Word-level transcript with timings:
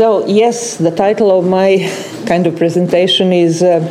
So, 0.00 0.24
yes, 0.24 0.78
the 0.78 0.90
title 0.90 1.30
of 1.30 1.46
my 1.46 1.86
kind 2.24 2.46
of 2.46 2.56
presentation 2.56 3.34
is 3.34 3.62
uh, 3.62 3.84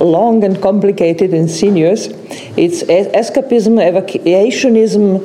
long 0.00 0.42
and 0.42 0.60
complicated 0.60 1.32
and 1.32 1.48
sinuous. 1.48 2.08
It's 2.56 2.82
escapism, 2.82 3.78
evacuationism, 3.78 5.20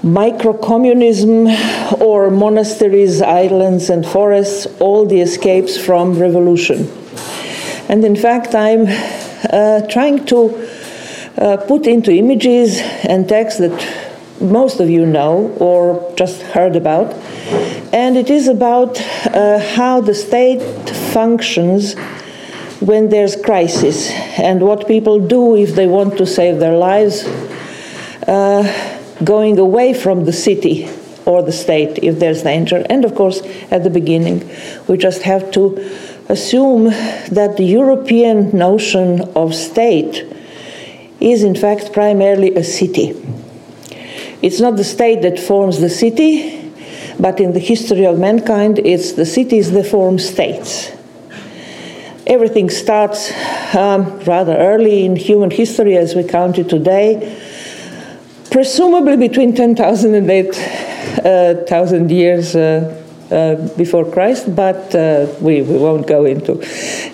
microcommunism, 0.00 2.00
or 2.00 2.30
monasteries, 2.30 3.20
islands, 3.20 3.90
and 3.90 4.06
forests, 4.06 4.64
all 4.80 5.04
the 5.04 5.20
escapes 5.20 5.76
from 5.76 6.18
revolution. 6.18 6.90
And 7.90 8.06
in 8.06 8.16
fact, 8.16 8.54
I'm 8.54 8.86
uh, 8.88 9.86
trying 9.86 10.24
to 10.32 10.66
uh, 11.36 11.58
put 11.58 11.86
into 11.86 12.10
images 12.10 12.80
and 12.80 13.28
text 13.28 13.58
that 13.58 13.76
most 14.40 14.80
of 14.80 14.88
you 14.88 15.04
know 15.04 15.54
or 15.60 16.10
just 16.16 16.40
heard 16.40 16.74
about. 16.74 17.12
And 17.92 18.16
it 18.16 18.30
is 18.30 18.48
about 18.48 18.98
uh, 19.26 19.58
how 19.58 20.00
the 20.00 20.14
state 20.14 20.62
functions 21.12 21.94
when 22.80 23.10
there's 23.10 23.36
crisis 23.36 24.10
and 24.38 24.62
what 24.62 24.88
people 24.88 25.20
do 25.20 25.56
if 25.56 25.74
they 25.74 25.86
want 25.86 26.16
to 26.16 26.26
save 26.26 26.58
their 26.58 26.76
lives 26.76 27.24
uh, 28.26 28.98
going 29.22 29.58
away 29.58 29.92
from 29.92 30.24
the 30.24 30.32
city 30.32 30.88
or 31.26 31.42
the 31.42 31.52
state 31.52 31.98
if 32.02 32.18
there's 32.18 32.42
danger. 32.42 32.84
And 32.88 33.04
of 33.04 33.14
course, 33.14 33.42
at 33.70 33.84
the 33.84 33.90
beginning, 33.90 34.50
we 34.88 34.96
just 34.96 35.22
have 35.22 35.50
to 35.52 35.76
assume 36.28 36.84
that 36.86 37.56
the 37.56 37.64
European 37.64 38.56
notion 38.56 39.20
of 39.36 39.54
state 39.54 40.26
is 41.20 41.44
in 41.44 41.54
fact 41.54 41.92
primarily 41.92 42.54
a 42.56 42.64
city. 42.64 43.10
It's 44.40 44.60
not 44.60 44.76
the 44.76 44.84
state 44.84 45.22
that 45.22 45.38
forms 45.38 45.78
the 45.78 45.90
city, 45.90 46.61
but 47.18 47.40
in 47.40 47.52
the 47.52 47.60
history 47.60 48.04
of 48.04 48.18
mankind, 48.18 48.78
it's 48.78 49.12
the 49.12 49.26
cities 49.26 49.72
that 49.72 49.86
form 49.86 50.18
states. 50.18 50.90
Everything 52.26 52.70
starts 52.70 53.32
um, 53.74 54.20
rather 54.20 54.56
early 54.56 55.04
in 55.04 55.16
human 55.16 55.50
history 55.50 55.96
as 55.96 56.14
we 56.14 56.22
count 56.22 56.58
it 56.58 56.68
today, 56.68 57.36
presumably 58.50 59.16
between 59.16 59.54
10,000 59.54 60.14
and 60.14 60.30
8,000 60.30 62.10
uh, 62.10 62.14
years 62.14 62.54
uh, 62.54 63.02
uh, 63.32 63.56
before 63.76 64.04
Christ, 64.04 64.54
but 64.54 64.94
uh, 64.94 65.26
we, 65.40 65.62
we 65.62 65.78
won't 65.78 66.06
go 66.06 66.26
into, 66.26 66.60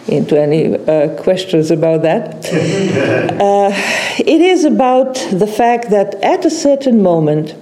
into 0.08 0.38
any 0.38 0.74
uh, 0.74 1.16
questions 1.22 1.70
about 1.70 2.02
that. 2.02 2.44
it 4.19 4.41
is 4.41 4.64
about 4.64 5.14
the 5.32 5.46
fact 5.46 5.91
that 5.91 6.16
at 6.16 6.44
a 6.44 6.50
certain 6.50 7.02
moment, 7.02 7.54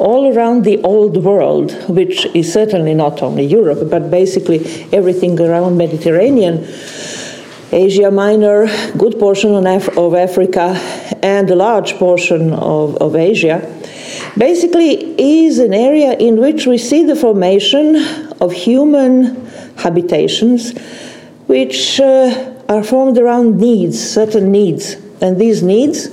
all 0.00 0.34
around 0.34 0.64
the 0.64 0.80
old 0.82 1.22
world, 1.22 1.72
which 1.88 2.26
is 2.34 2.52
certainly 2.52 2.94
not 2.94 3.22
only 3.22 3.44
Europe, 3.44 3.90
but 3.90 4.10
basically 4.10 4.58
everything 4.92 5.38
around 5.38 5.76
Mediterranean, 5.76 6.66
Asia 7.70 8.10
Minor, 8.10 8.66
good 8.96 9.18
portion 9.18 9.54
of 9.54 10.14
Africa, 10.14 10.74
and 11.22 11.50
a 11.50 11.54
large 11.54 11.94
portion 11.94 12.52
of, 12.52 12.96
of 12.96 13.14
Asia, 13.14 13.60
basically 14.36 15.14
is 15.20 15.58
an 15.58 15.74
area 15.74 16.14
in 16.14 16.40
which 16.40 16.66
we 16.66 16.78
see 16.78 17.04
the 17.04 17.14
formation 17.14 17.96
of 18.40 18.52
human 18.52 19.46
habitations 19.76 20.72
which 21.46 22.00
uh, 22.00 22.54
are 22.68 22.82
formed 22.82 23.18
around 23.18 23.58
needs, 23.58 23.98
certain 24.00 24.50
needs. 24.50 24.94
And 25.20 25.38
these 25.38 25.62
needs 25.62 26.08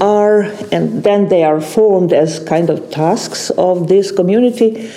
are, 0.00 0.42
and 0.72 1.02
then 1.04 1.28
they 1.28 1.44
are 1.44 1.60
formed 1.60 2.12
as 2.12 2.38
kind 2.40 2.70
of 2.70 2.90
tasks 2.90 3.50
of 3.50 3.88
this 3.88 4.10
community, 4.10 4.90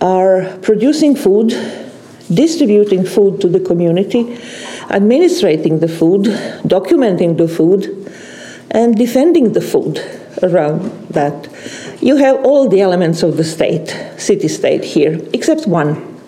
are 0.00 0.58
producing 0.62 1.14
food, 1.14 1.48
distributing 2.32 3.04
food 3.04 3.40
to 3.40 3.48
the 3.48 3.60
community, 3.60 4.38
administrating 4.90 5.80
the 5.80 5.88
food, 5.88 6.24
documenting 6.64 7.36
the 7.36 7.48
food, 7.48 8.12
and 8.70 8.96
defending 8.96 9.52
the 9.52 9.60
food 9.60 9.98
around 10.42 10.82
that. 11.08 11.48
You 12.00 12.16
have 12.16 12.44
all 12.44 12.68
the 12.68 12.80
elements 12.80 13.22
of 13.22 13.36
the 13.36 13.44
state, 13.44 13.88
city 14.18 14.48
state 14.48 14.84
here, 14.84 15.20
except 15.32 15.66
one. 15.66 16.20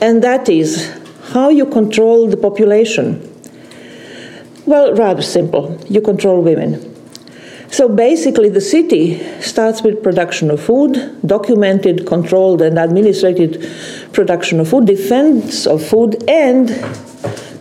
And 0.00 0.22
that 0.22 0.48
is 0.48 0.94
how 1.32 1.48
you 1.48 1.66
control 1.66 2.28
the 2.28 2.36
population. 2.36 3.20
Well, 4.64 4.94
rather 4.94 5.22
simple. 5.22 5.78
You 5.88 6.00
control 6.00 6.42
women. 6.42 6.97
So 7.70 7.88
basically, 7.88 8.48
the 8.48 8.60
city 8.60 9.18
starts 9.40 9.82
with 9.82 10.02
production 10.02 10.50
of 10.50 10.60
food, 10.60 11.18
documented, 11.24 12.06
controlled, 12.06 12.62
and 12.62 12.78
administrated 12.78 13.70
production 14.12 14.58
of 14.60 14.68
food, 14.68 14.86
defense 14.86 15.66
of 15.66 15.84
food, 15.84 16.24
and 16.28 16.68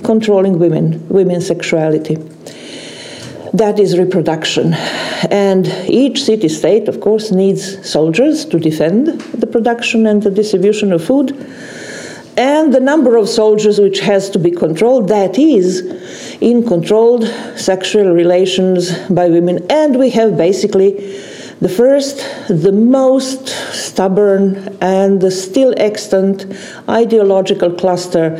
controlling 0.04 0.60
women, 0.60 1.08
women's 1.10 1.46
sexuality 1.46 2.18
that 3.54 3.80
is 3.80 3.98
reproduction. 3.98 4.74
And 5.30 5.68
each 5.88 6.24
city 6.24 6.48
state, 6.48 6.88
of 6.88 7.02
course, 7.02 7.32
needs 7.32 7.90
soldiers 7.90 8.46
to 8.46 8.60
defend 8.60 9.08
the 9.34 9.48
production 9.48 10.06
and 10.06 10.22
the 10.22 10.32
distribution 10.32 10.94
of 10.94 11.04
food. 11.04 11.32
And 12.38 12.74
the 12.74 12.80
number 12.80 13.18
of 13.18 13.28
soldiers 13.28 13.80
which 13.80 14.00
has 14.02 14.30
to 14.30 14.40
be 14.40 14.52
controlled, 14.52 15.10
that 15.10 15.40
is, 15.40 15.82
in 16.40 16.68
controlled 16.68 17.26
sexual 17.56 18.14
relations 18.14 18.98
by 19.10 19.28
women. 19.30 19.66
And 19.72 19.98
we 19.98 20.12
have 20.12 20.38
basically 20.38 20.92
the 21.60 21.70
first, 21.70 22.18
the 22.48 22.72
most 22.72 23.48
stubborn, 23.74 24.78
and 24.80 25.20
the 25.20 25.32
still 25.32 25.74
extant 25.78 26.46
ideological 26.88 27.74
cluster 27.74 28.38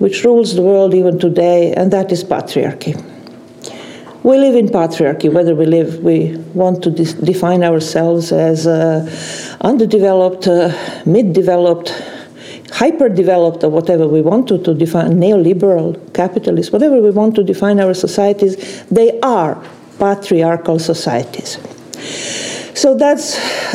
which 0.00 0.24
rules 0.24 0.54
the 0.56 0.62
world 0.62 0.92
even 0.92 1.18
today, 1.18 1.72
and 1.72 1.92
that 1.92 2.12
is 2.12 2.24
patriarchy 2.24 3.00
we 4.26 4.38
live 4.38 4.56
in 4.56 4.66
patriarchy, 4.66 5.32
whether 5.32 5.54
we 5.54 5.66
live, 5.66 6.00
we 6.00 6.36
want 6.52 6.82
to 6.82 6.90
define 6.90 7.62
ourselves 7.62 8.32
as 8.32 8.66
uh, 8.66 9.08
underdeveloped, 9.60 10.48
uh, 10.48 10.76
mid 11.06 11.32
developed, 11.32 11.92
hyper 12.76 13.08
developed, 13.08 13.64
or 13.64 13.70
whatever 13.70 14.06
we 14.06 14.20
want 14.20 14.46
to, 14.48 14.58
to 14.58 14.74
define, 14.74 15.12
neoliberal, 15.12 15.96
capitalist, 16.12 16.72
whatever 16.72 17.00
we 17.00 17.10
want 17.10 17.34
to 17.34 17.42
define 17.42 17.80
our 17.80 17.94
societies, 17.94 18.84
they 18.90 19.18
are 19.20 19.62
patriarchal 19.98 20.78
societies. 20.78 21.58
So 22.74 22.94
that's 22.94 23.26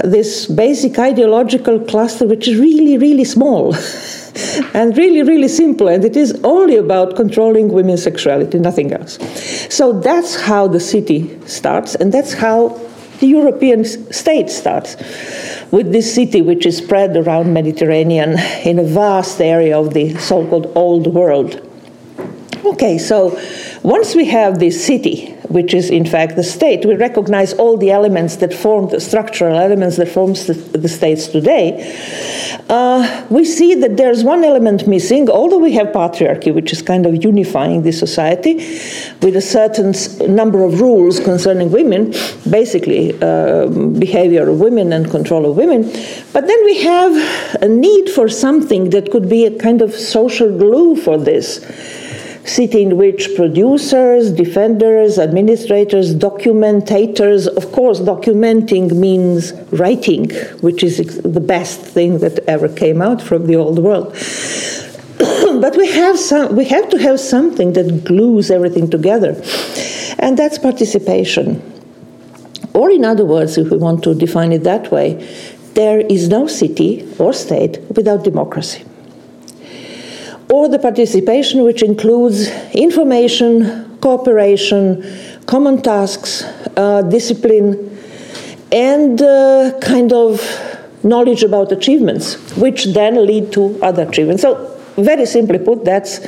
this 0.02 0.46
basic 0.46 1.00
ideological 1.00 1.80
cluster, 1.80 2.28
which 2.28 2.48
is 2.48 2.60
really, 2.60 3.00
really 3.00 3.24
small. 3.24 3.76
and 4.74 4.96
really, 4.96 5.24
really 5.24 5.48
simple. 5.48 5.88
And 5.88 6.06
it 6.06 6.16
is 6.16 6.40
only 6.44 6.78
about 6.78 7.16
controlling 7.16 7.70
women's 7.70 8.04
sexuality, 8.04 8.60
nothing 8.60 8.94
else. 8.94 9.18
So 9.74 10.00
that's 10.00 10.36
how 10.36 10.68
the 10.68 10.80
city 10.80 11.40
starts, 11.48 11.96
and 11.96 12.14
that's 12.14 12.34
how 12.34 12.80
the 13.20 13.28
European 13.28 13.84
state 13.86 14.50
starts 14.50 14.96
with 15.72 15.92
this 15.92 16.14
city 16.14 16.42
which 16.42 16.66
is 16.66 16.78
spread 16.78 17.16
around 17.16 17.54
Mediterranean 17.54 18.38
in 18.64 18.80
a 18.80 18.84
vast 18.84 19.42
area 19.42 19.78
of 19.78 19.94
the 19.94 20.16
so-called 20.18 20.72
old 20.76 21.08
world. 21.08 21.68
Okay, 22.64 22.98
so 22.98 23.40
once 23.84 24.16
we 24.16 24.26
have 24.26 24.60
this 24.60 24.86
city, 24.86 25.32
which 25.50 25.74
is 25.74 25.90
in 25.90 26.06
fact 26.06 26.36
the 26.36 26.44
state, 26.44 26.86
we 26.86 26.96
recognize 26.96 27.52
all 27.54 27.78
the 27.78 27.90
elements 27.90 28.36
that 28.36 28.54
form 28.54 28.88
the 28.90 29.00
structural 29.00 29.58
elements 29.58 29.98
that 29.98 30.08
forms 30.08 30.46
the, 30.46 30.54
the 30.54 30.88
states 30.88 31.28
today. 31.28 31.82
Uh, 32.70 33.26
we 33.32 33.44
see 33.44 33.74
that 33.74 33.98
there's 33.98 34.24
one 34.24 34.44
element 34.44 34.88
missing, 34.88 35.28
although 35.30 35.58
we 35.58 35.72
have 35.74 35.88
patriarchy, 35.88 36.54
which 36.54 36.72
is 36.72 36.84
kind 36.84 37.08
of 37.08 37.24
unifying 37.24 37.82
the 37.82 37.92
society 37.92 38.56
with 39.24 39.36
a 39.36 39.42
certain 39.42 39.94
number 40.34 40.64
of 40.64 40.80
rules 40.80 41.20
concerning 41.20 41.72
women, 41.72 42.14
basically 42.50 43.20
uh, 43.20 43.66
behavior 43.98 44.48
of 44.48 44.60
women 44.60 44.94
and 44.94 45.10
control 45.10 45.50
of 45.50 45.58
women. 45.58 45.82
But 46.34 46.46
then 46.46 46.64
we 46.66 46.84
have 46.84 47.62
a 47.64 47.68
need 47.68 48.12
for 48.12 48.30
something 48.30 48.92
that 48.92 49.12
could 49.12 49.28
be 49.28 49.46
a 49.46 49.58
kind 49.58 49.82
of 49.82 49.92
social 49.94 50.56
glue 50.56 50.96
for 50.96 51.18
this 51.18 51.66
city 52.46 52.82
in 52.82 52.98
which 52.98 53.36
producers, 53.36 54.32
defenders, 54.32 55.20
administrators, 55.20 56.16
documentators, 56.16 57.48
of 57.48 57.72
course, 57.72 58.00
documenting 58.00 58.92
means 58.94 59.54
writing, 59.72 60.30
which 60.62 60.84
is 60.84 60.98
the 61.22 61.40
best 61.40 61.80
thing 61.82 62.20
that 62.20 62.40
ever 62.48 62.68
came 62.68 63.02
out 63.02 63.22
from 63.22 63.48
the 63.48 63.56
old 63.56 63.80
world. 63.80 64.14
but 65.62 65.76
we 65.78 65.88
have, 65.92 66.18
some, 66.18 66.56
we 66.56 66.66
have 66.66 66.90
to 66.90 66.98
have 66.98 67.20
something 67.20 67.74
that 67.74 68.04
glues 68.04 68.50
everything 68.50 68.90
together, 68.90 69.42
and 70.20 70.38
that's 70.38 70.58
participation. 70.58 71.62
Or, 72.74 72.90
in 72.90 73.06
other 73.06 73.26
words, 73.26 73.58
if 73.58 73.70
we 73.70 73.78
want 73.78 74.04
to 74.04 74.16
define 74.16 74.52
it 74.54 74.64
that 74.64 74.92
way, 74.92 75.16
there 75.74 76.00
is 76.00 76.30
no 76.30 76.48
city 76.48 77.08
or 77.20 77.34
state 77.34 77.80
without 77.96 78.24
democracy 78.24 78.84
or 80.52 80.68
the 80.68 80.78
participation, 80.78 81.64
which 81.64 81.82
includes 81.82 82.50
information, 82.74 83.98
cooperation, 84.02 85.04
common 85.46 85.82
tasks, 85.82 86.44
uh, 86.76 87.02
discipline, 87.04 87.98
and 88.72 89.22
uh, 89.22 89.72
kind 89.82 90.12
of 90.12 90.42
knowledge 91.04 91.44
about 91.44 91.72
achievements, 91.72 92.36
which 92.58 92.86
then 92.94 93.26
lead 93.26 93.52
to 93.54 93.80
other 93.82 94.04
achievements. 94.04 94.42
So, 94.42 94.68
very 94.98 95.26
simply 95.26 95.58
put, 95.58 95.86
that's 95.86 96.24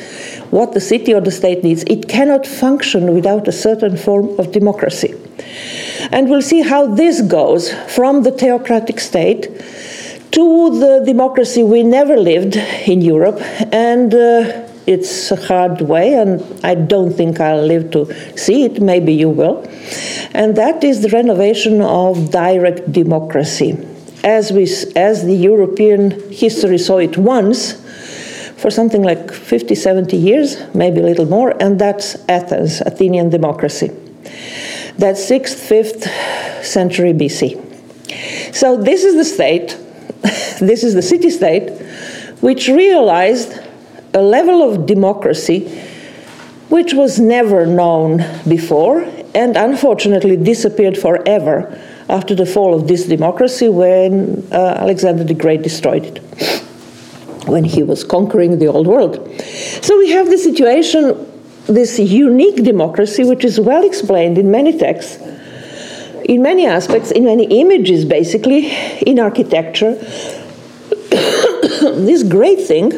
what 0.51 0.73
the 0.73 0.79
city 0.79 1.13
or 1.13 1.19
the 1.19 1.31
state 1.31 1.63
needs. 1.63 1.83
It 1.83 2.07
cannot 2.07 2.47
function 2.47 3.13
without 3.13 3.47
a 3.47 3.51
certain 3.51 3.97
form 3.97 4.39
of 4.39 4.53
democracy. 4.53 5.13
And 6.11 6.29
we'll 6.29 6.41
see 6.41 6.61
how 6.61 6.87
this 6.87 7.21
goes 7.21 7.73
from 7.93 8.23
the 8.23 8.31
theocratic 8.31 8.99
state 9.01 9.49
to 10.33 10.79
the 10.79 11.03
democracy 11.05 11.63
we 11.63 11.83
never 11.83 12.17
lived 12.17 12.55
in 12.87 13.01
Europe. 13.01 13.39
And 13.71 14.13
uh, 14.13 14.67
it's 14.85 15.31
a 15.31 15.35
hard 15.35 15.81
way, 15.81 16.15
and 16.15 16.43
I 16.63 16.75
don't 16.75 17.13
think 17.13 17.39
I'll 17.39 17.65
live 17.65 17.91
to 17.91 18.11
see 18.37 18.65
it. 18.65 18.81
Maybe 18.81 19.13
you 19.13 19.29
will. 19.29 19.65
And 20.33 20.55
that 20.57 20.83
is 20.83 21.01
the 21.01 21.09
renovation 21.09 21.81
of 21.81 22.31
direct 22.31 22.91
democracy. 22.91 23.77
As, 24.23 24.51
we, 24.51 24.63
as 24.95 25.23
the 25.23 25.35
European 25.35 26.31
history 26.31 26.77
saw 26.77 26.97
it 26.97 27.17
once, 27.17 27.81
for 28.57 28.71
something 28.71 29.03
like 29.03 29.31
50, 29.31 29.75
70 29.75 30.15
years, 30.15 30.55
maybe 30.73 31.01
a 31.01 31.03
little 31.03 31.25
more, 31.25 31.53
and 31.61 31.77
that's 31.79 32.15
Athens, 32.29 32.79
Athenian 32.79 33.29
democracy. 33.29 33.89
That's 34.97 35.29
6th, 35.29 35.59
5th 35.69 36.63
century 36.63 37.11
BC. 37.11 37.59
So 38.55 38.77
this 38.77 39.03
is 39.03 39.15
the 39.15 39.25
state, 39.25 39.77
this 40.59 40.83
is 40.83 40.93
the 40.93 41.01
city 41.01 41.29
state, 41.29 41.69
which 42.41 42.67
realized 42.67 43.59
a 44.13 44.21
level 44.21 44.61
of 44.61 44.85
democracy 44.85 45.67
which 46.69 46.93
was 46.93 47.19
never 47.19 47.65
known 47.65 48.17
before 48.47 49.01
and 49.35 49.55
unfortunately 49.55 50.37
disappeared 50.37 50.97
forever 50.97 51.79
after 52.09 52.33
the 52.33 52.45
fall 52.45 52.73
of 52.73 52.87
this 52.87 53.05
democracy 53.05 53.69
when 53.69 54.47
uh, 54.51 54.77
Alexander 54.79 55.23
the 55.23 55.33
Great 55.33 55.61
destroyed 55.61 56.03
it, 56.05 56.17
when 57.47 57.63
he 57.63 57.83
was 57.83 58.03
conquering 58.03 58.59
the 58.59 58.67
old 58.67 58.87
world. 58.87 59.15
So 59.81 59.97
we 59.97 60.11
have 60.11 60.27
the 60.27 60.37
situation, 60.37 61.03
this 61.67 61.99
unique 61.99 62.63
democracy, 62.63 63.23
which 63.23 63.43
is 63.43 63.59
well 63.59 63.85
explained 63.85 64.37
in 64.37 64.49
many 64.49 64.77
texts, 64.77 65.17
in 66.25 66.41
many 66.41 66.65
aspects, 66.65 67.11
in 67.11 67.25
many 67.25 67.45
images, 67.61 68.05
basically, 68.05 68.71
in 69.01 69.19
architecture. 69.19 69.93
this 71.81 72.23
great 72.23 72.61
thing 72.61 72.91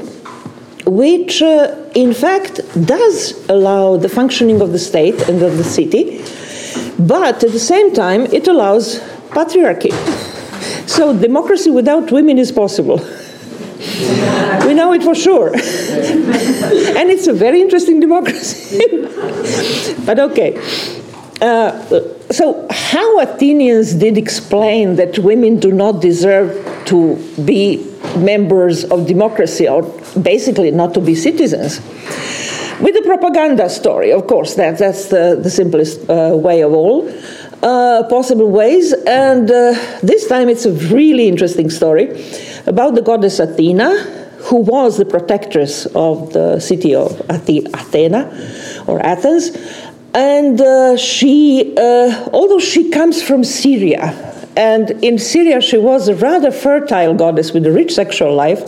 which 0.86 1.42
uh, 1.42 1.76
in 1.96 2.14
fact 2.14 2.62
does 2.86 3.34
allow 3.50 3.98
the 3.98 4.10
functioning 4.10 4.62
of 4.62 4.72
the 4.72 4.80
state 4.80 5.20
and 5.28 5.42
of 5.42 5.58
the 5.58 5.64
city, 5.64 6.24
but 7.00 7.44
at 7.44 7.52
the 7.52 7.60
same 7.60 7.94
time 7.94 8.22
it 8.28 8.48
allows 8.48 9.00
patriarchy. 9.30 9.92
So 10.88 11.18
democracy 11.18 11.72
without 11.72 12.12
women 12.12 12.38
is 12.38 12.52
possible. 12.52 12.98
we 14.66 14.74
know 14.74 14.94
it 14.94 15.04
for 15.04 15.16
sure. 15.16 15.48
and 15.56 17.10
it's 17.10 17.28
a 17.28 17.34
very 17.34 17.62
interesting 17.62 18.00
democracy. 18.00 18.80
but 20.06 20.20
okay. 20.20 20.58
Uh, 21.42 22.15
so, 22.32 22.68
how 22.72 23.20
Athenians 23.20 23.94
did 23.94 24.18
explain 24.18 24.96
that 24.96 25.20
women 25.20 25.60
do 25.60 25.72
not 25.72 26.02
deserve 26.02 26.50
to 26.86 27.16
be 27.44 27.86
members 28.18 28.84
of 28.86 29.06
democracy 29.06 29.68
or 29.68 29.84
basically 30.22 30.72
not 30.72 30.94
to 30.96 31.02
be 31.02 31.16
citizens. 31.16 31.80
With 32.82 32.94
the 32.94 33.04
propaganda 33.06 33.70
story, 33.70 34.12
of 34.12 34.28
course, 34.28 34.56
that, 34.56 34.78
that's 34.78 35.06
the, 35.06 35.40
the 35.42 35.50
simplest 35.50 36.10
uh, 36.10 36.32
way 36.36 36.62
of 36.62 36.74
all 36.74 37.10
uh, 37.64 38.04
possible 38.10 38.50
ways. 38.50 38.94
And 38.94 39.50
uh, 39.50 39.74
this 40.04 40.28
time 40.28 40.50
it's 40.50 40.66
a 40.66 40.74
really 40.74 41.28
interesting 41.28 41.70
story 41.70 42.22
about 42.66 42.96
the 42.96 43.02
goddess 43.02 43.40
Athena, 43.40 43.96
who 44.46 44.58
was 44.58 44.98
the 44.98 45.06
protectress 45.06 45.86
of 45.88 46.34
the 46.34 46.60
city 46.60 46.94
of 46.94 47.20
Athena 47.30 48.84
or 48.88 49.00
Athens. 49.04 49.52
And 50.16 50.62
uh, 50.62 50.96
she, 50.96 51.76
uh, 51.78 52.30
although 52.32 52.60
she 52.60 52.90
comes 52.90 53.22
from 53.22 53.44
Syria, 53.44 54.34
and 54.56 54.92
in 55.04 55.20
Syria, 55.20 55.60
she 55.60 55.78
was 55.78 56.08
a 56.08 56.16
rather 56.16 56.52
fertile 56.52 57.14
goddess 57.14 57.52
with 57.52 57.66
a 57.66 57.72
rich 57.72 57.94
sexual 57.94 58.34
life. 58.34 58.64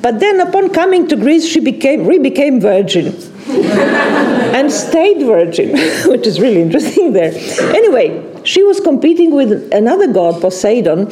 But 0.00 0.20
then, 0.20 0.40
upon 0.40 0.70
coming 0.70 1.06
to 1.08 1.16
Greece, 1.16 1.46
she 1.46 1.60
became, 1.60 2.06
re-became 2.06 2.62
virgin 2.62 3.08
and 3.46 4.72
stayed 4.72 5.18
virgin, 5.26 5.72
which 6.10 6.26
is 6.26 6.40
really 6.40 6.62
interesting 6.62 7.12
there. 7.12 7.34
Anyway, 7.74 8.42
she 8.44 8.62
was 8.62 8.80
competing 8.80 9.32
with 9.32 9.70
another 9.74 10.10
god, 10.10 10.40
Poseidon, 10.40 11.10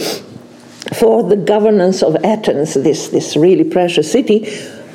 for 0.94 1.22
the 1.22 1.36
governance 1.36 2.02
of 2.02 2.16
Athens, 2.24 2.72
this, 2.72 3.08
this 3.08 3.36
really 3.36 3.64
precious 3.64 4.10
city. 4.10 4.48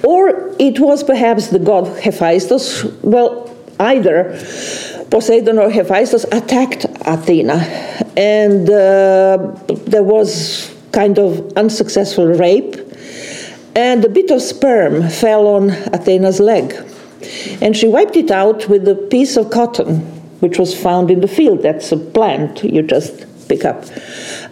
Or 0.03 0.55
it 0.57 0.79
was 0.79 1.03
perhaps 1.03 1.49
the 1.49 1.59
god 1.59 1.85
Hephaestus, 2.01 2.83
well, 3.03 3.52
either 3.79 4.37
Poseidon 5.09 5.59
or 5.59 5.69
Hephaestus 5.69 6.25
attacked 6.31 6.85
Athena, 7.05 7.55
and 8.17 8.69
uh, 8.69 9.55
there 9.85 10.03
was 10.03 10.73
kind 10.91 11.19
of 11.19 11.53
unsuccessful 11.55 12.25
rape, 12.25 12.75
and 13.75 14.03
a 14.05 14.09
bit 14.09 14.31
of 14.31 14.41
sperm 14.41 15.07
fell 15.09 15.47
on 15.47 15.69
Athena's 15.93 16.39
leg, 16.39 16.73
and 17.61 17.77
she 17.77 17.87
wiped 17.87 18.15
it 18.15 18.31
out 18.31 18.67
with 18.69 18.87
a 18.87 18.95
piece 18.95 19.37
of 19.37 19.51
cotton, 19.51 19.99
which 20.39 20.57
was 20.57 20.73
found 20.75 21.11
in 21.11 21.21
the 21.21 21.27
field. 21.27 21.61
That's 21.61 21.91
a 21.91 21.97
plant 21.97 22.63
you 22.63 22.81
just 22.81 23.47
pick 23.47 23.65
up, 23.65 23.85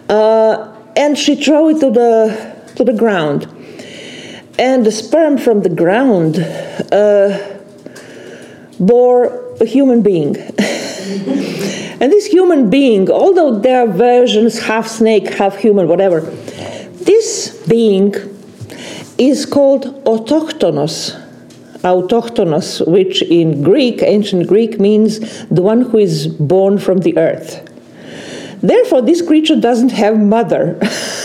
uh, 0.08 0.72
and 0.96 1.18
she 1.18 1.34
threw 1.34 1.70
it 1.70 1.80
to 1.80 1.90
the 1.90 2.54
to 2.76 2.84
the 2.84 2.92
ground, 2.92 3.48
and 4.58 4.86
the 4.86 4.92
sperm 4.92 5.38
from 5.38 5.62
the 5.62 5.70
ground 5.70 6.38
uh, 6.92 7.51
bore 8.86 9.54
a 9.60 9.64
human 9.64 10.02
being. 10.02 10.36
and 10.36 12.12
this 12.12 12.26
human 12.26 12.68
being, 12.68 13.10
although 13.10 13.58
there 13.58 13.82
are 13.82 13.86
versions, 13.86 14.58
half 14.58 14.88
snake, 14.88 15.28
half 15.34 15.56
human, 15.56 15.88
whatever, 15.88 16.20
this 16.20 17.64
being 17.66 18.14
is 19.18 19.46
called 19.46 20.04
autochthonous. 20.04 21.18
Autochthonous, 21.82 22.86
which 22.86 23.22
in 23.22 23.62
Greek, 23.62 24.02
ancient 24.02 24.46
Greek, 24.46 24.78
means 24.78 25.44
the 25.48 25.62
one 25.62 25.82
who 25.82 25.98
is 25.98 26.28
born 26.28 26.78
from 26.78 26.98
the 26.98 27.16
earth. 27.18 27.68
Therefore, 28.62 29.02
this 29.02 29.20
creature 29.20 29.60
doesn't 29.60 29.90
have 29.90 30.18
mother. 30.18 30.78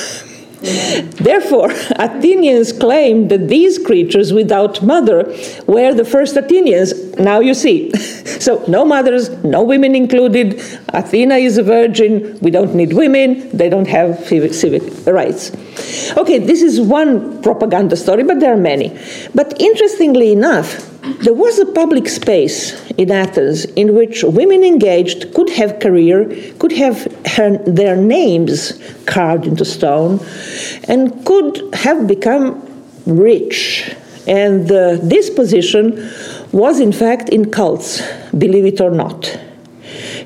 Therefore, 0.59 1.69
Athenians 1.97 2.73
claimed 2.73 3.29
that 3.29 3.47
these 3.47 3.77
creatures 3.77 4.33
without 4.33 4.81
mother 4.81 5.23
were 5.67 5.93
the 5.93 6.05
first 6.05 6.35
Athenians. 6.35 6.93
Now 7.17 7.39
you 7.39 7.53
see. 7.53 7.91
So, 8.37 8.63
no 8.67 8.85
mothers, 8.85 9.29
no 9.43 9.63
women 9.63 9.95
included. 9.95 10.61
Athena 10.89 11.35
is 11.37 11.57
a 11.57 11.63
virgin. 11.63 12.37
We 12.39 12.51
don't 12.51 12.75
need 12.75 12.93
women. 12.93 13.49
They 13.49 13.67
don't 13.67 13.87
have 13.87 14.27
civic 14.27 14.83
rights. 15.07 15.51
Okay, 16.15 16.37
this 16.37 16.61
is 16.61 16.79
one 16.79 17.41
propaganda 17.41 17.95
story, 17.97 18.23
but 18.23 18.39
there 18.39 18.53
are 18.53 18.63
many. 18.73 18.97
But 19.33 19.59
interestingly 19.59 20.31
enough, 20.31 20.96
there 21.21 21.33
was 21.33 21.59
a 21.59 21.65
public 21.65 22.07
space 22.09 22.89
in 22.91 23.11
Athens 23.11 23.65
in 23.65 23.95
which 23.95 24.23
women 24.23 24.63
engaged 24.63 25.33
could 25.33 25.49
have 25.51 25.79
career, 25.79 26.25
could 26.59 26.71
have 26.73 27.03
her, 27.35 27.57
their 27.59 27.95
names 27.95 28.79
carved 29.05 29.45
into 29.45 29.63
stone, 29.63 30.19
and 30.87 31.25
could 31.25 31.73
have 31.73 32.07
become 32.07 32.61
rich. 33.05 33.95
And 34.27 34.69
uh, 34.69 34.97
this 35.01 35.29
position 35.29 36.11
was 36.51 36.79
in 36.79 36.91
fact 36.91 37.29
in 37.29 37.51
cults, 37.51 38.01
believe 38.37 38.65
it 38.65 38.81
or 38.81 38.91
not. 38.91 39.39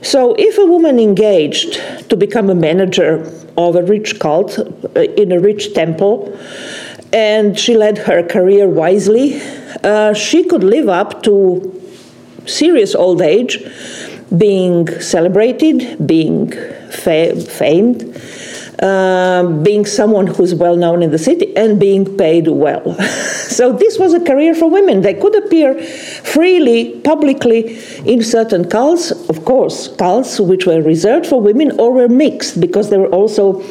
So 0.02 0.36
if 0.40 0.58
a 0.58 0.66
woman 0.66 1.00
engaged 1.00 1.74
to 2.10 2.18
become 2.18 2.50
a 2.50 2.56
manager 2.56 3.22
of 3.58 3.76
a 3.76 3.84
rich 3.84 4.20
cult 4.20 4.58
uh, 4.58 5.00
in 5.00 5.32
a 5.32 5.40
rich 5.40 5.74
temple, 5.74 6.38
and 7.14 7.60
she 7.60 7.76
led 7.76 7.98
her 8.00 8.24
career 8.24 8.68
wisely, 8.68 9.42
uh, 9.84 10.14
she 10.14 10.44
could 10.44 10.64
live 10.64 10.90
up 10.90 11.24
to 11.24 11.82
serious 12.46 12.96
old 12.96 13.22
age, 13.22 13.64
being 14.36 14.88
celebrated, 15.00 16.08
being 16.08 16.52
fa- 16.90 17.36
famed, 17.36 18.20
uh, 18.80 19.44
being 19.64 19.86
someone 19.86 20.28
who's 20.28 20.56
well 20.56 20.76
known 20.76 21.04
in 21.04 21.12
the 21.12 21.20
city, 21.20 21.56
and 21.56 21.80
being 21.80 22.18
paid 22.18 22.48
well. 22.48 22.96
so 23.02 23.74
this 23.74 24.00
was 24.00 24.14
a 24.14 24.20
career 24.20 24.56
for 24.56 24.70
women. 24.70 25.02
They 25.02 25.14
could 25.14 25.36
appear 25.36 25.80
freely, 25.82 27.00
publicly, 27.02 27.78
in 28.06 28.24
certain 28.24 28.70
cults, 28.70 29.12
of 29.12 29.46
course, 29.46 29.90
cults 29.96 30.40
which 30.40 30.66
were 30.66 30.82
reserved 30.82 31.28
for 31.28 31.42
women 31.42 31.80
or 31.80 31.92
were 31.92 32.10
mixed, 32.10 32.60
because 32.60 32.90
they 32.90 32.98
were 32.98 33.10
also 33.10 33.62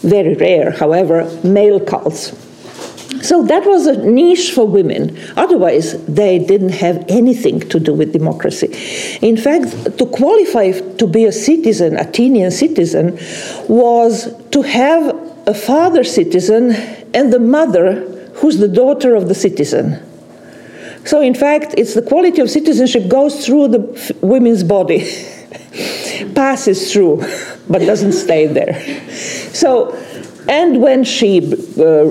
very 0.00 0.34
rare, 0.34 0.70
however, 0.70 1.30
male 1.44 1.80
cults. 1.80 2.45
So 3.26 3.42
that 3.42 3.66
was 3.66 3.88
a 3.88 3.96
niche 4.06 4.52
for 4.52 4.64
women. 4.64 5.18
Otherwise, 5.36 6.00
they 6.06 6.38
didn't 6.38 6.74
have 6.84 7.04
anything 7.08 7.58
to 7.58 7.80
do 7.80 7.92
with 7.92 8.12
democracy. 8.12 8.68
In 9.20 9.36
fact, 9.36 9.98
to 9.98 10.06
qualify 10.06 10.70
to 10.70 11.06
be 11.08 11.24
a 11.24 11.32
citizen, 11.32 11.96
Athenian 11.96 12.52
citizen, 12.52 13.18
was 13.68 14.32
to 14.52 14.62
have 14.62 15.02
a 15.48 15.54
father 15.54 16.04
citizen 16.04 16.70
and 17.14 17.32
the 17.32 17.40
mother 17.40 18.02
who's 18.36 18.58
the 18.58 18.68
daughter 18.68 19.16
of 19.16 19.26
the 19.26 19.34
citizen. 19.34 20.00
So, 21.04 21.20
in 21.20 21.34
fact, 21.34 21.74
it's 21.76 21.94
the 21.94 22.02
quality 22.02 22.40
of 22.40 22.48
citizenship 22.48 23.08
goes 23.08 23.44
through 23.44 23.68
the 23.68 24.16
women's 24.20 24.62
body, 24.62 25.00
passes 26.36 26.92
through, 26.92 27.24
but 27.68 27.80
doesn't 27.80 28.12
stay 28.12 28.46
there. 28.46 28.80
So, 29.52 29.96
and 30.48 30.80
when 30.80 31.04
she 31.04 31.38
uh, 31.38 32.04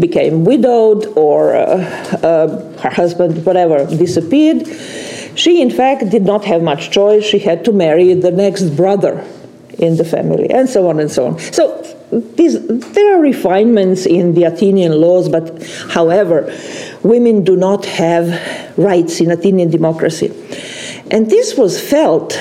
became 0.00 0.44
widowed 0.44 1.06
or 1.16 1.54
uh, 1.54 1.60
uh, 2.22 2.78
her 2.78 2.90
husband, 2.90 3.44
whatever, 3.44 3.84
disappeared, 3.86 4.66
she 5.34 5.60
in 5.60 5.70
fact 5.70 6.10
did 6.10 6.22
not 6.22 6.44
have 6.44 6.62
much 6.62 6.90
choice. 6.90 7.24
She 7.24 7.38
had 7.38 7.64
to 7.66 7.72
marry 7.72 8.14
the 8.14 8.30
next 8.30 8.70
brother 8.76 9.26
in 9.78 9.96
the 9.96 10.04
family, 10.04 10.50
and 10.50 10.68
so 10.68 10.88
on 10.88 11.00
and 11.00 11.10
so 11.10 11.26
on. 11.26 11.38
So 11.38 11.82
these, 12.36 12.66
there 12.92 13.16
are 13.16 13.20
refinements 13.20 14.06
in 14.06 14.34
the 14.34 14.44
Athenian 14.44 14.92
laws, 15.00 15.28
but 15.28 15.62
however, 15.90 16.54
women 17.02 17.42
do 17.42 17.56
not 17.56 17.86
have 17.86 18.78
rights 18.78 19.20
in 19.20 19.30
Athenian 19.30 19.70
democracy. 19.70 20.26
And 21.10 21.28
this 21.28 21.56
was 21.56 21.80
felt 21.80 22.34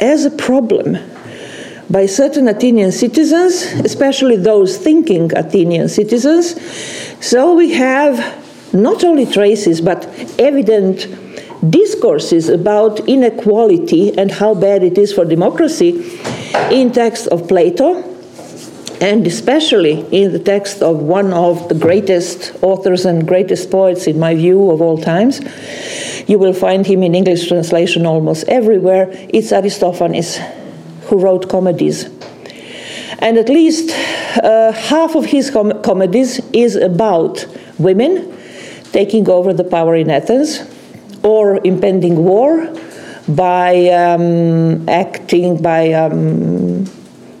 as 0.00 0.24
a 0.24 0.30
problem 0.30 0.98
by 1.90 2.06
certain 2.06 2.48
Athenian 2.48 2.92
citizens, 2.92 3.62
especially 3.84 4.36
those 4.36 4.78
thinking 4.78 5.36
Athenian 5.36 5.88
citizens. 5.88 6.60
So 7.20 7.54
we 7.54 7.72
have 7.74 8.74
not 8.74 9.04
only 9.04 9.26
traces, 9.26 9.80
but 9.80 10.06
evident 10.38 11.06
discourses 11.70 12.48
about 12.48 13.00
inequality 13.08 14.16
and 14.18 14.30
how 14.30 14.54
bad 14.54 14.82
it 14.82 14.98
is 14.98 15.12
for 15.12 15.24
democracy 15.24 16.18
in 16.70 16.92
text 16.92 17.26
of 17.28 17.48
Plato 17.48 18.14
and 19.00 19.26
especially 19.26 20.00
in 20.12 20.32
the 20.32 20.38
text 20.38 20.82
of 20.82 20.98
one 20.98 21.32
of 21.32 21.68
the 21.68 21.74
greatest 21.74 22.52
authors 22.62 23.04
and 23.04 23.26
greatest 23.26 23.70
poets, 23.70 24.06
in 24.06 24.18
my 24.18 24.34
view, 24.34 24.70
of 24.70 24.80
all 24.80 24.96
times. 24.96 25.40
You 26.28 26.38
will 26.38 26.54
find 26.54 26.86
him 26.86 27.02
in 27.02 27.14
English 27.14 27.48
translation 27.48 28.06
almost 28.06 28.48
everywhere. 28.48 29.08
It's 29.28 29.52
Aristophanes, 29.52 30.38
who 31.14 31.20
wrote 31.20 31.48
comedies. 31.48 32.04
And 33.20 33.38
at 33.38 33.48
least 33.48 33.90
uh, 34.42 34.72
half 34.72 35.14
of 35.14 35.26
his 35.26 35.50
com- 35.50 35.80
comedies 35.82 36.40
is 36.52 36.74
about 36.74 37.46
women 37.78 38.36
taking 38.90 39.28
over 39.28 39.52
the 39.52 39.64
power 39.64 39.94
in 39.94 40.10
Athens 40.10 40.60
or 41.22 41.60
impending 41.64 42.24
war 42.24 42.68
by 43.28 43.88
um, 43.88 44.88
acting, 44.88 45.62
by 45.62 45.92
um, 45.92 46.84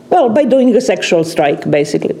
well, 0.08 0.28
by 0.28 0.44
doing 0.44 0.74
a 0.76 0.80
sexual 0.80 1.24
strike, 1.24 1.68
basically. 1.68 2.16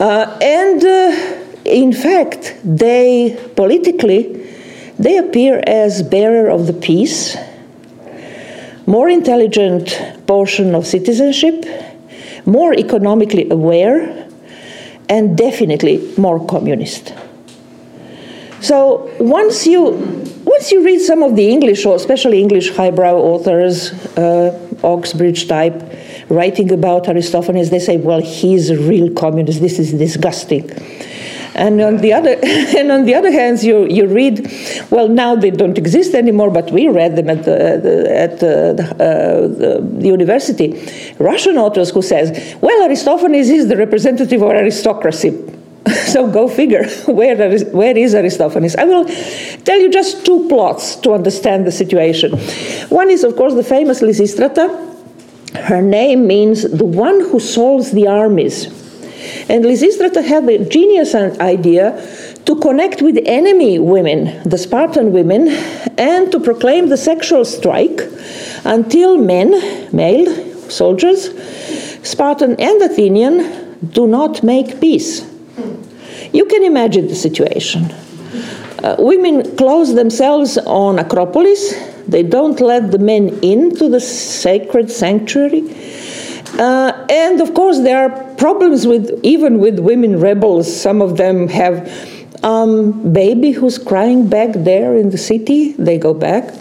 uh, 0.00 0.38
and 0.42 0.84
uh, 0.84 1.38
in 1.64 1.92
fact, 1.92 2.56
they 2.62 3.36
politically 3.56 4.22
they 4.98 5.16
appear 5.16 5.62
as 5.66 6.02
bearer 6.02 6.50
of 6.50 6.66
the 6.66 6.72
peace, 6.72 7.36
more 8.88 9.10
intelligent 9.10 9.84
portion 10.26 10.74
of 10.74 10.86
citizenship, 10.86 11.62
more 12.46 12.72
economically 12.72 13.46
aware, 13.50 14.26
and 15.10 15.36
definitely 15.36 15.96
more 16.16 16.44
communist. 16.46 17.12
So 18.60 19.10
once 19.20 19.66
you 19.66 19.80
once 20.44 20.72
you 20.72 20.82
read 20.82 21.00
some 21.00 21.22
of 21.22 21.36
the 21.36 21.50
English, 21.50 21.84
or 21.84 21.94
especially 21.96 22.40
English 22.40 22.74
highbrow 22.74 23.16
authors, 23.16 23.92
uh, 24.16 24.58
Oxbridge 24.82 25.46
type, 25.46 25.78
writing 26.30 26.72
about 26.72 27.08
Aristophanes, 27.08 27.68
they 27.68 27.78
say, 27.78 27.98
well, 27.98 28.22
he's 28.22 28.70
a 28.70 28.78
real 28.78 29.12
communist. 29.12 29.60
This 29.60 29.78
is 29.78 29.92
disgusting. 29.92 30.64
And 31.58 31.80
on 31.80 31.96
the 31.96 32.12
other, 32.12 32.38
and 32.78 32.92
on 32.92 33.04
the 33.04 33.16
other 33.16 33.32
hand, 33.32 33.62
you, 33.64 33.86
you 33.88 34.06
read, 34.06 34.48
well, 34.90 35.08
now 35.08 35.34
they 35.34 35.50
don't 35.50 35.76
exist 35.76 36.14
anymore, 36.14 36.50
but 36.50 36.70
we 36.70 36.86
read 36.86 37.16
them 37.16 37.28
at 37.28 37.44
the, 37.44 37.80
the 37.82 38.16
at 38.16 38.38
the, 38.38 38.86
uh, 38.92 39.48
the, 39.48 40.06
university. 40.06 40.68
Russian 41.18 41.58
authors 41.58 41.90
who 41.90 42.00
says, 42.00 42.56
well, 42.62 42.88
Aristophanes 42.88 43.50
is 43.50 43.66
the 43.66 43.76
representative 43.76 44.40
of 44.40 44.50
aristocracy. 44.50 45.36
so 46.06 46.30
go 46.30 46.46
figure 46.46 46.88
where, 47.06 47.40
is, 47.50 47.64
where 47.72 47.96
is 47.96 48.14
Aristophanes? 48.14 48.76
I 48.76 48.84
will 48.84 49.04
tell 49.64 49.80
you 49.80 49.90
just 49.90 50.24
two 50.24 50.48
plots 50.48 50.94
to 50.96 51.12
understand 51.12 51.66
the 51.66 51.72
situation. 51.72 52.38
One 52.88 53.10
is, 53.10 53.24
of 53.24 53.34
course, 53.34 53.54
the 53.54 53.64
famous 53.64 54.00
Lysistrata, 54.00 54.86
her 55.54 55.82
name 55.82 56.28
means 56.28 56.62
the 56.62 56.84
one 56.84 57.20
who 57.20 57.40
solves 57.40 57.90
the 57.90 58.06
armies. 58.06 58.87
And 59.48 59.64
Lysistrata 59.64 60.22
had 60.24 60.46
the 60.46 60.58
genius 60.58 61.14
idea 61.14 61.96
to 62.44 62.56
connect 62.56 63.00
with 63.00 63.18
enemy 63.24 63.78
women, 63.78 64.42
the 64.48 64.58
Spartan 64.58 65.12
women, 65.12 65.48
and 65.96 66.30
to 66.32 66.40
proclaim 66.40 66.88
the 66.88 66.96
sexual 66.96 67.44
strike 67.44 68.00
until 68.64 69.16
men, 69.16 69.50
male 69.94 70.26
soldiers, 70.70 71.30
Spartan 72.06 72.56
and 72.60 72.82
Athenian, 72.82 73.78
do 73.90 74.06
not 74.06 74.42
make 74.42 74.80
peace. 74.80 75.26
You 76.32 76.44
can 76.44 76.64
imagine 76.64 77.08
the 77.08 77.14
situation. 77.14 77.90
Uh, 78.82 78.96
women 78.98 79.56
close 79.56 79.94
themselves 79.94 80.58
on 80.58 80.98
Acropolis 80.98 81.74
they 82.08 82.22
don't 82.22 82.58
let 82.60 82.90
the 82.90 82.98
men 82.98 83.38
into 83.42 83.90
the 83.90 84.00
sacred 84.00 84.90
sanctuary. 84.90 85.60
Uh, 86.56 87.06
and 87.10 87.40
of 87.40 87.54
course, 87.54 87.80
there 87.80 87.98
are 87.98 88.34
problems 88.36 88.86
with 88.86 89.20
even 89.22 89.58
with 89.58 89.78
women 89.78 90.18
rebels. 90.18 90.68
Some 90.68 91.02
of 91.02 91.16
them 91.16 91.48
have 91.48 91.88
um, 92.42 93.12
baby 93.12 93.50
who's 93.50 93.78
crying 93.78 94.28
back 94.28 94.50
there 94.54 94.96
in 94.96 95.10
the 95.10 95.18
city. 95.18 95.72
They 95.72 95.98
go 95.98 96.14
back, 96.14 96.54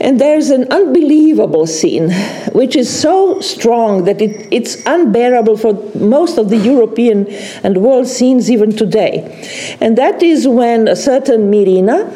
and 0.00 0.20
there's 0.20 0.50
an 0.50 0.70
unbelievable 0.70 1.66
scene, 1.66 2.10
which 2.52 2.76
is 2.76 2.88
so 2.88 3.40
strong 3.40 4.04
that 4.04 4.20
it, 4.20 4.48
it's 4.52 4.84
unbearable 4.86 5.56
for 5.56 5.72
most 5.96 6.38
of 6.38 6.50
the 6.50 6.58
European 6.58 7.26
and 7.62 7.78
world 7.78 8.06
scenes 8.06 8.50
even 8.50 8.76
today. 8.76 9.76
And 9.80 9.96
that 9.98 10.22
is 10.22 10.46
when 10.46 10.88
a 10.88 10.96
certain 10.96 11.50
Mirina, 11.50 12.12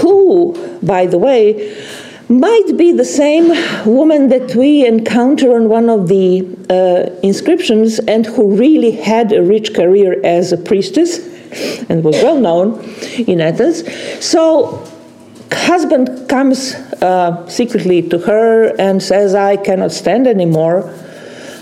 who, 0.00 0.78
by 0.82 1.06
the 1.06 1.18
way, 1.18 1.76
might 2.28 2.76
be 2.76 2.92
the 2.92 3.04
same 3.04 3.48
woman 3.86 4.28
that 4.28 4.54
we 4.54 4.86
encounter 4.86 5.54
on 5.54 5.68
one 5.68 5.88
of 5.88 6.08
the 6.08 6.46
uh, 6.68 7.20
inscriptions 7.22 7.98
and 8.00 8.26
who 8.26 8.56
really 8.56 8.92
had 8.92 9.32
a 9.32 9.42
rich 9.42 9.74
career 9.74 10.20
as 10.24 10.52
a 10.52 10.56
priestess 10.56 11.18
and 11.88 12.02
was 12.02 12.16
well 12.22 12.40
known 12.40 12.82
in 13.26 13.40
Athens. 13.40 13.84
So, 14.24 14.84
husband 15.52 16.28
comes 16.28 16.74
uh, 16.74 17.48
secretly 17.48 18.02
to 18.08 18.18
her 18.18 18.74
and 18.78 19.02
says, 19.02 19.34
I 19.34 19.56
cannot 19.56 19.92
stand 19.92 20.26
anymore, 20.26 20.92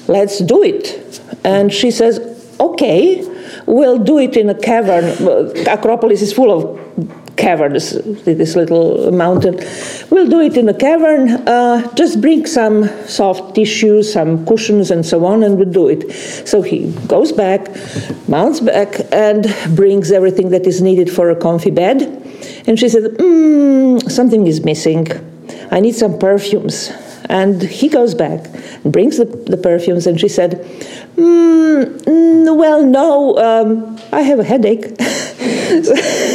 let's 0.09 0.39
do 0.39 0.63
it. 0.63 1.21
And 1.45 1.73
she 1.73 1.91
says, 1.91 2.31
Okay, 2.59 3.23
we'll 3.67 3.99
do 3.99 4.19
it 4.19 4.37
in 4.37 4.49
a 4.49 4.55
cavern. 4.55 5.05
Acropolis 5.67 6.23
is 6.23 6.33
full 6.33 6.51
of 6.51 7.24
caverns, 7.37 7.93
this 8.25 8.57
little 8.57 9.11
mountain. 9.11 9.57
We'll 10.11 10.29
do 10.29 10.41
it 10.41 10.57
in 10.57 10.69
a 10.69 10.75
cavern. 10.75 11.31
Uh, 11.49 11.93
just 11.95 12.21
bring 12.21 12.47
some 12.47 12.89
soft 13.07 13.55
tissues, 13.55 14.13
some 14.13 14.47
cushions, 14.47 14.91
and 14.91 15.05
so 15.05 15.25
on, 15.27 15.43
and 15.43 15.59
we'll 15.59 15.71
do 15.71 15.89
it. 15.89 16.13
So 16.47 16.63
he 16.63 16.93
goes 17.07 17.33
back, 17.33 17.69
mounts 18.29 18.61
back, 18.61 19.01
and 19.13 19.47
brings 19.75 20.13
everything 20.13 20.51
that 20.51 20.67
is 20.67 20.81
needed 20.81 21.11
for 21.11 21.31
a 21.31 21.37
comfy 21.37 21.71
bed. 21.71 22.03
And 22.67 22.79
she 22.79 22.89
said, 22.89 23.05
mm, 23.05 24.11
Something 24.11 24.47
is 24.47 24.65
missing. 24.65 25.09
I 25.71 25.81
need 25.81 25.95
some 25.95 26.19
perfumes. 26.19 26.93
And 27.27 27.63
he 27.63 27.89
goes 27.89 28.15
back 28.15 28.47
and 28.85 28.93
brings 28.93 29.17
the, 29.17 29.25
the 29.25 29.57
perfumes, 29.57 30.07
and 30.07 30.21
she 30.21 30.29
said, 30.29 30.63
mm, 31.17 32.57
Well, 32.57 32.85
no, 32.85 33.39
um, 33.39 33.99
I 34.13 34.21
have 34.21 34.39
a 34.39 34.45
headache. 34.45 34.85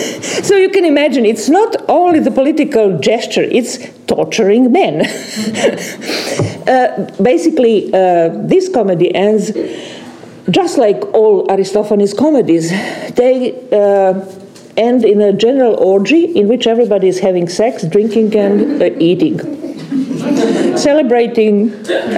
so 0.49 0.55
you 0.55 0.69
can 0.69 0.83
imagine 0.83 1.27
it's 1.27 1.47
not 1.47 1.75
only 1.87 2.19
the 2.19 2.31
political 2.31 2.97
gesture, 2.97 3.43
it's 3.43 3.77
torturing 4.07 4.71
men. 4.71 5.05
uh, 6.67 7.11
basically, 7.21 7.93
uh, 7.93 8.29
this 8.53 8.67
comedy 8.67 9.13
ends 9.13 9.51
just 10.49 10.79
like 10.79 10.99
all 11.13 11.45
Aristophanes' 11.51 12.15
comedies. 12.15 12.71
They 13.13 13.53
uh, 13.71 14.25
end 14.75 15.05
in 15.05 15.21
a 15.21 15.33
general 15.33 15.75
orgy 15.75 16.23
in 16.39 16.47
which 16.47 16.65
everybody 16.65 17.09
is 17.09 17.19
having 17.19 17.47
sex, 17.47 17.83
drinking, 17.83 18.35
and 18.35 18.81
uh, 18.81 18.85
eating. 18.97 19.37
Celebrating, 20.77 21.71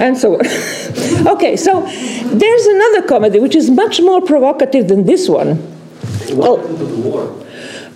and 0.04 0.16
so 0.16 0.38
on. 0.38 0.46
okay, 1.34 1.54
so 1.56 1.82
there's 1.82 2.66
another 2.76 3.02
comedy 3.06 3.40
which 3.40 3.54
is 3.54 3.68
much 3.68 4.00
more 4.00 4.22
provocative 4.22 4.88
than 4.88 5.04
this 5.04 5.28
one 5.28 5.72
what 6.34 6.60
happened 6.60 6.88
to 6.88 7.41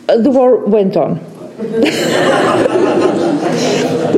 the 0.06 0.30
war? 0.30 0.64
Went 0.64 0.96
on. 0.96 1.20
the 1.56 1.72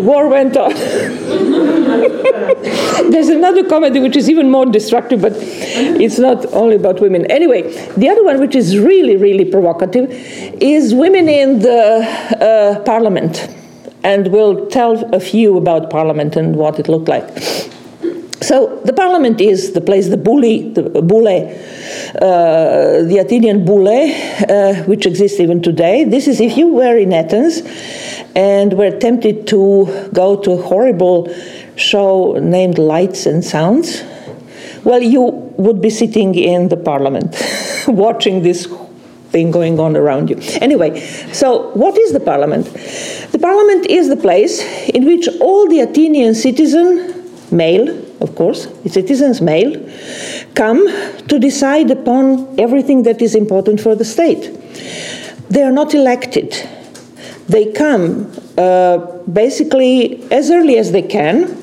war 0.03 0.29
went 0.29 0.57
on. 0.57 0.75
There's 3.13 3.29
another 3.29 3.69
comedy 3.69 4.01
which 4.01 4.17
is 4.17 4.29
even 4.29 4.51
more 4.51 4.67
destructive, 4.67 5.23
but 5.23 5.35
it's 5.37 6.19
not 6.19 6.53
only 6.53 6.75
about 6.75 7.01
women. 7.01 7.31
Anyway, 7.31 7.63
the 7.97 8.09
other 8.09 8.25
one, 8.25 8.41
which 8.41 8.57
is 8.57 8.77
really, 8.77 9.17
really 9.17 9.45
provocative, 9.45 10.11
is 10.61 10.93
women 10.95 11.29
in 11.29 11.61
the 11.61 12.05
uh, 12.41 12.81
parliament. 12.83 13.49
And 14.03 14.33
we'll 14.33 14.67
tell 14.67 15.05
a 15.15 15.21
few 15.21 15.57
about 15.57 15.91
parliament 15.91 16.35
and 16.35 16.57
what 16.57 16.81
it 16.81 16.89
looked 16.89 17.07
like. 17.09 17.29
So 18.49 18.81
the 18.83 18.95
parliament 18.95 19.43
is 19.43 19.73
the 19.73 19.83
place, 19.83 20.09
the 20.09 20.17
bully, 20.17 20.71
the 20.71 21.03
boule, 21.03 21.29
uh, 21.29 23.03
the 23.03 23.19
Athenian 23.21 23.67
boule, 23.67 23.89
uh, 23.89 24.85
which 24.85 25.05
exists 25.05 25.39
even 25.39 25.61
today. 25.61 26.05
This 26.05 26.27
is 26.27 26.41
if 26.41 26.57
you 26.57 26.69
were 26.69 26.97
in 26.97 27.13
Athens 27.13 27.61
and 28.35 28.73
were 28.73 28.91
tempted 28.91 29.47
to 29.49 30.09
go 30.15 30.35
to 30.41 30.53
a 30.53 30.63
horrible 30.63 31.29
show 31.77 32.39
named 32.41 32.79
Lights 32.79 33.27
and 33.27 33.45
Sounds. 33.45 34.03
Well, 34.83 35.03
you 35.03 35.25
would 35.59 35.83
be 35.83 35.91
sitting 35.91 36.35
in 36.35 36.71
the 36.71 36.79
parliament 36.79 37.37
watching 37.87 38.43
this 38.43 38.67
thing 39.29 39.51
going 39.51 39.79
on 39.79 39.95
around 39.95 40.31
you. 40.31 40.39
Anyway, 40.63 41.01
so 41.35 41.69
what 41.73 41.99
is 41.99 42.15
the 42.15 42.21
parliament? 42.21 42.65
The 43.31 43.39
parliament 43.39 43.85
is 43.91 44.09
the 44.09 44.17
place 44.17 44.63
in 44.89 45.05
which 45.05 45.29
all 45.39 45.69
the 45.69 45.81
Athenian 45.81 46.35
citizen, 46.35 47.31
male, 47.51 48.08
of 48.21 48.35
course, 48.35 48.67
the 48.67 48.89
citizens 48.89 49.41
male, 49.41 49.75
come 50.55 50.87
to 51.29 51.39
decide 51.39 51.91
upon 51.91 52.59
everything 52.59 53.05
that 53.05 53.23
is 53.23 53.35
important 53.35 53.81
for 53.81 53.95
the 53.95 54.05
state. 54.05 54.51
They 55.51 55.63
are 55.63 55.73
not 55.73 55.95
elected. 55.95 56.55
They 57.49 57.73
come 57.73 58.31
uh, 58.59 58.99
basically 59.33 60.23
as 60.31 60.51
early 60.51 60.79
as 60.79 60.93
they 60.93 61.03
can. 61.03 61.57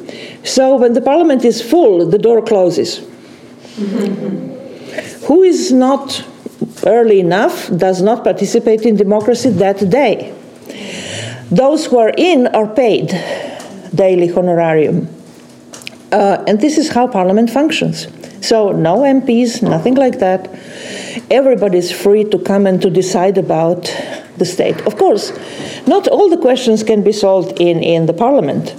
So 0.44 0.78
when 0.78 0.94
the 0.94 1.02
parliament 1.02 1.46
is 1.46 1.62
full, 1.62 2.06
the 2.08 2.18
door 2.18 2.42
closes. 2.42 2.98
Who 5.28 5.44
is 5.44 5.72
not 5.72 6.24
early 6.86 7.20
enough 7.20 7.70
does 7.76 8.02
not 8.02 8.24
participate 8.24 8.82
in 8.82 8.96
democracy 8.96 9.50
that 9.50 9.90
day. 9.90 10.34
Those 11.52 11.86
who 11.86 11.98
are 12.00 12.14
in 12.18 12.48
are 12.48 12.68
paid 12.68 13.10
daily 13.94 14.32
honorarium. 14.32 15.08
Uh, 16.16 16.42
and 16.48 16.62
this 16.62 16.78
is 16.78 16.88
how 16.88 17.06
parliament 17.08 17.50
functions. 17.50 18.08
So, 18.40 18.72
no 18.72 19.00
MPs, 19.00 19.62
nothing 19.62 19.96
like 19.96 20.20
that. 20.20 20.48
Everybody 21.30 21.80
is 21.80 21.92
free 21.92 22.24
to 22.26 22.40
come 22.40 22.66
and 22.66 22.82
to 22.82 22.90
decide 22.90 23.38
about 23.38 23.94
the 24.38 24.46
state. 24.46 24.80
Of 24.88 24.96
course, 24.98 25.34
not 25.88 26.08
all 26.08 26.30
the 26.30 26.38
questions 26.38 26.84
can 26.84 27.04
be 27.04 27.12
solved 27.12 27.60
in, 27.60 27.84
in 27.84 28.06
the 28.06 28.14
parliament. 28.14 28.74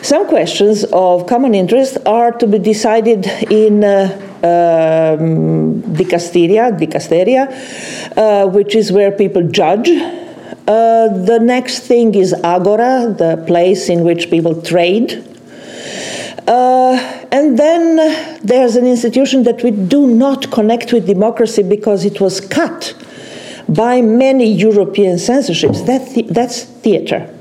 Some 0.00 0.26
questions 0.28 0.84
of 0.94 1.26
common 1.26 1.54
interest 1.54 1.98
are 2.06 2.32
to 2.32 2.46
be 2.46 2.58
decided 2.58 3.26
in 3.50 3.84
uh, 3.84 4.08
um, 4.42 5.82
dicasteria, 5.82 6.72
dicasteria 6.72 7.52
uh, 8.16 8.46
which 8.46 8.74
is 8.74 8.90
where 8.90 9.12
people 9.12 9.42
judge. 9.42 9.90
Uh, 9.90 11.08
the 11.30 11.38
next 11.38 11.80
thing 11.80 12.14
is 12.14 12.32
agora, 12.42 13.14
the 13.18 13.44
place 13.46 13.90
in 13.90 14.04
which 14.04 14.30
people 14.30 14.62
trade. 14.62 15.31
Uh, 16.46 17.26
and 17.30 17.58
then 17.58 17.96
there's 18.42 18.76
an 18.76 18.86
institution 18.86 19.44
that 19.44 19.62
we 19.62 19.70
do 19.70 20.06
not 20.06 20.50
connect 20.50 20.92
with 20.92 21.06
democracy 21.06 21.62
because 21.62 22.04
it 22.04 22.20
was 22.20 22.40
cut 22.40 22.94
by 23.68 24.00
many 24.00 24.52
European 24.52 25.18
censorships. 25.18 25.82
That 25.82 26.08
th- 26.08 26.26
that's 26.28 26.64
theater. 26.64 27.32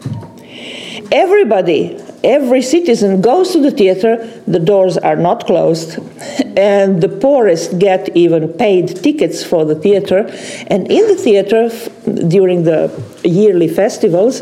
Everybody 1.11 1.99
every 2.23 2.61
citizen 2.61 3.21
goes 3.21 3.51
to 3.51 3.59
the 3.59 3.71
theater, 3.71 4.27
the 4.47 4.59
doors 4.59 4.97
are 4.97 5.15
not 5.15 5.45
closed, 5.45 5.99
and 6.57 7.01
the 7.01 7.09
poorest 7.09 7.79
get 7.79 8.15
even 8.15 8.49
paid 8.53 8.87
tickets 9.03 9.43
for 9.43 9.65
the 9.65 9.75
theater. 9.75 10.27
And 10.67 10.91
in 10.91 11.07
the 11.07 11.15
theater, 11.15 11.69
during 12.27 12.63
the 12.63 12.91
yearly 13.23 13.67
festivals, 13.67 14.41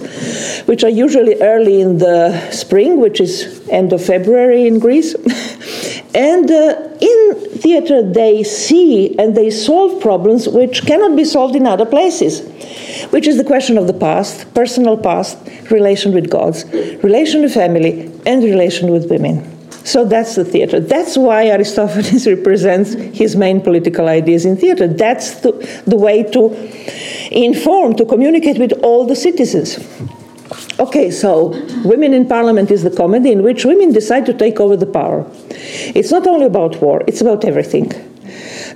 which 0.66 0.84
are 0.84 0.90
usually 0.90 1.42
early 1.42 1.82
in 1.82 1.98
the 1.98 2.52
spring, 2.52 3.00
which 3.00 3.20
is 3.20 3.68
end 3.70 3.94
of 3.94 4.04
February 4.04 4.68
in 4.68 4.80
Greece, 4.80 5.16
and 6.16 6.50
uh, 6.50 6.90
in 7.00 7.36
theater 7.60 8.02
they 8.02 8.44
see 8.44 9.18
and 9.20 9.36
they 9.36 9.50
solve 9.50 10.02
problems 10.02 10.48
which 10.48 10.86
cannot 10.86 11.16
be 11.16 11.24
solved 11.24 11.56
in 11.56 11.68
other 11.68 11.86
places 11.86 12.42
which 13.12 13.28
is 13.28 13.38
the 13.38 13.44
question 13.44 13.78
of 13.78 13.88
the 13.88 13.94
past, 13.94 14.54
personal 14.54 14.98
past, 14.98 15.38
relation 15.72 16.14
with 16.14 16.30
gods, 16.30 16.66
relation 17.04 17.42
with 17.42 17.54
family, 17.54 18.12
and 18.26 18.44
relation 18.44 18.92
with 18.92 19.10
women. 19.10 19.60
So 19.86 20.06
that's 20.06 20.36
the 20.36 20.46
theater. 20.46 20.80
That's 20.80 21.18
why 21.18 21.50
Aristophanes 21.50 22.28
represents 22.38 22.94
his 22.94 23.36
main 23.36 23.62
political 23.62 24.08
ideas 24.08 24.46
in 24.46 24.58
theater. 24.58 24.88
That's 24.88 25.40
the, 25.42 25.52
the 25.88 25.98
way 25.98 26.24
to 26.24 26.54
inform, 27.32 27.96
to 27.96 28.06
communicate 28.06 28.60
with 28.60 28.74
all 28.84 29.06
the 29.06 29.16
citizens. 29.16 29.80
Okay, 30.80 31.12
so 31.12 31.50
Women 31.84 32.14
in 32.14 32.28
Parliament 32.28 32.72
is 32.72 32.84
the 32.84 32.92
comedy 32.92 33.32
in 33.32 33.44
which 33.44 33.66
women 33.66 33.92
decide 33.92 34.26
to 34.28 34.34
take 34.34 34.60
over 34.60 34.78
the 34.78 34.86
power. 34.86 35.26
It's 35.96 36.12
not 36.12 36.28
only 36.28 36.46
about 36.46 36.82
war, 36.82 37.04
it's 37.08 37.22
about 37.22 37.46
everything. 37.46 37.90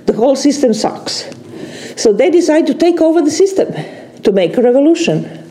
The 0.06 0.12
whole 0.14 0.36
system 0.36 0.74
sucks. 0.74 1.30
So 1.96 2.12
they 2.12 2.30
decide 2.30 2.66
to 2.66 2.74
take 2.74 3.00
over 3.00 3.22
the 3.22 3.30
system 3.30 3.72
to 4.24 4.32
make 4.32 4.56
a 4.56 4.62
revolution. 4.62 5.50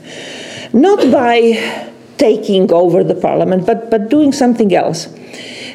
Not 0.73 1.12
by 1.12 1.83
taking 2.17 2.71
over 2.71 3.03
the 3.03 3.15
parliament, 3.15 3.65
but, 3.65 3.89
but 3.89 4.09
doing 4.09 4.31
something 4.31 4.73
else. 4.73 5.07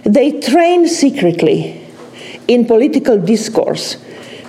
They 0.04 0.40
train 0.40 0.88
secretly 0.88 1.84
in 2.46 2.64
political 2.64 3.18
discourse, 3.18 3.94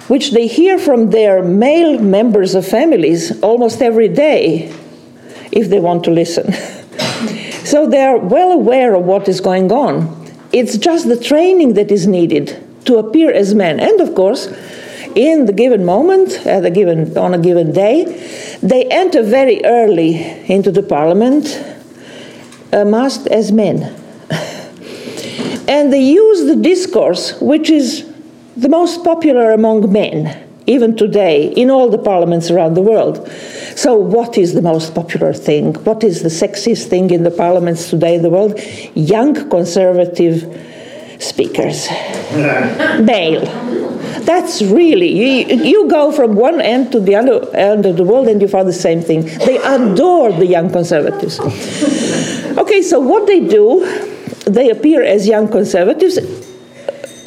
which 0.08 0.32
they 0.32 0.48
hear 0.48 0.80
from 0.80 1.10
their 1.10 1.44
male 1.44 2.00
members 2.00 2.56
of 2.56 2.66
families 2.68 3.40
almost 3.42 3.82
every 3.82 4.08
day 4.08 4.74
if 5.52 5.70
they 5.70 5.80
want 5.80 6.04
to 6.06 6.12
listen. 6.12 6.52
so 7.66 7.88
they 7.88 8.02
are 8.02 8.18
well 8.18 8.52
aware 8.52 8.96
of 8.96 9.04
what 9.04 9.28
is 9.28 9.42
going 9.42 9.72
on. 9.72 10.16
It's 10.52 10.78
just 10.78 11.08
the 11.08 11.20
training 11.20 11.74
that 11.74 11.92
is 11.92 12.08
needed 12.08 12.66
to 12.86 12.98
appear 12.98 13.32
as 13.32 13.54
men. 13.54 13.80
And 13.80 14.00
of 14.02 14.16
course, 14.16 14.48
in 15.20 15.48
the 15.48 15.54
given 15.54 15.84
moment, 15.84 16.32
at 16.46 16.64
a 16.64 16.70
given, 16.70 17.18
on 17.18 17.34
a 17.34 17.38
given 17.38 17.74
day, 17.74 18.06
they 18.64 18.86
enter 18.86 19.22
very 19.22 19.64
early 19.66 20.16
into 20.50 20.72
the 20.72 20.82
parliament 20.82 21.46
uh, 22.72 22.86
masked 22.86 23.28
as 23.28 23.52
men. 23.52 23.84
and 25.68 25.92
they 25.92 26.02
use 26.02 26.46
the 26.46 26.56
discourse 26.56 27.38
which 27.42 27.70
is 27.70 28.10
the 28.56 28.70
most 28.70 29.04
popular 29.04 29.52
among 29.52 29.92
men, 29.92 30.48
even 30.68 30.96
today, 30.96 31.48
in 31.48 31.70
all 31.70 31.90
the 31.90 31.98
parliaments 31.98 32.50
around 32.50 32.76
the 32.76 32.82
world. 32.82 33.30
So, 33.76 33.96
what 33.96 34.38
is 34.38 34.54
the 34.54 34.62
most 34.62 34.96
popular 34.96 35.34
thing? 35.34 35.74
What 35.84 36.02
is 36.02 36.24
the 36.24 36.30
sexiest 36.30 36.88
thing 36.88 37.12
in 37.12 37.24
the 37.24 37.32
parliaments 37.32 37.90
today 37.90 38.16
in 38.16 38.22
the 38.22 38.30
world? 38.30 38.58
Young 38.96 39.50
conservative 39.50 40.48
speakers, 41.20 41.90
male. 43.02 43.89
That's 44.26 44.62
really, 44.62 45.08
you, 45.08 45.64
you 45.64 45.88
go 45.90 46.12
from 46.12 46.36
one 46.36 46.62
end 46.62 46.92
to 46.92 47.00
the 47.00 47.16
other 47.16 47.56
end 47.56 47.86
of 47.86 47.98
the 47.98 48.04
world 48.04 48.28
and 48.28 48.42
you 48.42 48.48
find 48.48 48.68
the 48.68 48.74
same 48.74 49.02
thing. 49.02 49.26
They 49.26 49.58
adore 49.58 50.32
the 50.32 50.46
young 50.46 50.72
conservatives. 50.72 51.40
Okay, 52.58 52.82
so 52.82 53.00
what 53.00 53.28
they 53.28 53.40
do, 53.48 53.86
they 54.46 54.70
appear 54.70 55.04
as 55.04 55.28
young 55.28 55.48
conservatives. 55.48 56.18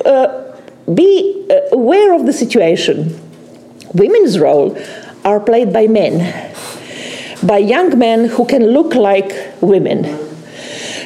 Uh, 0.04 0.58
be 0.92 1.46
uh, 1.50 1.76
aware 1.76 2.14
of 2.14 2.26
the 2.26 2.32
situation. 2.32 3.18
Women's 3.94 4.38
role 4.38 4.76
are 5.24 5.40
played 5.40 5.72
by 5.72 5.86
men, 5.86 6.52
by 7.42 7.58
young 7.58 7.98
men 7.98 8.28
who 8.28 8.44
can 8.46 8.66
look 8.66 8.94
like 8.94 9.32
women. 9.60 10.18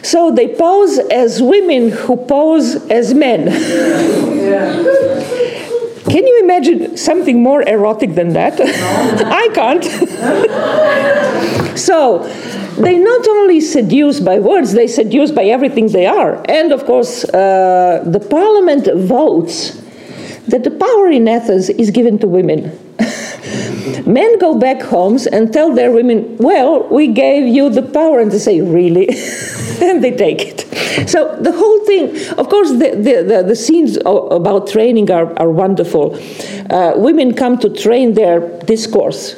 So 0.02 0.30
they 0.30 0.48
pose 0.54 0.98
as 1.10 1.42
women 1.42 1.90
who 1.90 2.16
pose 2.16 2.76
as 2.90 3.12
men. 3.12 3.48
Yeah. 4.36 5.15
Can 6.16 6.26
you 6.26 6.40
imagine 6.44 6.96
something 6.96 7.42
more 7.42 7.60
erotic 7.68 8.14
than 8.14 8.32
that? 8.32 8.58
I 9.42 9.48
can't. 9.52 9.84
so, 11.78 12.26
they 12.78 12.96
not 12.96 13.28
only 13.28 13.60
seduce 13.60 14.18
by 14.20 14.38
words, 14.38 14.72
they 14.72 14.86
seduce 14.86 15.30
by 15.30 15.44
everything 15.44 15.88
they 15.88 16.06
are. 16.06 16.42
And 16.48 16.72
of 16.72 16.86
course, 16.86 17.24
uh, 17.24 18.02
the 18.06 18.20
parliament 18.20 18.88
votes 18.96 19.72
that 20.48 20.64
the 20.64 20.70
power 20.70 21.10
in 21.10 21.28
Athens 21.28 21.68
is 21.68 21.90
given 21.90 22.18
to 22.20 22.26
women. 22.26 22.85
Men 24.06 24.38
go 24.38 24.58
back 24.58 24.82
homes 24.82 25.26
and 25.26 25.52
tell 25.52 25.74
their 25.74 25.90
women, 25.90 26.36
Well, 26.38 26.86
we 26.88 27.08
gave 27.08 27.46
you 27.46 27.70
the 27.70 27.82
power. 27.82 28.20
And 28.20 28.30
they 28.30 28.38
say, 28.38 28.60
Really? 28.60 29.08
and 29.80 30.02
they 30.02 30.12
take 30.16 30.42
it. 30.42 31.08
So 31.08 31.36
the 31.40 31.52
whole 31.52 31.84
thing, 31.84 32.16
of 32.38 32.48
course, 32.48 32.70
the, 32.70 32.90
the, 32.96 33.22
the, 33.22 33.42
the 33.46 33.56
scenes 33.56 33.98
about 34.04 34.68
training 34.68 35.10
are, 35.10 35.38
are 35.38 35.50
wonderful. 35.50 36.18
Uh, 36.70 36.94
women 36.96 37.34
come 37.34 37.58
to 37.58 37.68
train 37.68 38.14
their 38.14 38.58
discourse, 38.64 39.36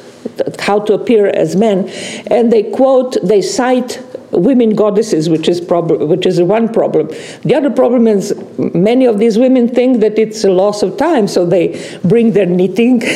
how 0.59 0.79
to 0.79 0.93
appear 0.93 1.27
as 1.27 1.55
men, 1.55 1.89
and 2.27 2.51
they 2.51 2.63
quote, 2.63 3.17
they 3.21 3.41
cite 3.41 4.01
women 4.31 4.75
goddesses, 4.75 5.29
which 5.29 5.47
is, 5.47 5.61
prob- 5.61 6.01
which 6.01 6.25
is 6.25 6.41
one 6.41 6.71
problem. 6.71 7.07
The 7.43 7.55
other 7.55 7.69
problem 7.69 8.07
is 8.07 8.33
many 8.57 9.05
of 9.05 9.19
these 9.19 9.37
women 9.37 9.67
think 9.67 10.01
that 10.01 10.17
it's 10.17 10.43
a 10.43 10.51
loss 10.51 10.83
of 10.83 10.97
time, 10.97 11.27
so 11.27 11.45
they 11.45 11.99
bring 12.03 12.31
their 12.31 12.45
knitting. 12.45 12.99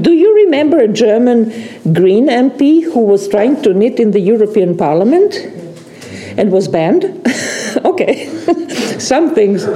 Do 0.00 0.12
you 0.12 0.34
remember 0.34 0.78
a 0.78 0.88
German 0.88 1.50
Green 1.92 2.28
MP 2.28 2.84
who 2.84 3.00
was 3.00 3.28
trying 3.28 3.60
to 3.62 3.74
knit 3.74 4.00
in 4.00 4.12
the 4.12 4.20
European 4.20 4.76
Parliament 4.76 5.34
and 6.38 6.50
was 6.50 6.68
banned? 6.68 7.04
okay, 7.84 8.26
some 8.98 9.34
things 9.34 9.66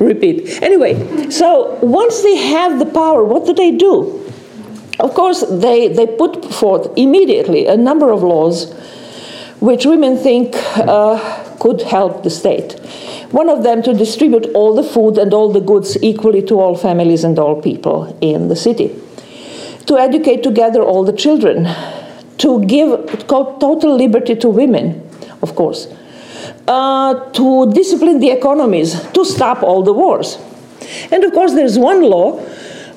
repeat. 0.00 0.62
Anyway, 0.62 1.30
so 1.30 1.78
once 1.82 2.22
they 2.22 2.36
have 2.36 2.78
the 2.78 2.86
power, 2.86 3.24
what 3.24 3.46
do 3.46 3.54
they 3.54 3.70
do? 3.70 4.16
Of 5.00 5.14
course, 5.14 5.44
they, 5.48 5.88
they 5.88 6.06
put 6.06 6.44
forth 6.44 6.90
immediately 6.96 7.66
a 7.66 7.76
number 7.76 8.10
of 8.10 8.22
laws 8.22 8.72
which 9.60 9.84
women 9.84 10.16
think 10.16 10.54
uh, 10.76 11.56
could 11.58 11.82
help 11.82 12.22
the 12.22 12.30
state. 12.30 12.78
One 13.30 13.48
of 13.48 13.62
them 13.62 13.82
to 13.82 13.94
distribute 13.94 14.46
all 14.54 14.74
the 14.74 14.82
food 14.82 15.16
and 15.18 15.32
all 15.32 15.52
the 15.52 15.60
goods 15.60 15.96
equally 16.02 16.42
to 16.42 16.58
all 16.58 16.76
families 16.76 17.24
and 17.24 17.38
all 17.38 17.60
people 17.60 18.16
in 18.20 18.48
the 18.48 18.56
city. 18.56 18.94
To 19.86 19.98
educate 19.98 20.42
together 20.42 20.82
all 20.82 21.04
the 21.04 21.12
children. 21.12 21.68
To 22.38 22.64
give 22.64 23.26
total 23.28 23.96
liberty 23.96 24.34
to 24.36 24.48
women, 24.48 25.08
of 25.42 25.54
course. 25.54 25.86
Uh, 26.66 27.30
to 27.32 27.70
discipline 27.72 28.18
the 28.18 28.30
economies, 28.30 29.00
to 29.12 29.24
stop 29.24 29.62
all 29.62 29.82
the 29.82 29.92
wars. 29.92 30.38
And 31.12 31.22
of 31.22 31.32
course, 31.32 31.52
there's 31.52 31.78
one 31.78 32.02
law 32.02 32.40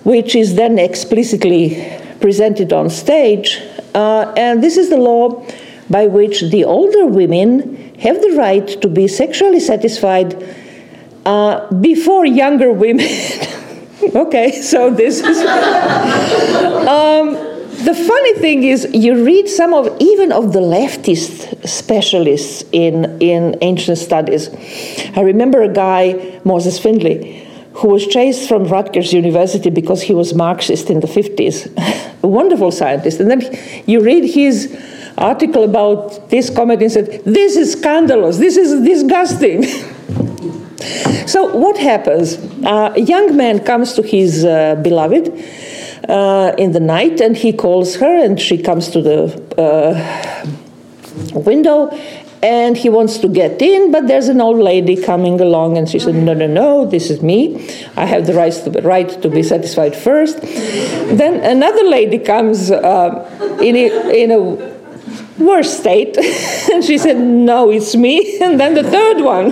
which 0.04 0.36
is 0.36 0.56
then 0.56 0.78
explicitly 0.80 2.00
presented 2.20 2.72
on 2.72 2.89
stage. 2.89 3.62
Uh, 3.94 4.34
and 4.38 4.63
this 4.63 4.78
is 4.78 4.89
the 4.89 4.98
law 4.98 5.46
by 5.89 6.08
which 6.08 6.42
the 6.42 6.63
older 6.63 7.06
women 7.06 7.94
have 8.00 8.22
the 8.22 8.34
right 8.38 8.68
to 8.82 8.88
be 8.88 9.08
sexually 9.08 9.60
satisfied 9.60 10.36
uh, 11.26 11.72
before 11.74 12.26
younger 12.26 12.72
women. 12.72 13.06
okay, 14.16 14.62
so 14.62 14.89
this 14.89 15.22
is. 15.22 15.38
um, 16.88 17.34
the 17.84 17.94
funny 17.94 18.34
thing 18.36 18.63
is, 18.63 18.88
you 18.94 19.26
read 19.26 19.50
some 19.50 19.74
of 19.74 19.89
even 20.00 20.32
of 20.32 20.54
the 20.54 20.60
leftist 20.60 21.68
specialists 21.68 22.63
in 22.72 23.18
in 23.20 23.58
ancient 23.62 23.98
studies. 23.98 24.50
I 25.16 25.22
remember 25.22 25.62
a 25.62 25.74
guy, 25.74 26.39
Moses 26.44 26.80
Finley, 26.80 27.46
who 27.76 27.88
was 27.88 28.06
chased 28.08 28.48
from 28.48 28.66
Rutgers 28.66 29.14
University 29.14 29.70
because 29.70 30.04
he 30.04 30.14
was 30.14 30.34
Marxist 30.34 30.90
in 30.90 31.00
the 31.00 31.08
50s. 31.08 31.70
a 32.24 32.28
wonderful 32.28 32.72
scientist. 32.72 33.20
And 33.20 33.32
then 33.32 33.42
you 33.86 34.02
read 34.02 34.26
his 34.26 34.76
article 35.18 35.64
about 35.64 36.30
this 36.30 36.50
comedy 36.50 36.86
and 36.86 36.94
said, 36.94 37.24
This 37.26 37.56
is 37.56 37.74
scandalous, 37.74 38.38
this 38.38 38.58
is 38.58 38.86
disgusting. 38.86 39.64
so, 41.28 41.56
what 41.56 41.78
happens? 41.78 42.38
Uh, 42.64 42.94
a 42.96 43.02
young 43.02 43.36
man 43.36 43.60
comes 43.64 43.94
to 43.94 44.04
his 44.04 44.46
uh, 44.46 44.76
beloved 44.76 45.30
uh, 46.08 46.54
in 46.58 46.72
the 46.74 46.80
night 46.80 47.22
and 47.22 47.36
he 47.36 47.54
calls 47.54 47.96
her, 47.96 48.24
and 48.24 48.40
she 48.40 48.58
comes 48.58 48.90
to 48.90 49.02
the 49.02 49.42
uh, 49.58 51.40
window 51.40 51.90
and 52.43 52.75
he 52.75 52.89
wants 52.89 53.17
to 53.19 53.29
get 53.29 53.62
in, 53.62 53.89
but 53.89 54.08
there's 54.08 54.27
an 54.27 54.41
old 54.41 54.60
lady 54.60 55.01
coming 55.01 55.39
along, 55.39 55.77
and 55.77 55.89
she 55.89 55.97
said, 55.97 56.15
"No, 56.15 56.34
no, 56.34 56.45
no, 56.45 56.86
this 56.86 57.10
is 57.10 57.23
me. 57.23 57.39
I 57.95 58.06
have 58.06 58.27
the 58.27 58.34
right 58.34 58.51
to 58.51 58.69
be, 58.69 58.82
right 58.82 59.10
to 59.21 59.29
be 59.29 59.41
satisfied 59.41 59.95
first. 59.95 60.41
Then 60.41 61.36
another 61.39 61.86
lady 61.86 62.19
comes 62.19 62.69
uh, 62.69 63.58
in 63.62 63.75
a, 63.77 64.23
in 64.23 64.32
a 64.32 64.39
worse 65.39 65.77
state, 65.79 66.17
and 66.71 66.84
she 66.84 66.97
said, 66.97 67.17
"No, 67.17 67.71
it's 67.71 67.95
me." 67.95 68.38
And 68.43 68.60
then 68.60 68.73
the 68.73 68.84
third 68.84 69.21
one, 69.21 69.51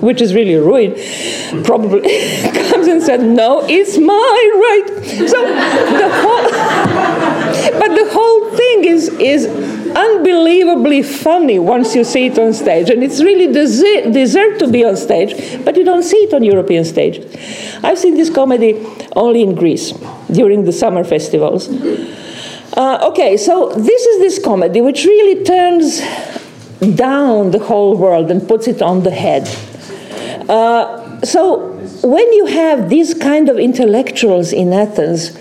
which 0.00 0.20
is 0.22 0.32
really 0.32 0.54
ruined, 0.54 0.94
probably 1.64 2.02
comes 2.70 2.86
and 2.86 3.02
said, 3.02 3.20
"No, 3.20 3.66
it's 3.68 3.98
my 3.98 4.38
right." 4.66 4.88
So 5.28 5.38
the 6.02 6.10
whole, 6.22 6.46
but 7.80 7.90
the 8.00 8.08
whole 8.12 8.37
thing 8.68 8.84
is 8.84 9.08
is 9.32 9.46
unbelievably 9.96 11.02
funny 11.02 11.58
once 11.58 11.94
you 11.94 12.04
see 12.04 12.26
it 12.26 12.38
on 12.38 12.52
stage. 12.52 12.90
And 12.90 13.02
it's 13.02 13.20
really 13.22 13.48
desi- 13.52 14.12
deserved 14.12 14.58
to 14.60 14.68
be 14.68 14.84
on 14.84 14.96
stage, 14.96 15.64
but 15.64 15.76
you 15.76 15.84
don't 15.84 16.02
see 16.02 16.18
it 16.26 16.34
on 16.34 16.42
European 16.42 16.84
stage. 16.84 17.16
I've 17.82 17.98
seen 17.98 18.14
this 18.14 18.30
comedy 18.30 18.72
only 19.16 19.42
in 19.42 19.54
Greece 19.54 19.92
during 20.30 20.64
the 20.64 20.72
summer 20.72 21.04
festivals. 21.04 21.68
Uh, 22.76 23.08
okay, 23.10 23.36
so 23.36 23.72
this 23.74 24.02
is 24.06 24.18
this 24.20 24.44
comedy 24.44 24.80
which 24.80 25.04
really 25.04 25.44
turns 25.44 26.00
down 26.94 27.50
the 27.50 27.58
whole 27.58 27.96
world 27.96 28.30
and 28.30 28.46
puts 28.46 28.68
it 28.68 28.82
on 28.82 29.02
the 29.02 29.10
head. 29.10 29.44
Uh, 30.48 31.20
so 31.22 31.72
when 32.02 32.32
you 32.32 32.46
have 32.46 32.88
these 32.88 33.14
kind 33.14 33.48
of 33.48 33.58
intellectuals 33.58 34.52
in 34.52 34.72
Athens 34.72 35.36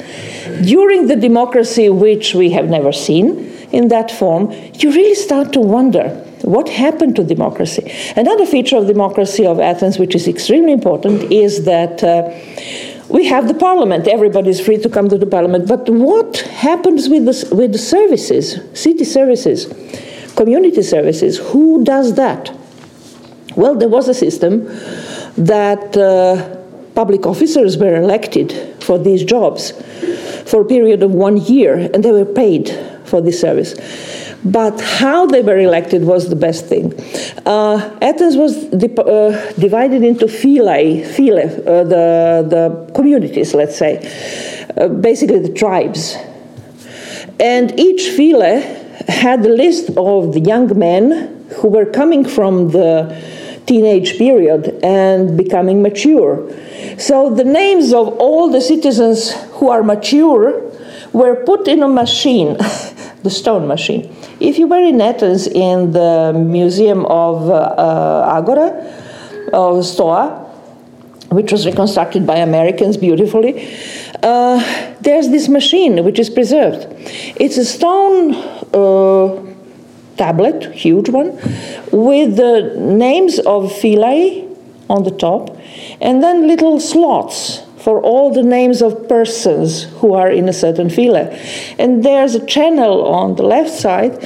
during 0.63 1.07
the 1.07 1.15
democracy 1.15 1.89
which 1.89 2.33
we 2.33 2.51
have 2.51 2.69
never 2.69 2.91
seen, 2.91 3.53
in 3.71 3.89
that 3.89 4.11
form, 4.11 4.51
you 4.75 4.91
really 4.91 5.15
start 5.15 5.53
to 5.53 5.59
wonder 5.59 6.09
what 6.43 6.69
happened 6.69 7.15
to 7.17 7.23
democracy. 7.23 7.91
Another 8.15 8.45
feature 8.45 8.77
of 8.77 8.87
democracy 8.87 9.45
of 9.45 9.59
Athens, 9.59 9.99
which 9.99 10.15
is 10.15 10.27
extremely 10.27 10.71
important, 10.71 11.31
is 11.31 11.65
that. 11.65 12.03
Uh, 12.03 12.31
we 13.09 13.25
have 13.25 13.47
the 13.47 13.53
parliament. 13.53 14.05
Everybody 14.07 14.49
is 14.49 14.59
free 14.59 14.77
to 14.79 14.89
come 14.89 15.07
to 15.07 15.17
the 15.17 15.25
parliament. 15.25 15.65
But 15.67 15.89
what 15.89 16.39
happens 16.39 17.07
with 17.07 17.25
the, 17.25 17.55
with 17.55 17.71
the 17.71 17.77
services, 17.77 18.59
city 18.73 19.05
services, 19.05 19.65
community 20.35 20.81
services? 20.81 21.37
Who 21.37 21.85
does 21.85 22.15
that? 22.15 22.53
Well, 23.55 23.75
there 23.75 23.89
was 23.89 24.09
a 24.09 24.13
system 24.13 24.65
that 25.37 25.95
uh, 25.95 26.56
public 26.97 27.27
officers 27.27 27.77
were 27.77 27.95
elected 27.95 28.49
for 28.83 28.97
these 28.97 29.23
jobs 29.23 29.71
for 30.49 30.61
a 30.61 30.65
period 30.65 31.03
of 31.03 31.11
one 31.11 31.37
year, 31.37 31.73
and 31.93 32.03
they 32.03 32.11
were 32.11 32.25
paid 32.25 32.65
for 33.05 33.21
this 33.21 33.39
service. 33.39 33.71
But 34.43 34.81
how 34.81 35.27
they 35.27 35.43
were 35.43 35.59
elected 35.59 36.01
was 36.03 36.29
the 36.29 36.35
best 36.35 36.65
thing. 36.65 36.85
Uh, 37.45 37.77
Athens 38.01 38.35
was 38.35 38.53
uh, 38.73 39.53
divided 39.59 40.01
into 40.03 40.25
phylai, 40.25 41.05
phylai 41.15 41.45
uh, 41.67 41.83
the, 41.83 42.05
the 42.53 42.91
communities, 42.95 43.53
let's 43.53 43.77
say, 43.77 43.93
uh, 44.77 44.87
basically 44.87 45.39
the 45.39 45.53
tribes. 45.53 46.15
And 47.39 47.79
each 47.79 48.03
phylai 48.17 48.55
had 49.07 49.45
a 49.45 49.53
list 49.63 49.91
of 49.97 50.33
the 50.33 50.39
young 50.39 50.67
men 50.79 51.45
who 51.57 51.67
were 51.67 51.85
coming 51.85 52.25
from 52.25 52.71
the 52.71 52.91
teenage 53.67 54.17
period 54.17 54.79
and 54.83 55.37
becoming 55.37 55.81
mature. 55.81 56.49
So 56.97 57.29
the 57.29 57.43
names 57.43 57.93
of 57.93 58.07
all 58.17 58.49
the 58.49 58.61
citizens 58.61 59.33
who 59.57 59.69
are 59.69 59.83
mature 59.83 60.63
were 61.13 61.35
put 61.45 61.67
in 61.67 61.83
a 61.83 61.87
machine, 61.87 62.57
the 63.23 63.29
stone 63.29 63.67
machine. 63.67 64.15
If 64.39 64.57
you 64.57 64.67
were 64.67 64.83
in 64.83 65.01
Athens 65.01 65.47
in 65.47 65.91
the 65.91 66.33
Museum 66.33 67.05
of 67.05 67.49
uh, 67.49 67.53
uh, 67.53 68.33
Agora, 68.37 68.69
of 69.53 69.85
Stoa, 69.85 70.45
which 71.29 71.51
was 71.51 71.65
reconstructed 71.65 72.25
by 72.25 72.37
Americans 72.37 72.95
beautifully, 72.97 73.67
uh, 74.23 74.95
there's 75.01 75.29
this 75.29 75.49
machine 75.49 76.03
which 76.05 76.19
is 76.19 76.29
preserved. 76.29 76.87
It's 77.35 77.57
a 77.57 77.65
stone 77.65 78.33
uh, 78.73 79.56
tablet, 80.17 80.73
huge 80.73 81.09
one, 81.09 81.31
with 81.91 82.35
the 82.35 82.75
names 82.77 83.39
of 83.39 83.71
phylai 83.71 84.43
on 84.89 85.03
the 85.03 85.11
top, 85.11 85.57
and 86.01 86.23
then 86.23 86.47
little 86.47 86.79
slots 86.79 87.63
for 87.77 88.01
all 88.01 88.33
the 88.33 88.43
names 88.43 88.81
of 88.81 89.07
persons 89.07 89.83
who 89.99 90.13
are 90.13 90.29
in 90.29 90.49
a 90.49 90.53
certain 90.53 90.87
phylai. 90.87 91.25
And 91.79 92.03
there's 92.03 92.35
a 92.35 92.45
channel 92.45 93.05
on 93.05 93.35
the 93.35 93.43
left 93.43 93.69
side 93.69 94.21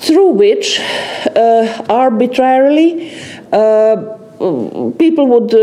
through 0.00 0.30
which 0.30 0.80
uh, 0.80 1.84
arbitrarily 1.88 3.12
uh, 3.52 3.96
people 4.98 5.26
would, 5.26 5.52
uh, 5.54 5.58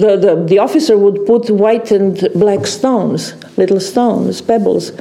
the, 0.00 0.18
the, 0.20 0.44
the 0.46 0.58
officer 0.58 0.96
would 0.96 1.26
put 1.26 1.50
white 1.50 1.90
and 1.90 2.28
black 2.34 2.66
stones, 2.66 3.34
little 3.56 3.80
stones, 3.80 4.40
pebbles. 4.40 4.92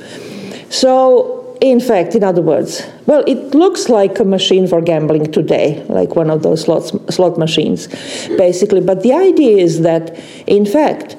So 0.69 1.40
in 1.61 1.79
fact, 1.79 2.15
in 2.15 2.23
other 2.23 2.41
words, 2.41 2.81
well, 3.05 3.23
it 3.27 3.53
looks 3.53 3.87
like 3.87 4.19
a 4.19 4.25
machine 4.25 4.67
for 4.67 4.81
gambling 4.81 5.31
today, 5.31 5.85
like 5.87 6.15
one 6.15 6.31
of 6.31 6.41
those 6.41 6.61
slots, 6.61 6.91
slot 7.13 7.37
machines, 7.37 7.87
basically. 8.35 8.81
But 8.81 9.03
the 9.03 9.13
idea 9.13 9.57
is 9.57 9.81
that, 9.81 10.19
in 10.47 10.65
fact, 10.65 11.15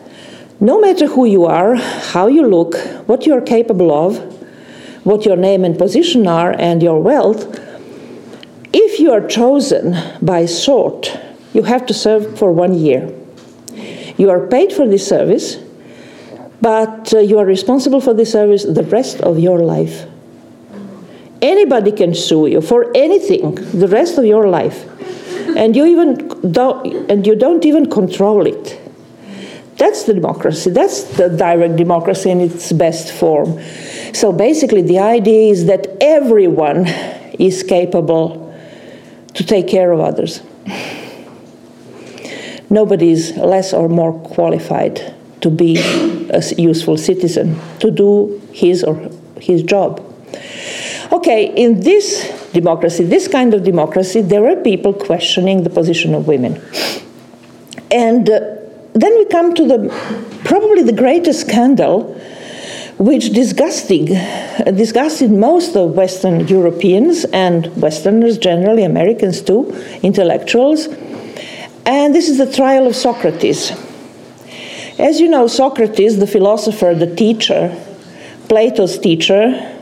no 0.59 0.81
matter 0.81 1.07
who 1.07 1.27
you 1.27 1.45
are, 1.45 1.77
how 1.77 2.27
you 2.27 2.45
look, 2.45 2.75
what 3.07 3.25
you're 3.25 3.41
capable 3.41 3.93
of, 3.93 4.19
what 5.05 5.25
your 5.25 5.37
name 5.37 5.65
and 5.65 5.79
position 5.79 6.27
are, 6.27 6.53
and 6.59 6.83
your 6.83 7.01
wealth, 7.01 7.61
if 8.73 8.99
you 8.99 9.13
are 9.13 9.25
chosen 9.25 9.97
by 10.21 10.47
sort, 10.47 11.21
you 11.53 11.63
have 11.63 11.87
to 11.87 11.95
serve 11.95 12.37
for 12.37 12.51
one 12.51 12.75
year. 12.75 13.13
You 14.17 14.31
are 14.31 14.49
paid 14.49 14.73
for 14.73 14.89
this 14.89 15.07
service, 15.07 15.57
but 16.61 17.15
uh, 17.15 17.21
you 17.21 17.39
are 17.39 17.47
responsible 17.47 18.01
for 18.01 18.13
this 18.13 18.33
service 18.33 18.65
the 18.65 18.83
rest 18.85 19.21
of 19.21 19.39
your 19.39 19.61
life. 19.61 20.07
Anybody 21.43 21.91
can 21.91 22.15
sue 22.15 22.47
you 22.47 22.61
for 22.61 22.91
anything 22.95 23.57
the 23.57 23.89
rest 23.89 24.17
of 24.17 24.25
your 24.25 24.49
life. 24.49 24.89
And 25.57 25.75
you 25.77 25.85
even 25.85 26.53
don't, 26.53 27.11
and 27.11 27.27
you 27.27 27.35
don't 27.35 27.65
even 27.65 27.91
control 27.91 28.47
it. 28.47 28.81
That's 29.77 30.05
the 30.05 30.15
democracy. 30.15 30.71
That's 30.71 31.03
the 31.17 31.29
direct 31.29 31.77
democracy 31.77 32.31
in 32.31 32.41
its 32.41 32.71
best 32.73 33.13
form. 33.13 33.61
So 34.15 34.33
basically, 34.33 34.83
the 34.83 35.01
idea 35.01 35.51
is 35.51 35.67
that 35.67 35.89
everyone 36.01 36.87
is 37.39 37.65
capable 37.65 38.55
to 39.35 39.45
take 39.45 39.67
care 39.67 39.91
of 39.91 40.01
others. 40.01 40.43
Nobody 42.71 43.11
is 43.11 43.37
less 43.37 43.73
or 43.73 43.89
more 43.89 44.13
qualified 44.21 45.15
to 45.41 45.51
be 45.51 45.79
a 45.79 46.43
useful 46.57 46.97
citizen, 46.97 47.59
to 47.81 47.91
do 47.91 48.41
his 48.53 48.85
or 48.85 49.11
his 49.41 49.63
job. 49.63 50.12
Okay, 51.12 51.53
in 51.55 51.81
this 51.81 52.51
democracy, 52.53 53.05
this 53.05 53.29
kind 53.29 53.53
of 53.53 53.64
democracy, 53.64 54.22
there 54.22 54.46
are 54.51 54.57
people 54.57 54.94
questioning 54.94 55.62
the 55.62 55.68
position 55.68 56.14
of 56.14 56.27
women. 56.27 56.59
And 57.90 58.29
uh, 58.31 58.40
then 58.94 59.18
we 59.18 59.27
come 59.27 59.55
to 59.55 59.66
the 59.66 59.79
probably 60.44 60.83
the 60.83 60.92
greatest 60.92 61.40
scandal 61.40 62.18
which 62.96 63.31
disgusting, 63.31 64.07
disgusted 64.75 65.31
most 65.31 65.77
of 65.77 65.96
Western 65.96 66.46
Europeans 66.46 67.25
and 67.27 67.66
Westerners 67.81 68.38
generally, 68.38 68.85
Americans 68.85 69.42
too, 69.42 69.70
intellectuals. 70.03 70.87
And 71.85 72.14
this 72.14 72.29
is 72.29 72.38
the 72.38 72.51
trial 72.51 72.87
of 72.87 72.94
Socrates. 72.94 73.72
As 74.98 75.20
you 75.20 75.29
know, 75.29 75.46
Socrates, 75.46 76.18
the 76.18 76.27
philosopher, 76.27 76.94
the 76.94 77.12
teacher, 77.14 77.77
Plato's 78.48 78.98
teacher, 78.98 79.79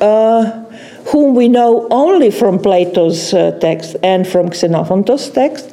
uh, 0.00 0.63
whom 1.06 1.34
we 1.34 1.48
know 1.48 1.86
only 1.90 2.30
from 2.30 2.58
Plato's 2.58 3.34
uh, 3.34 3.58
text 3.60 3.96
and 4.02 4.26
from 4.26 4.52
Xenophon's 4.52 5.28
text. 5.30 5.70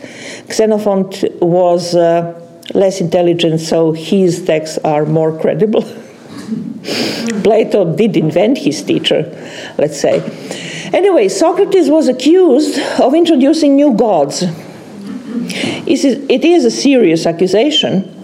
Xenophon 0.51 1.09
was 1.41 1.95
uh, 1.95 2.39
less 2.73 2.99
intelligent, 2.99 3.61
so 3.61 3.93
his 3.93 4.43
texts 4.45 4.77
are 4.79 5.05
more 5.05 5.37
credible. 5.39 5.83
Plato 7.43 7.95
did 7.95 8.17
invent 8.17 8.57
his 8.57 8.83
teacher, 8.83 9.23
let's 9.77 9.99
say. 9.99 10.19
Anyway, 10.93 11.29
Socrates 11.29 11.89
was 11.89 12.09
accused 12.09 12.77
of 12.99 13.13
introducing 13.13 13.75
new 13.75 13.93
gods. 13.93 14.43
It 15.87 16.45
is 16.45 16.65
a 16.65 16.71
serious 16.71 17.25
accusation, 17.25 18.17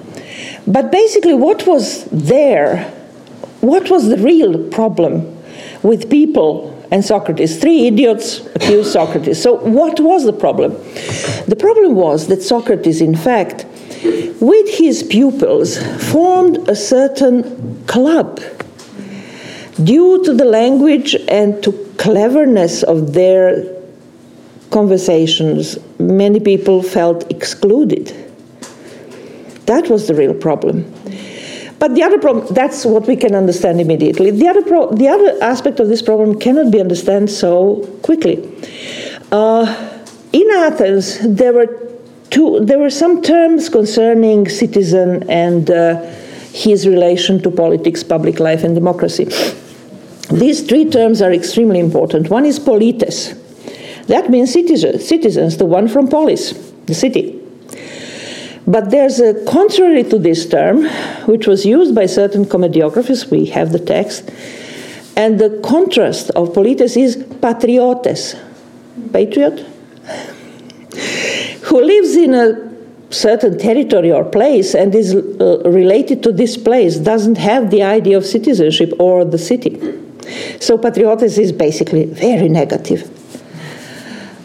but 0.68 0.92
basically, 0.92 1.34
what 1.34 1.66
was 1.66 2.06
there? 2.06 2.84
What 3.62 3.90
was 3.90 4.10
the 4.10 4.18
real 4.18 4.70
problem 4.70 5.38
with 5.82 6.10
people 6.10 6.77
and 6.92 7.04
Socrates? 7.04 7.60
Three 7.60 7.88
idiots 7.88 8.46
accused 8.56 8.92
Socrates. 8.92 9.42
So, 9.42 9.56
what 9.56 10.00
was 10.00 10.26
the 10.26 10.34
problem? 10.34 10.72
The 11.48 11.58
problem 11.58 11.96
was 11.96 12.28
that 12.28 12.42
Socrates, 12.42 13.02
in 13.02 13.16
fact, 13.16 13.66
with 14.40 14.70
his 14.70 15.04
pupils, 15.04 15.78
formed 16.12 16.58
a 16.70 16.76
certain 16.76 17.84
club. 17.86 18.40
Due 19.84 20.24
to 20.24 20.34
the 20.34 20.46
language 20.46 21.16
and 21.28 21.62
to 21.64 21.72
cleverness 21.98 22.84
of 22.84 23.14
their 23.14 23.64
conversations, 24.72 25.78
many 26.00 26.40
people 26.40 26.82
felt 26.82 27.30
excluded. 27.32 28.14
That 29.66 29.90
was 29.90 30.08
the 30.08 30.16
real 30.16 30.34
problem. 30.34 30.92
But 31.80 31.94
the 31.94 32.04
other 32.04 32.18
problem, 32.18 32.54
that's 32.54 32.86
what 32.86 33.08
we 33.08 33.16
can 33.16 33.36
understand 33.36 33.80
immediately. 33.80 34.32
The 34.32 34.48
other, 34.48 34.64
pro- 34.64 34.92
the 34.92 35.08
other 35.08 35.38
aspect 35.44 35.80
of 35.80 35.90
this 35.90 36.02
problem 36.02 36.40
cannot 36.40 36.72
be 36.72 36.80
understood 36.80 37.30
so 37.30 37.88
quickly. 38.02 38.38
Uh, 39.32 40.02
in 40.34 40.50
Athens, 40.52 41.20
there 41.22 41.54
were 41.54 41.68
two, 42.30 42.60
there 42.62 42.80
were 42.80 42.90
some 42.90 43.22
terms 43.22 43.70
concerning 43.70 44.50
citizen 44.50 45.30
and 45.30 45.70
uh, 45.70 46.02
his 46.52 46.88
relation 46.88 47.42
to 47.44 47.52
politics, 47.52 48.04
public 48.04 48.40
life, 48.40 48.64
and 48.64 48.74
democracy. 48.74 49.26
These 50.32 50.68
three 50.68 50.90
terms 50.90 51.22
are 51.22 51.32
extremely 51.32 51.80
important. 51.80 52.30
One 52.30 52.46
is 52.46 52.60
polites. 52.60 53.34
That 54.08 54.30
means 54.30 54.52
citizen, 54.52 55.00
citizens, 55.00 55.58
the 55.58 55.66
one 55.66 55.88
from 55.88 56.08
polis, 56.08 56.54
the 56.86 56.96
city. 56.96 57.37
But 58.68 58.92
there's 58.92 59.20
a 59.20 59.46
contrary 59.46 60.04
to 60.04 60.20
this 60.20 60.46
term, 60.46 60.86
which 61.26 61.48
was 61.48 61.66
used 61.66 61.96
by 61.96 62.06
certain 62.06 62.46
comediographers, 62.46 63.32
we 63.32 63.46
have 63.46 63.72
the 63.72 63.80
text, 63.80 64.30
and 65.16 65.40
the 65.40 65.62
contrast 65.64 66.30
of 66.32 66.54
polites 66.54 66.98
is 66.98 67.16
patriotes. 67.42 68.36
Patriot? 69.14 69.66
who 71.68 71.84
lives 71.84 72.16
in 72.16 72.34
a 72.34 72.68
certain 73.10 73.58
territory 73.58 74.12
or 74.12 74.24
place 74.24 74.74
and 74.74 74.94
is 74.96 75.16
uh, 75.16 75.62
related 75.66 76.24
to 76.24 76.32
this 76.32 76.58
place 76.58 76.98
doesn't 76.98 77.38
have 77.38 77.72
the 77.72 77.84
idea 77.84 78.18
of 78.18 78.26
citizenship 78.26 78.94
or 79.00 79.26
the 79.26 79.38
city. 79.38 79.80
So 80.60 80.78
patriotism 80.78 81.44
is 81.44 81.52
basically 81.52 82.06
very 82.06 82.50
negative. 82.50 83.02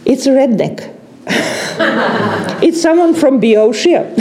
It's 0.05 0.27
a 0.27 0.31
redneck. 0.31 0.92
it's 2.63 2.81
someone 2.81 3.15
from 3.15 3.41
Boeotia 3.41 4.15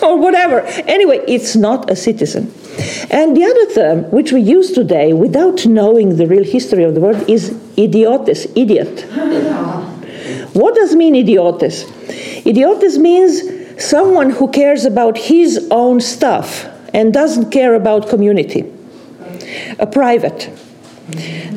or 0.02 0.18
whatever. 0.18 0.60
Anyway, 0.86 1.20
it's 1.28 1.54
not 1.56 1.90
a 1.90 1.96
citizen. 1.96 2.52
And 3.10 3.36
the 3.36 3.44
other 3.44 3.74
term, 3.74 4.10
which 4.10 4.32
we 4.32 4.40
use 4.40 4.72
today 4.72 5.12
without 5.12 5.66
knowing 5.66 6.16
the 6.16 6.26
real 6.26 6.44
history 6.44 6.84
of 6.84 6.94
the 6.94 7.00
word, 7.00 7.28
is 7.28 7.56
idiotes, 7.76 8.46
idiot. 8.56 9.06
What 10.54 10.74
does 10.74 10.94
mean 10.94 11.14
idiotes? 11.14 11.84
Idiotes 12.46 12.98
means 12.98 13.42
someone 13.82 14.30
who 14.30 14.48
cares 14.48 14.84
about 14.84 15.16
his 15.16 15.68
own 15.70 16.00
stuff 16.00 16.66
and 16.94 17.12
doesn't 17.12 17.50
care 17.50 17.74
about 17.74 18.08
community. 18.08 18.70
A 19.78 19.86
private. 19.86 20.50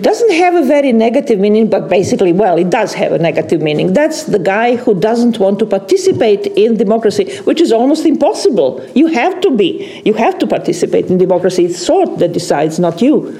Doesn't 0.02 0.32
have 0.34 0.56
a 0.56 0.64
very 0.64 0.92
negative 0.92 1.40
meaning, 1.40 1.70
but 1.70 1.88
basically, 1.88 2.34
well, 2.34 2.58
it 2.58 2.70
does 2.70 2.94
have 2.96 3.12
a 3.12 3.20
negative 3.20 3.62
meaning. 3.62 3.94
That's 3.94 4.24
the 4.24 4.40
guy 4.40 4.76
who 4.76 5.00
doesn't 5.00 5.40
want 5.40 5.60
to 5.60 5.66
participate 5.66 6.48
in 6.48 6.78
democracy, 6.78 7.38
which 7.44 7.62
is 7.62 7.72
almost 7.72 8.06
impossible. 8.06 8.86
You 8.96 9.08
have 9.08 9.40
to 9.42 9.52
be. 9.56 10.02
You 10.04 10.14
have 10.14 10.40
to 10.40 10.48
participate 10.48 11.06
in 11.08 11.18
democracy. 11.18 11.66
It's 11.66 11.80
sort 11.86 12.18
that 12.20 12.34
decides, 12.34 12.80
not 12.80 13.02
you. 13.02 13.40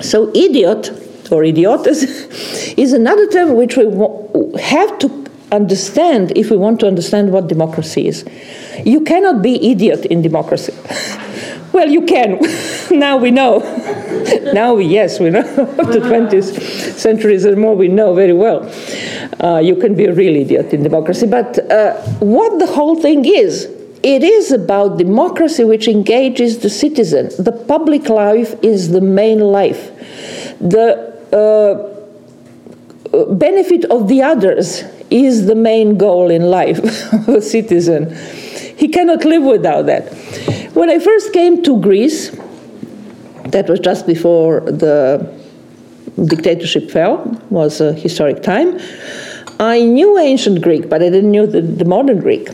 so, 0.00 0.30
idiot 0.34 0.90
or 1.32 1.44
idiotes 1.44 2.02
is 2.76 2.92
another 2.92 3.26
term 3.28 3.54
which 3.54 3.76
we 3.76 3.84
have 4.60 4.98
to 4.98 5.26
understand 5.50 6.32
if 6.36 6.50
we 6.50 6.56
want 6.56 6.80
to 6.80 6.86
understand 6.86 7.32
what 7.32 7.48
democracy 7.48 8.06
is. 8.06 8.24
You 8.84 9.00
cannot 9.00 9.42
be 9.42 9.70
idiot 9.70 10.04
in 10.06 10.22
democracy. 10.22 10.74
well, 11.72 11.88
you 11.88 12.02
can. 12.02 12.40
now 12.90 13.16
we 13.16 13.30
know. 13.30 13.58
now, 14.52 14.78
yes, 14.78 15.20
we 15.20 15.30
know. 15.30 15.42
the 15.42 16.00
20th 16.00 16.98
centuries 16.98 17.46
or 17.46 17.56
more, 17.56 17.76
we 17.76 17.88
know 17.88 18.14
very 18.14 18.32
well. 18.32 18.70
Uh, 19.42 19.58
you 19.58 19.76
can 19.76 19.94
be 19.94 20.06
a 20.06 20.12
real 20.12 20.36
idiot 20.36 20.72
in 20.72 20.82
democracy. 20.82 21.26
But 21.26 21.58
uh, 21.70 22.00
what 22.18 22.58
the 22.58 22.66
whole 22.66 23.00
thing 23.00 23.24
is, 23.24 23.66
it 24.02 24.24
is 24.24 24.50
about 24.50 24.96
democracy 24.98 25.62
which 25.64 25.86
engages 25.86 26.58
the 26.58 26.70
citizen. 26.70 27.30
The 27.38 27.52
public 27.52 28.08
life 28.08 28.54
is 28.62 28.90
the 28.90 29.00
main 29.00 29.40
life. 29.40 29.90
The 30.58 31.10
uh, 31.32 31.90
benefit 33.34 33.84
of 33.86 34.08
the 34.08 34.22
others 34.22 34.82
is 35.10 35.46
the 35.46 35.54
main 35.54 35.98
goal 35.98 36.30
in 36.30 36.50
life 36.50 36.78
of 37.12 37.28
a 37.28 37.42
citizen. 37.42 38.16
He 38.80 38.88
cannot 38.88 39.26
live 39.26 39.42
without 39.42 39.84
that. 39.86 40.08
When 40.72 40.88
I 40.88 40.98
first 40.98 41.34
came 41.34 41.62
to 41.64 41.78
Greece, 41.78 42.30
that 43.54 43.68
was 43.68 43.78
just 43.78 44.06
before 44.06 44.60
the 44.60 45.38
dictatorship 46.24 46.90
fell, 46.90 47.18
was 47.50 47.82
a 47.82 47.92
historic 47.92 48.42
time. 48.42 48.80
I 49.60 49.82
knew 49.82 50.16
ancient 50.18 50.62
Greek, 50.62 50.88
but 50.88 51.02
I 51.02 51.10
didn't 51.10 51.30
know 51.30 51.44
the, 51.44 51.60
the 51.60 51.84
modern 51.84 52.20
Greek. 52.20 52.48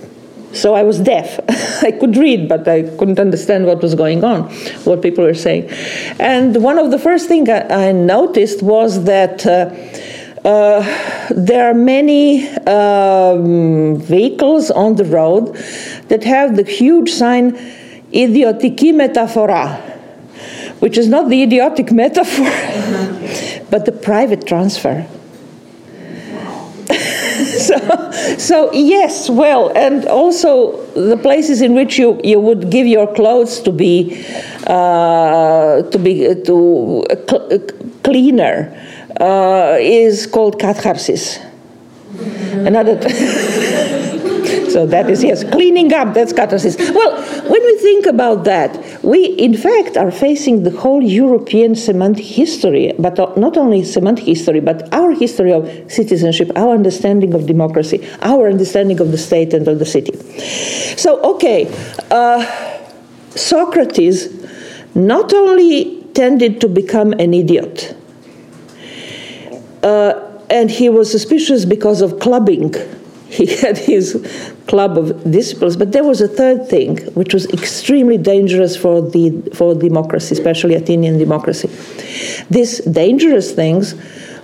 So 0.52 0.74
I 0.74 0.82
was 0.82 0.98
deaf. 0.98 1.38
I 1.84 1.92
could 1.92 2.16
read, 2.16 2.48
but 2.48 2.66
I 2.66 2.82
couldn't 2.82 3.20
understand 3.20 3.66
what 3.66 3.80
was 3.80 3.94
going 3.94 4.24
on, 4.24 4.50
what 4.82 5.02
people 5.02 5.22
were 5.22 5.34
saying. 5.34 5.68
And 6.18 6.60
one 6.60 6.76
of 6.76 6.90
the 6.90 6.98
first 6.98 7.28
things 7.28 7.48
I, 7.48 7.88
I 7.88 7.92
noticed 7.92 8.64
was 8.64 9.04
that. 9.04 9.46
Uh, 9.46 9.70
uh, 10.46 11.28
there 11.30 11.68
are 11.68 11.74
many 11.74 12.48
um, 12.66 13.96
vehicles 13.96 14.70
on 14.70 14.94
the 14.94 15.04
road 15.04 15.54
that 16.08 16.22
have 16.22 16.56
the 16.56 16.62
huge 16.62 17.10
sign 17.10 17.52
idiotiki 18.12 18.94
metaphora, 18.94 19.74
which 20.78 20.96
is 20.96 21.08
not 21.08 21.28
the 21.28 21.42
idiotic 21.42 21.90
metaphor, 21.90 22.44
but 23.70 23.86
the 23.86 23.92
private 23.92 24.46
transfer. 24.46 25.04
so 27.58 27.76
so 28.38 28.72
yes, 28.72 29.28
well, 29.28 29.72
and 29.74 30.06
also 30.06 30.80
the 30.94 31.16
places 31.16 31.60
in 31.60 31.74
which 31.74 31.98
you, 31.98 32.20
you 32.22 32.38
would 32.38 32.70
give 32.70 32.86
your 32.86 33.12
clothes 33.12 33.58
to 33.62 33.72
be 33.72 34.24
uh, 34.68 35.82
to 35.82 35.98
be 35.98 36.34
to 36.44 37.04
uh, 37.10 37.16
cl- 37.28 37.60
cleaner 38.04 38.72
uh, 39.20 39.76
is 39.80 40.26
called 40.26 40.58
catharsis. 40.58 41.38
Another. 42.52 43.00
So 44.76 44.84
that 44.86 45.08
is, 45.08 45.24
yes, 45.24 45.42
cleaning 45.42 45.92
up, 45.94 46.12
that's 46.12 46.34
catharsis. 46.34 46.76
Well, 46.76 47.22
when 47.50 47.64
we 47.64 47.78
think 47.78 48.04
about 48.04 48.44
that, 48.44 49.02
we 49.02 49.24
in 49.24 49.56
fact 49.56 49.96
are 49.96 50.10
facing 50.10 50.64
the 50.64 50.70
whole 50.70 51.02
European 51.02 51.74
semantic 51.74 52.26
history, 52.26 52.92
but 52.98 53.16
not 53.38 53.56
only 53.56 53.84
semantic 53.84 54.26
history, 54.26 54.60
but 54.60 54.92
our 54.92 55.12
history 55.12 55.52
of 55.52 55.64
citizenship, 55.90 56.52
our 56.56 56.74
understanding 56.74 57.32
of 57.32 57.46
democracy, 57.46 58.06
our 58.20 58.48
understanding 58.48 59.00
of 59.00 59.12
the 59.12 59.18
state 59.18 59.54
and 59.54 59.66
of 59.66 59.78
the 59.78 59.86
city. 59.86 60.12
So, 60.96 61.22
okay, 61.34 61.72
uh, 62.10 62.44
Socrates 63.30 64.28
not 64.94 65.32
only 65.32 66.02
tended 66.12 66.60
to 66.60 66.68
become 66.68 67.12
an 67.14 67.32
idiot, 67.32 67.96
and 70.48 70.70
he 70.70 70.88
was 70.88 71.10
suspicious 71.10 71.64
because 71.64 72.00
of 72.00 72.18
clubbing 72.20 72.74
he 73.28 73.46
had 73.56 73.76
his 73.76 74.06
club 74.68 74.96
of 74.96 75.30
disciples. 75.30 75.76
But 75.76 75.90
there 75.92 76.04
was 76.04 76.20
a 76.20 76.28
third 76.28 76.68
thing, 76.68 76.98
which 77.14 77.34
was 77.34 77.46
extremely 77.46 78.18
dangerous 78.18 78.76
for 78.76 79.02
the 79.02 79.42
for 79.52 79.74
democracy, 79.74 80.32
especially 80.34 80.74
Athenian 80.74 81.18
democracy. 81.18 81.68
This 82.50 82.78
dangerous 82.84 83.52
things 83.52 83.94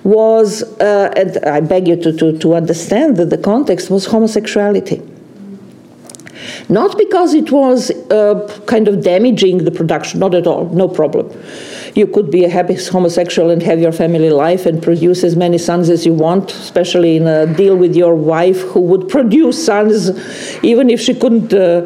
was, 0.03 0.65
uh, 0.81 1.13
and 1.17 1.39
I 1.45 1.61
beg 1.61 1.87
you 1.87 1.97
to, 2.03 2.13
to, 2.13 2.39
to 2.39 2.55
understand 2.55 3.19
that 3.19 3.31
the 3.31 3.39
context 3.39 3.89
was 3.89 4.07
homosexuality. 4.07 5.01
Not 6.69 6.99
because 6.99 7.35
it 7.35 7.53
was 7.53 7.93
uh, 8.11 8.63
kind 8.67 8.89
of 8.89 9.05
damaging 9.05 9.59
the 9.59 9.71
production, 9.71 10.19
not 10.19 10.35
at 10.35 10.49
all, 10.49 10.69
no 10.71 10.89
problem 10.89 11.31
you 11.95 12.07
could 12.07 12.31
be 12.31 12.45
a 12.45 12.49
happy 12.49 12.75
homosexual 12.75 13.51
and 13.51 13.63
have 13.63 13.79
your 13.79 13.93
family 13.93 14.31
life 14.31 14.67
and 14.67 14.83
produce 14.83 15.25
as 15.25 15.37
many 15.37 15.59
sons 15.59 15.91
as 15.91 16.07
you 16.07 16.15
want, 16.15 16.51
especially 16.51 17.17
in 17.17 17.27
a 17.27 17.47
deal 17.47 17.77
with 17.77 17.95
your 17.95 18.15
wife 18.15 18.61
who 18.71 18.81
would 18.81 19.09
produce 19.09 19.65
sons 19.65 20.11
even 20.65 20.89
if 20.89 21.01
she 21.01 21.15
couldn't 21.15 21.53
uh, 21.53 21.85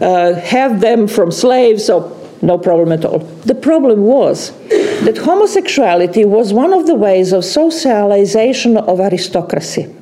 uh, 0.00 0.34
have 0.34 0.80
them 0.80 1.08
from 1.08 1.32
slaves. 1.32 1.84
So, 1.84 2.20
no 2.42 2.58
problem 2.58 2.92
at 2.92 3.04
all. 3.04 3.20
The 3.20 3.54
problem 3.54 4.02
was 4.02 4.52
that 4.68 5.16
homosexuality 5.16 6.24
was 6.24 6.52
one 6.52 6.72
of 6.72 6.86
the 6.86 6.94
ways 6.94 7.32
of 7.32 7.44
socialization 7.44 8.76
of 8.76 9.00
aristocracy. 9.00 9.94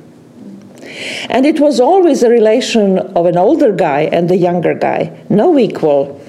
And 1.29 1.45
it 1.45 1.59
was 1.59 1.79
always 1.79 2.21
a 2.21 2.29
relation 2.29 2.99
of 2.99 3.25
an 3.25 3.37
older 3.37 3.71
guy 3.71 4.01
and 4.01 4.29
a 4.29 4.37
younger 4.37 4.73
guy, 4.73 5.25
no 5.29 5.57
equal 5.57 6.21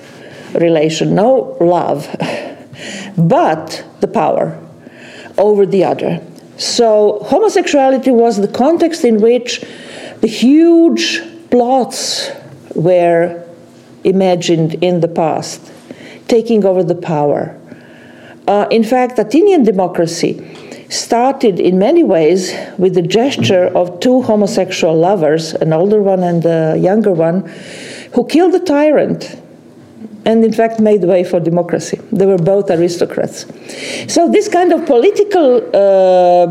relation, 0.55 1.14
no 1.14 1.57
love. 1.61 2.09
but 3.17 3.85
the 4.01 4.09
power 4.09 4.61
over 5.39 5.67
the 5.67 5.85
other. 5.85 6.21
So, 6.57 7.19
homosexuality 7.25 8.11
was 8.11 8.37
the 8.37 8.49
context 8.49 9.05
in 9.05 9.21
which 9.21 9.61
the 10.21 10.29
huge 10.29 11.21
plots 11.51 12.31
were 12.75 13.45
imagined 14.05 14.75
in 14.75 15.01
the 15.01 15.09
past, 15.09 15.73
taking 16.29 16.65
over 16.65 16.85
the 16.85 16.95
power. 16.95 17.59
Uh, 18.47 18.67
in 18.71 18.85
fact, 18.85 19.19
Athenian 19.19 19.65
democracy 19.65 20.87
started 20.91 21.59
in 21.59 21.79
many 21.79 22.05
ways 22.05 22.55
with 22.79 22.95
the 22.95 23.03
gesture 23.03 23.67
of 23.77 23.99
two 24.01 24.23
homosexual 24.23 24.97
lovers, 24.97 25.55
an 25.55 25.73
older 25.73 26.01
one 26.01 26.23
and 26.23 26.45
a 26.45 26.77
younger 26.79 27.11
one, 27.11 27.41
who 28.15 28.25
killed 28.27 28.53
the 28.53 28.61
tyrant 28.61 29.37
and 30.25 30.45
in 30.45 30.53
fact 30.53 30.81
made 30.81 31.05
way 31.05 31.25
for 31.25 31.41
democracy. 31.41 32.01
They 32.13 32.27
were 32.27 32.39
both 32.39 32.71
aristocrats. 32.71 33.47
So 34.13 34.31
this 34.31 34.49
kind 34.49 34.73
of 34.73 34.87
political 34.87 35.49
uh, 35.75 36.47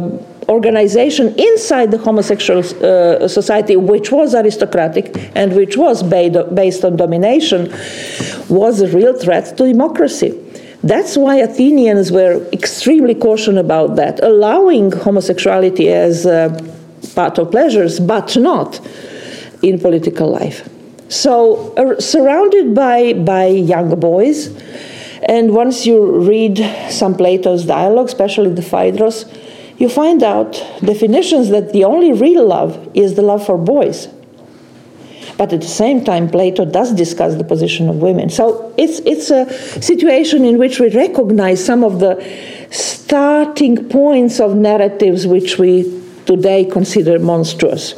organization 0.50 1.34
inside 1.38 1.92
the 1.92 1.98
homosexual 1.98 2.60
uh, 2.60 3.28
society, 3.28 3.76
which 3.76 4.12
was 4.12 4.36
aristocratic 4.36 5.16
and 5.36 5.56
which 5.56 5.78
was 5.78 6.04
based 6.04 6.84
on 6.86 6.98
domination, 6.98 7.72
was 8.50 8.82
a 8.82 8.88
real 8.88 9.18
threat 9.18 9.58
to 9.58 9.66
democracy. 9.66 10.40
That's 10.84 11.16
why 11.16 11.38
Athenians 11.38 12.12
were 12.12 12.46
extremely 12.52 13.16
cautious 13.16 13.56
about 13.56 13.96
that, 13.96 14.22
allowing 14.22 14.92
homosexuality 14.92 15.88
as 15.88 16.26
part 17.16 17.40
of 17.40 17.52
pleasures, 17.52 18.00
but 18.02 18.36
not 18.36 18.82
in 19.62 19.80
political 19.80 20.30
life. 20.30 20.68
So, 21.14 21.74
uh, 21.76 22.02
surrounded 22.02 22.74
by, 22.74 23.14
by 23.14 23.46
young 23.46 24.00
boys, 24.00 24.48
and 25.22 25.54
once 25.54 25.86
you 25.86 26.20
read 26.28 26.58
some 26.90 27.14
Plato's 27.14 27.66
dialogue, 27.66 28.08
especially 28.08 28.52
the 28.52 28.64
Phaedrus, 28.64 29.26
you 29.78 29.90
find 29.90 30.24
out 30.24 30.54
definitions 30.84 31.50
that 31.50 31.72
the 31.72 31.84
only 31.84 32.14
real 32.14 32.48
love 32.48 32.90
is 32.96 33.14
the 33.14 33.22
love 33.22 33.46
for 33.46 33.60
boys. 33.60 34.08
But 35.38 35.54
at 35.54 35.62
the 35.62 35.68
same 35.68 36.04
time, 36.04 36.30
Plato 36.30 36.66
does 36.66 36.92
discuss 36.94 37.36
the 37.36 37.44
position 37.44 37.90
of 37.90 37.98
women. 37.98 38.30
So 38.32 38.74
it's, 38.76 39.00
it's 39.06 39.30
a 39.30 39.52
situation 39.82 40.44
in 40.44 40.58
which 40.58 40.80
we 40.80 40.90
recognize 40.90 41.64
some 41.64 41.84
of 41.84 42.00
the 42.00 42.24
starting 42.72 43.88
points 43.88 44.40
of 44.40 44.56
narratives 44.56 45.28
which 45.28 45.60
we 45.60 45.84
today 46.26 46.66
consider 46.66 47.20
monstrous. 47.20 47.94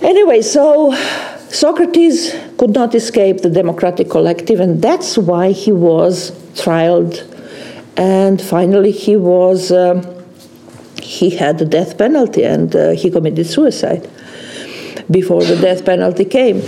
Anyway, 0.00 0.42
so 0.42 0.92
Socrates 1.50 2.34
could 2.58 2.70
not 2.70 2.94
escape 2.94 3.40
the 3.40 3.50
democratic 3.50 4.10
collective, 4.10 4.60
and 4.60 4.82
that's 4.82 5.16
why 5.16 5.52
he 5.52 5.72
was 5.72 6.30
trialed. 6.54 7.24
And 7.96 8.40
finally, 8.40 8.92
he 8.92 9.16
was 9.16 9.72
uh, 9.72 10.02
he 11.02 11.30
had 11.30 11.58
the 11.58 11.64
death 11.64 11.96
penalty, 11.96 12.44
and 12.44 12.74
uh, 12.76 12.90
he 12.90 13.10
committed 13.10 13.46
suicide 13.46 14.08
before 15.10 15.42
the 15.42 15.56
death 15.56 15.84
penalty 15.84 16.24
came. 16.24 16.62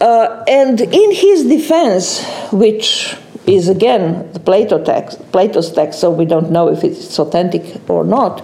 Uh, 0.00 0.44
and 0.48 0.80
in 0.80 1.12
his 1.12 1.44
defense, 1.44 2.24
which 2.52 3.16
is 3.46 3.68
again 3.68 4.30
the 4.32 4.40
Plato 4.40 4.82
text, 4.84 5.18
Plato's 5.32 5.72
text, 5.72 6.00
so 6.00 6.10
we 6.10 6.24
don't 6.24 6.50
know 6.50 6.68
if 6.68 6.84
it's 6.84 7.18
authentic 7.18 7.88
or 7.88 8.04
not 8.04 8.42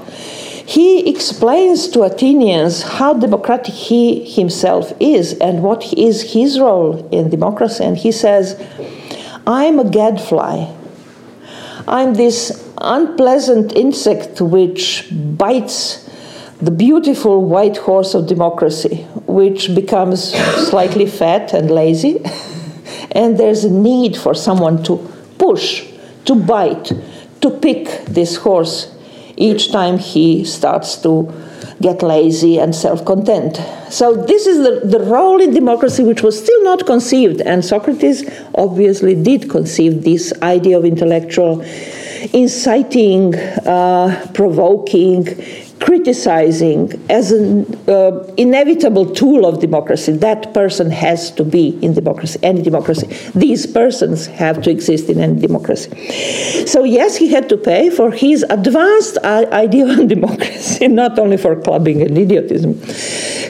he 0.66 1.10
explains 1.10 1.88
to 1.88 2.02
Athenians 2.02 2.82
how 2.82 3.14
democratic 3.14 3.74
he 3.74 4.24
himself 4.24 4.92
is 4.98 5.34
and 5.34 5.62
what 5.62 5.92
is 5.92 6.32
his 6.32 6.58
role 6.58 7.06
in 7.10 7.28
democracy. 7.28 7.84
And 7.84 7.96
he 7.98 8.10
says, 8.10 8.60
I'm 9.46 9.78
a 9.78 9.88
gadfly. 9.88 10.74
I'm 11.86 12.14
this 12.14 12.72
unpleasant 12.78 13.74
insect 13.76 14.40
which 14.40 15.06
bites 15.12 16.10
the 16.62 16.70
beautiful 16.70 17.44
white 17.44 17.76
horse 17.76 18.14
of 18.14 18.26
democracy, 18.26 19.02
which 19.26 19.74
becomes 19.74 20.32
slightly 20.68 21.04
fat 21.04 21.52
and 21.52 21.70
lazy. 21.70 22.22
and 23.10 23.36
there's 23.36 23.64
a 23.64 23.70
need 23.70 24.16
for 24.16 24.34
someone 24.34 24.82
to 24.84 24.96
push, 25.36 25.86
to 26.24 26.34
bite, 26.34 26.90
to 27.42 27.50
pick 27.50 28.06
this 28.06 28.36
horse 28.36 28.93
each 29.36 29.72
time 29.72 29.98
he 29.98 30.44
starts 30.44 30.96
to 31.02 31.32
get 31.80 32.02
lazy 32.02 32.58
and 32.58 32.74
self 32.74 33.04
content. 33.04 33.60
So, 33.90 34.14
this 34.14 34.46
is 34.46 34.58
the, 34.58 34.86
the 34.86 35.04
role 35.04 35.40
in 35.40 35.52
democracy 35.52 36.02
which 36.02 36.22
was 36.22 36.40
still 36.40 36.62
not 36.64 36.86
conceived, 36.86 37.40
and 37.40 37.64
Socrates 37.64 38.28
obviously 38.54 39.14
did 39.14 39.50
conceive 39.50 40.04
this 40.04 40.32
idea 40.42 40.78
of 40.78 40.84
intellectual 40.84 41.64
inciting, 42.32 43.34
uh, 43.34 44.26
provoking, 44.32 45.26
criticizing 45.80 46.92
as 47.10 47.32
an 47.32 47.64
uh, 47.88 48.24
inevitable 48.36 49.06
tool 49.14 49.44
of 49.46 49.60
democracy. 49.60 50.12
That 50.12 50.54
person 50.54 50.90
has 50.90 51.30
to 51.32 51.44
be 51.44 51.78
in 51.82 51.94
democracy, 51.94 52.38
any 52.42 52.62
democracy. 52.62 53.06
These 53.34 53.66
persons 53.66 54.26
have 54.26 54.62
to 54.62 54.70
exist 54.70 55.08
in 55.08 55.20
any 55.20 55.40
democracy. 55.40 55.90
So 56.66 56.84
yes, 56.84 57.16
he 57.16 57.28
had 57.28 57.48
to 57.48 57.56
pay 57.56 57.90
for 57.90 58.10
his 58.10 58.44
advanced 58.48 59.18
idea 59.18 59.86
of 59.86 60.08
democracy, 60.16 60.88
not 60.88 61.18
only 61.18 61.36
for 61.36 61.60
clubbing 61.60 62.02
and 62.02 62.16
idiotism. 62.16 62.80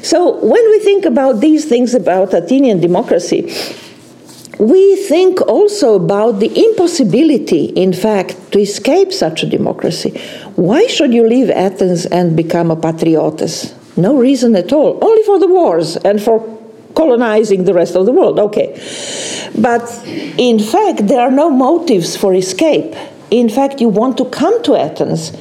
So 0.03 0.37
when 0.45 0.71
we 0.71 0.79
think 0.81 1.05
about 1.05 1.41
these 1.41 1.65
things 1.65 1.95
about 1.95 2.35
Athenian 2.35 2.81
democracy, 2.81 3.53
we 4.59 4.97
think 4.97 5.41
also 5.43 5.95
about 5.95 6.41
the 6.41 6.53
impossibility, 6.67 7.67
in 7.67 7.93
fact, 7.93 8.53
to 8.53 8.61
escape 8.61 9.13
such 9.13 9.43
a 9.43 9.47
democracy. 9.47 10.11
Why 10.55 10.87
should 10.87 11.13
you 11.13 11.27
leave 11.29 11.51
Athens 11.51 12.07
and 12.07 12.37
become 12.37 12.71
a 12.71 12.77
patriotes? 12.77 13.75
No 13.97 14.17
reason 14.17 14.55
at 14.57 14.73
all, 14.73 14.99
only 15.03 15.23
for 15.25 15.39
the 15.39 15.49
wars 15.49 15.97
and 15.97 16.23
for 16.23 16.55
colonizing 16.95 17.65
the 17.65 17.75
rest 17.75 17.97
of 17.97 18.07
the 18.07 18.13
world. 18.13 18.39
Okay. 18.39 18.81
But 19.59 19.89
in 20.39 20.59
fact, 20.59 21.09
there 21.09 21.21
are 21.21 21.31
no 21.31 21.51
motives 21.51 22.17
for 22.17 22.35
escape. 22.35 22.95
In 23.31 23.49
fact, 23.49 23.81
you 23.81 23.89
want 23.89 24.17
to 24.19 24.25
come 24.27 24.63
to 24.65 24.77
Athens 24.77 25.33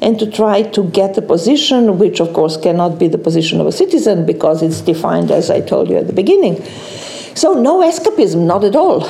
and 0.00 0.18
to 0.18 0.30
try 0.30 0.62
to 0.62 0.84
get 0.84 1.16
a 1.18 1.22
position 1.22 1.98
which, 1.98 2.20
of 2.20 2.32
course, 2.32 2.56
cannot 2.56 2.98
be 2.98 3.08
the 3.08 3.18
position 3.18 3.60
of 3.60 3.66
a 3.66 3.72
citizen 3.72 4.26
because 4.26 4.62
it's 4.62 4.80
defined, 4.80 5.30
as 5.30 5.50
I 5.50 5.60
told 5.60 5.88
you 5.88 5.96
at 5.96 6.06
the 6.06 6.12
beginning. 6.12 6.62
So, 7.38 7.54
no 7.54 7.82
escapism, 7.82 8.46
not 8.46 8.64
at 8.64 8.74
all. 8.74 9.04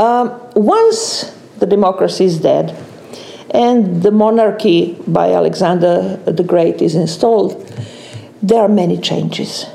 Um, 0.00 0.40
once 0.56 1.32
the 1.60 1.66
democracy 1.66 2.24
is 2.24 2.40
dead 2.40 2.76
and 3.50 4.02
the 4.02 4.10
monarchy 4.10 4.98
by 5.06 5.32
Alexander 5.32 6.16
the 6.26 6.42
Great 6.42 6.82
is 6.82 6.96
installed, 6.96 7.64
there 8.42 8.60
are 8.60 8.68
many 8.68 8.98
changes. 8.98 9.66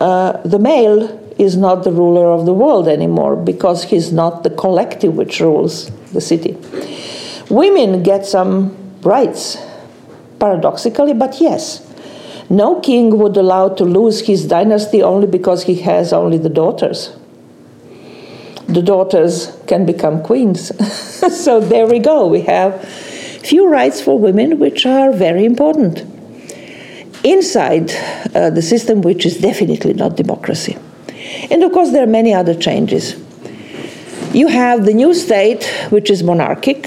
Uh, 0.00 0.32
the 0.44 0.58
male 0.58 1.16
is 1.38 1.56
not 1.56 1.84
the 1.84 1.92
ruler 1.92 2.26
of 2.32 2.44
the 2.44 2.52
world 2.52 2.88
anymore 2.88 3.36
because 3.36 3.84
he's 3.84 4.12
not 4.12 4.42
the 4.42 4.50
collective 4.50 5.14
which 5.14 5.38
rules 5.38 5.92
the 6.12 6.20
city. 6.20 6.58
Women 7.48 8.02
get 8.02 8.26
some 8.26 8.76
rights, 9.02 9.56
paradoxically, 10.40 11.14
but 11.14 11.40
yes. 11.40 11.88
No 12.52 12.80
king 12.80 13.16
would 13.16 13.38
allow 13.38 13.70
to 13.70 13.82
lose 13.82 14.26
his 14.26 14.44
dynasty 14.44 15.02
only 15.02 15.26
because 15.26 15.62
he 15.62 15.76
has 15.76 16.12
only 16.12 16.36
the 16.36 16.50
daughters. 16.50 17.16
The 18.66 18.82
daughters 18.82 19.56
can 19.66 19.86
become 19.86 20.22
queens. 20.22 20.70
so 21.44 21.60
there 21.60 21.86
we 21.86 21.98
go. 21.98 22.26
We 22.26 22.42
have 22.42 22.84
few 22.84 23.70
rights 23.70 24.02
for 24.02 24.18
women 24.18 24.58
which 24.58 24.84
are 24.84 25.12
very 25.12 25.46
important 25.46 26.04
inside 27.24 27.90
uh, 28.34 28.50
the 28.50 28.60
system 28.60 29.00
which 29.00 29.24
is 29.24 29.38
definitely 29.38 29.94
not 29.94 30.16
democracy. 30.16 30.76
And 31.50 31.62
of 31.62 31.72
course, 31.72 31.90
there 31.92 32.02
are 32.02 32.14
many 32.20 32.34
other 32.34 32.54
changes. 32.54 33.16
You 34.34 34.48
have 34.48 34.84
the 34.84 34.92
new 34.92 35.14
state, 35.14 35.64
which 35.88 36.10
is 36.10 36.22
monarchic 36.22 36.86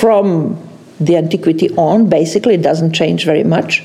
from 0.00 0.58
the 0.98 1.16
antiquity 1.16 1.70
on, 1.76 2.08
basically, 2.08 2.54
it 2.54 2.62
doesn't 2.62 2.92
change 2.92 3.24
very 3.24 3.44
much. 3.44 3.84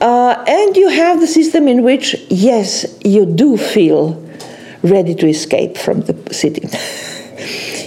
Uh, 0.00 0.42
and 0.46 0.76
you 0.76 0.88
have 0.88 1.20
the 1.20 1.26
system 1.26 1.68
in 1.68 1.82
which, 1.82 2.16
yes, 2.30 2.86
you 3.04 3.26
do 3.26 3.56
feel 3.56 4.14
ready 4.82 5.14
to 5.14 5.26
escape 5.26 5.76
from 5.76 6.00
the 6.02 6.34
city. 6.34 6.68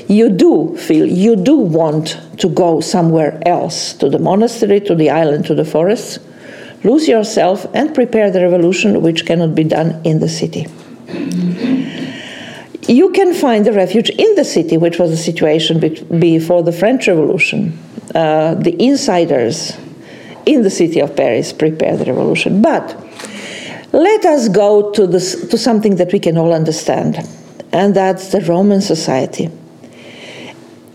you 0.13 0.29
do 0.29 0.77
feel, 0.77 1.07
you 1.07 1.35
do 1.35 1.55
want 1.55 2.19
to 2.37 2.49
go 2.49 2.81
somewhere 2.81 3.41
else, 3.45 3.93
to 3.93 4.09
the 4.09 4.19
monastery, 4.19 4.79
to 4.79 4.93
the 4.93 5.09
island, 5.09 5.45
to 5.45 5.55
the 5.55 5.65
forests 5.65 6.19
lose 6.83 7.07
yourself 7.07 7.65
and 7.73 7.93
prepare 7.95 8.29
the 8.29 8.41
revolution 8.41 9.01
which 9.01 9.25
cannot 9.25 9.55
be 9.55 9.63
done 9.63 10.01
in 10.03 10.19
the 10.19 10.29
city. 10.29 10.67
You 12.87 13.11
can 13.11 13.33
find 13.33 13.65
the 13.65 13.71
refuge 13.71 14.09
in 14.09 14.35
the 14.35 14.43
city, 14.43 14.77
which 14.77 14.99
was 14.99 15.11
the 15.11 15.17
situation 15.17 15.79
before 15.79 16.63
the 16.63 16.73
French 16.73 17.07
Revolution. 17.07 17.77
Uh, 18.13 18.55
the 18.55 18.75
insiders 18.81 19.77
in 20.45 20.61
the 20.63 20.69
city 20.69 20.99
of 20.99 21.15
Paris 21.15 21.53
prepare 21.53 21.97
the 21.97 22.05
revolution. 22.05 22.61
But 22.61 22.95
let 23.91 24.25
us 24.25 24.49
go 24.49 24.91
to, 24.91 25.07
this, 25.07 25.47
to 25.47 25.57
something 25.57 25.97
that 25.97 26.11
we 26.11 26.19
can 26.19 26.37
all 26.37 26.53
understand, 26.53 27.17
and 27.71 27.95
that's 27.95 28.31
the 28.31 28.41
Roman 28.41 28.81
society, 28.81 29.49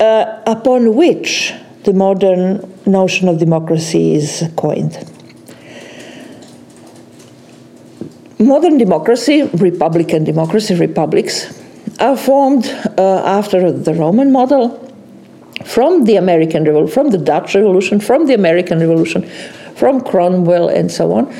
uh, 0.00 0.42
upon 0.46 0.94
which 0.96 1.52
the 1.84 1.92
modern 1.92 2.72
notion 2.86 3.28
of 3.28 3.38
democracy 3.38 4.14
is 4.14 4.44
coined. 4.56 5.08
modern 8.38 8.78
democracy, 8.78 9.42
republican 9.54 10.24
democracy, 10.24 10.74
republics, 10.74 11.60
are 11.98 12.16
formed 12.16 12.66
uh, 12.66 13.22
after 13.24 13.72
the 13.72 13.94
Roman 13.94 14.30
model 14.30 14.87
from 15.64 16.04
the 16.04 16.16
American 16.16 16.64
Revolution, 16.64 16.92
from 16.92 17.10
the 17.10 17.18
Dutch 17.18 17.54
Revolution, 17.54 18.00
from 18.00 18.26
the 18.26 18.34
American 18.34 18.80
Revolution, 18.80 19.22
from 19.74 20.00
Cromwell, 20.00 20.68
and 20.68 20.90
so 20.90 21.12
on, 21.12 21.32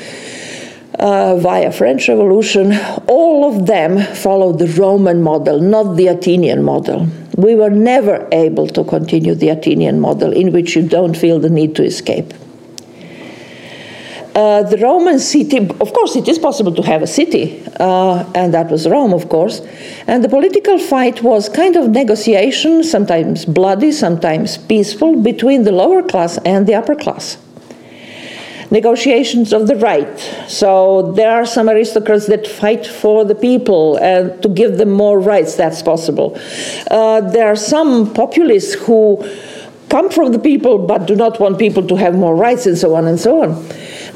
uh, 0.99 1.35
via 1.37 1.71
French 1.71 2.07
Revolution. 2.07 2.73
All 3.07 3.45
of 3.45 3.65
them 3.65 3.99
followed 4.15 4.59
the 4.59 4.67
Roman 4.67 5.21
model, 5.21 5.59
not 5.59 5.95
the 5.95 6.07
Athenian 6.07 6.63
model. 6.63 7.07
We 7.37 7.55
were 7.55 7.69
never 7.69 8.27
able 8.31 8.67
to 8.67 8.83
continue 8.83 9.35
the 9.35 9.49
Athenian 9.49 9.99
model, 9.99 10.33
in 10.33 10.51
which 10.51 10.75
you 10.75 10.87
don't 10.87 11.15
feel 11.15 11.39
the 11.39 11.49
need 11.49 11.75
to 11.77 11.83
escape. 11.83 12.33
Uh, 14.39 14.63
the 14.63 14.77
Roman 14.77 15.19
city, 15.19 15.57
of 15.57 15.91
course, 15.91 16.15
it 16.15 16.25
is 16.29 16.39
possible 16.39 16.73
to 16.73 16.81
have 16.81 17.01
a 17.01 17.07
city, 17.07 17.61
uh, 17.77 18.23
and 18.33 18.53
that 18.53 18.71
was 18.71 18.87
Rome, 18.87 19.13
of 19.13 19.27
course. 19.27 19.59
And 20.07 20.23
the 20.23 20.29
political 20.29 20.79
fight 20.79 21.21
was 21.21 21.49
kind 21.49 21.75
of 21.75 21.89
negotiation, 21.89 22.85
sometimes 22.85 23.43
bloody, 23.43 23.91
sometimes 23.91 24.57
peaceful, 24.57 25.21
between 25.21 25.63
the 25.63 25.73
lower 25.73 26.01
class 26.01 26.37
and 26.45 26.65
the 26.67 26.75
upper 26.75 26.95
class. 26.95 27.37
Negotiations 28.71 29.51
of 29.51 29.67
the 29.67 29.75
right. 29.75 30.17
So 30.47 31.11
there 31.17 31.31
are 31.31 31.45
some 31.45 31.67
aristocrats 31.67 32.27
that 32.27 32.47
fight 32.47 32.87
for 32.87 33.25
the 33.25 33.35
people 33.35 33.97
and 33.97 34.41
to 34.41 34.47
give 34.47 34.77
them 34.77 34.91
more 34.91 35.19
rights. 35.19 35.55
That's 35.55 35.81
possible. 35.81 36.39
Uh, 36.89 37.19
there 37.19 37.47
are 37.47 37.57
some 37.57 38.13
populists 38.13 38.75
who 38.85 39.21
come 39.89 40.09
from 40.09 40.31
the 40.31 40.39
people 40.39 40.77
but 40.77 41.07
do 41.07 41.15
not 41.15 41.39
want 41.39 41.57
people 41.57 41.85
to 41.87 41.95
have 41.95 42.13
more 42.15 42.35
rights 42.35 42.67
and 42.67 42.77
so 42.77 42.95
on 42.95 43.05
and 43.07 43.19
so 43.19 43.41
on. 43.43 43.49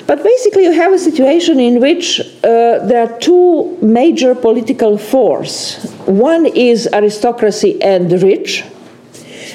But 0.05 0.21
basically, 0.21 0.63
you 0.63 0.73
have 0.73 0.91
a 0.91 0.99
situation 0.99 1.59
in 1.59 1.79
which 1.79 2.19
uh, 2.19 2.85
there 2.85 3.07
are 3.07 3.19
two 3.19 3.77
major 3.81 4.35
political 4.35 4.97
forces. 4.97 5.91
One 6.05 6.45
is 6.45 6.89
aristocracy 6.91 7.81
and 7.81 8.09
the 8.09 8.17
rich, 8.17 8.65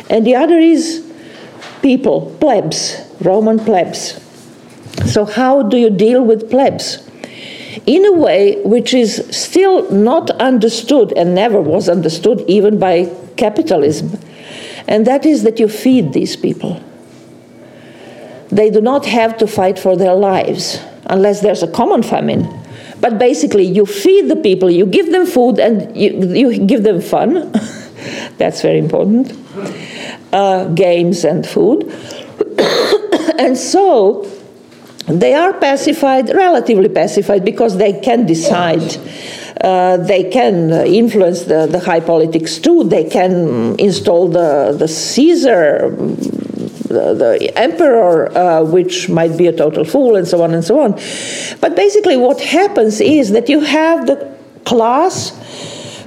and 0.08 0.26
the 0.26 0.36
other 0.36 0.58
is 0.58 1.04
people, 1.82 2.34
plebs, 2.40 2.96
Roman 3.20 3.58
plebs. 3.58 4.24
So, 5.04 5.26
how 5.26 5.62
do 5.62 5.76
you 5.76 5.90
deal 5.90 6.24
with 6.24 6.50
plebs? 6.50 7.06
In 7.84 8.06
a 8.06 8.12
way 8.12 8.60
which 8.62 8.94
is 8.94 9.28
still 9.30 9.90
not 9.90 10.30
understood 10.40 11.12
and 11.12 11.34
never 11.34 11.60
was 11.60 11.88
understood 11.88 12.42
even 12.48 12.78
by 12.78 13.14
capitalism, 13.36 14.18
and 14.86 15.06
that 15.06 15.26
is 15.26 15.42
that 15.42 15.60
you 15.60 15.68
feed 15.68 16.14
these 16.14 16.36
people 16.36 16.82
they 18.50 18.70
do 18.70 18.80
not 18.80 19.06
have 19.06 19.36
to 19.38 19.46
fight 19.46 19.78
for 19.78 19.96
their 19.96 20.14
lives 20.14 20.78
unless 21.06 21.40
there's 21.40 21.62
a 21.62 21.68
common 21.68 22.02
famine. 22.02 22.48
But 23.00 23.18
basically, 23.18 23.64
you 23.64 23.86
feed 23.86 24.28
the 24.28 24.36
people, 24.36 24.70
you 24.70 24.86
give 24.86 25.12
them 25.12 25.26
food, 25.26 25.58
and 25.58 25.96
you, 25.96 26.32
you 26.32 26.66
give 26.66 26.82
them 26.82 27.00
fun. 27.00 27.52
That's 28.38 28.62
very 28.62 28.78
important. 28.78 29.32
Uh, 30.32 30.64
games 30.68 31.24
and 31.24 31.46
food. 31.46 31.84
and 33.38 33.56
so 33.56 34.28
they 35.06 35.34
are 35.34 35.52
pacified, 35.52 36.28
relatively 36.30 36.88
pacified, 36.88 37.44
because 37.44 37.76
they 37.76 38.00
can 38.00 38.26
decide. 38.26 38.96
Uh, 39.60 39.96
they 39.96 40.30
can 40.30 40.70
influence 40.86 41.42
the, 41.42 41.66
the 41.66 41.80
high 41.80 42.00
politics 42.00 42.58
too. 42.58 42.84
They 42.84 43.04
can 43.04 43.76
install 43.78 44.28
the, 44.28 44.74
the 44.78 44.88
Caesar 44.88 45.96
the, 46.88 47.52
emperor, 47.56 48.36
uh, 48.36 48.62
which 48.64 49.08
might 49.08 49.36
be 49.36 49.46
a 49.46 49.52
total 49.52 49.84
fool, 49.84 50.16
and 50.16 50.26
so 50.26 50.42
on 50.42 50.54
and 50.54 50.64
so 50.64 50.80
on. 50.80 50.92
But 51.60 51.76
basically, 51.76 52.16
what 52.16 52.40
happens 52.40 53.00
is 53.00 53.30
that 53.32 53.48
you 53.48 53.60
have 53.60 54.06
the 54.06 54.36
class 54.64 55.30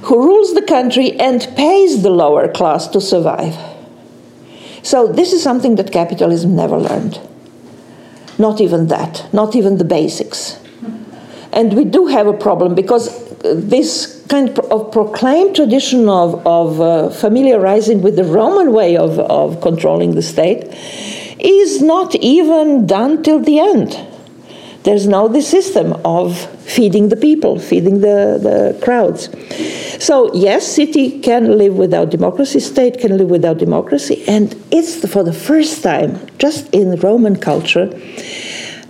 who 0.02 0.24
rules 0.24 0.54
the 0.54 0.62
country 0.62 1.12
and 1.18 1.46
pays 1.56 2.02
the 2.02 2.10
lower 2.10 2.48
class 2.48 2.88
to 2.88 3.00
survive. 3.00 3.56
So, 4.82 5.06
this 5.06 5.32
is 5.32 5.42
something 5.42 5.76
that 5.76 5.92
capitalism 5.92 6.56
never 6.56 6.76
learned. 6.76 7.20
Not 8.38 8.60
even 8.60 8.88
that, 8.88 9.32
not 9.32 9.54
even 9.54 9.78
the 9.78 9.84
basics. 9.84 10.58
And 11.52 11.74
we 11.74 11.84
do 11.84 12.06
have 12.06 12.26
a 12.26 12.32
problem 12.32 12.74
because 12.74 13.36
this 13.42 14.21
kind 14.32 14.58
of 14.58 14.90
proclaimed 14.90 15.54
tradition 15.54 16.08
of, 16.08 16.46
of 16.46 16.80
uh, 16.80 17.10
familiarizing 17.10 18.00
with 18.00 18.16
the 18.16 18.24
Roman 18.24 18.72
way 18.72 18.96
of, 18.96 19.18
of 19.18 19.60
controlling 19.60 20.14
the 20.14 20.22
state 20.22 20.62
is 21.38 21.82
not 21.82 22.14
even 22.14 22.86
done 22.86 23.22
till 23.22 23.40
the 23.40 23.58
end. 23.60 23.90
There's 24.84 25.06
now 25.06 25.28
the 25.28 25.42
system 25.42 25.92
of 26.02 26.40
feeding 26.62 27.10
the 27.10 27.16
people, 27.28 27.58
feeding 27.58 28.00
the, 28.00 28.18
the 28.48 28.80
crowds. 28.82 29.28
So, 30.02 30.34
yes, 30.34 30.66
city 30.66 31.20
can 31.20 31.58
live 31.58 31.74
without 31.74 32.08
democracy, 32.08 32.58
state 32.60 32.98
can 32.98 33.18
live 33.18 33.28
without 33.28 33.58
democracy, 33.58 34.24
and 34.26 34.56
it's 34.70 35.06
for 35.12 35.22
the 35.22 35.34
first 35.34 35.82
time, 35.82 36.18
just 36.38 36.72
in 36.72 36.96
Roman 36.96 37.36
culture, 37.36 37.88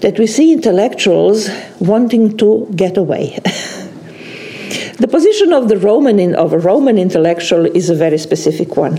that 0.05 0.14
we 0.20 0.28
see 0.28 0.53
intellectuals 0.53 1.51
wanting 1.80 2.36
to 2.36 2.68
get 2.76 2.97
away. 2.97 3.40
The 5.03 5.09
position 5.09 5.53
of 5.53 5.68
the 5.68 5.78
Roman 5.78 6.20
in, 6.20 6.36
of 6.36 6.53
a 6.53 6.59
Roman 6.61 6.96
intellectual 6.96 7.66
is 7.66 7.90
a 7.90 7.94
very 7.96 8.18
specific 8.18 8.76
one. 8.76 8.98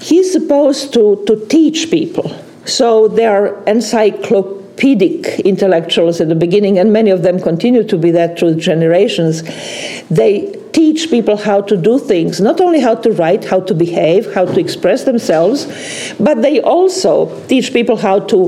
He's 0.00 0.32
supposed 0.32 0.94
to, 0.94 1.22
to 1.26 1.46
teach 1.48 1.90
people. 1.90 2.34
So 2.64 3.08
they 3.08 3.26
are 3.26 3.62
encyclopedic 3.64 5.40
intellectuals 5.40 6.22
at 6.22 6.30
the 6.30 6.34
beginning, 6.34 6.78
and 6.78 6.94
many 6.94 7.10
of 7.10 7.24
them 7.24 7.42
continue 7.42 7.84
to 7.88 7.98
be 7.98 8.10
that 8.12 8.38
through 8.38 8.54
generations. 8.54 9.42
They 10.08 10.58
teach 10.72 11.10
people 11.10 11.36
how 11.36 11.60
to 11.60 11.76
do 11.76 11.98
things, 11.98 12.40
not 12.40 12.58
only 12.62 12.80
how 12.80 12.94
to 12.94 13.12
write, 13.12 13.44
how 13.44 13.60
to 13.60 13.74
behave, 13.74 14.32
how 14.32 14.46
to 14.46 14.58
express 14.58 15.04
themselves, 15.04 15.66
but 16.18 16.40
they 16.40 16.58
also 16.62 17.46
teach 17.48 17.74
people 17.74 17.96
how 17.96 18.20
to 18.20 18.38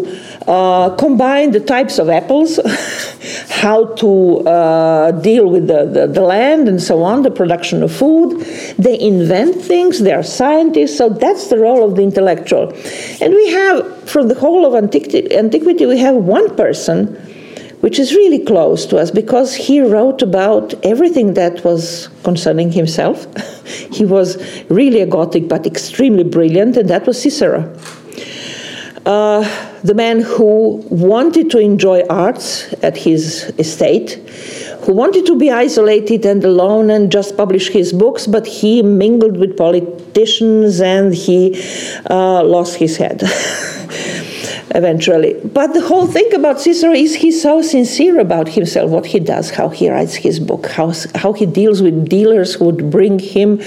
uh, 0.47 0.91
combine 0.97 1.51
the 1.51 1.61
types 1.61 1.99
of 1.99 2.09
apples, 2.09 2.59
how 3.49 3.84
to 3.95 4.38
uh, 4.49 5.11
deal 5.12 5.49
with 5.49 5.66
the, 5.66 5.84
the, 5.84 6.07
the, 6.07 6.20
land 6.20 6.68
and 6.68 6.82
so 6.82 7.03
on, 7.03 7.22
the 7.22 7.30
production 7.30 7.82
of 7.82 7.93
food. 7.93 8.41
They 8.78 8.99
invent 8.99 9.61
things, 9.61 10.01
they 10.01 10.12
are 10.12 10.22
scientists, 10.22 10.97
so 10.97 11.11
that's 11.11 11.49
the 11.49 11.59
role 11.59 11.84
of 11.88 11.97
the 11.97 12.03
intellectual. 12.03 12.72
And 13.20 13.34
we 13.34 13.51
have, 13.51 14.09
from 14.09 14.28
the 14.28 14.34
whole 14.34 14.64
of 14.64 14.74
antiquity, 14.74 15.34
antiquity 15.36 15.86
we 15.86 15.99
have 15.99 16.16
one 16.16 16.57
person 16.57 17.16
which 17.80 17.99
is 17.99 18.14
really 18.14 18.38
close 18.38 18.84
to 18.84 18.99
us 18.99 19.11
because 19.11 19.55
he 19.55 19.80
wrote 19.80 20.20
about 20.20 20.74
everything 20.84 21.32
that 21.32 21.64
was 21.64 22.09
concerning 22.24 22.70
himself. 22.70 23.26
he 23.91 24.05
was 24.05 24.36
really 24.68 25.01
a 25.01 25.07
Gothic 25.07 25.49
but 25.49 25.66
extremely 25.66 26.24
brilliant, 26.24 26.76
and 26.76 26.91
that 26.91 27.07
was 27.07 27.20
Cicero. 27.20 27.74
Uh, 29.07 29.70
the 29.83 29.95
man 29.95 30.20
who 30.20 30.85
wanted 30.91 31.51
to 31.51 31.59
enjoy 31.59 32.03
arts 32.09 32.72
at 32.83 32.97
his 32.97 33.53
estate, 33.59 34.12
who 34.83 34.93
wanted 34.93 35.26
to 35.26 35.39
be 35.39 35.51
isolated 35.51 36.24
and 36.26 36.45
alone 36.45 36.91
and 36.91 37.11
just 37.11 37.37
publish 37.37 37.68
his 37.68 37.93
books, 37.93 38.26
but 38.26 38.47
he 38.47 38.83
mingled 38.83 39.37
with 39.37 39.57
politicians 39.57 40.81
and 40.81 41.14
he 41.14 41.62
uh, 42.11 42.43
lost 42.43 42.76
his 42.76 42.97
head. 42.97 43.22
eventually. 44.75 45.35
But 45.45 45.75
the 45.75 45.81
whole 45.81 46.07
thing 46.07 46.33
about 46.35 46.61
Cicero 46.61 46.93
is 46.93 47.16
he's 47.16 47.43
so 47.43 47.62
sincere 47.62 48.21
about 48.21 48.49
himself, 48.49 48.91
what 48.91 49.07
he 49.07 49.21
does, 49.21 49.51
how 49.51 49.68
he 49.68 49.91
writes 49.91 50.14
his 50.14 50.41
book, 50.41 50.66
how, 50.66 50.93
how 51.14 51.33
he 51.33 51.47
deals 51.47 51.83
with 51.83 52.09
dealers 52.09 52.55
who 52.55 52.66
would 52.66 52.91
bring 52.91 53.18
him 53.18 53.59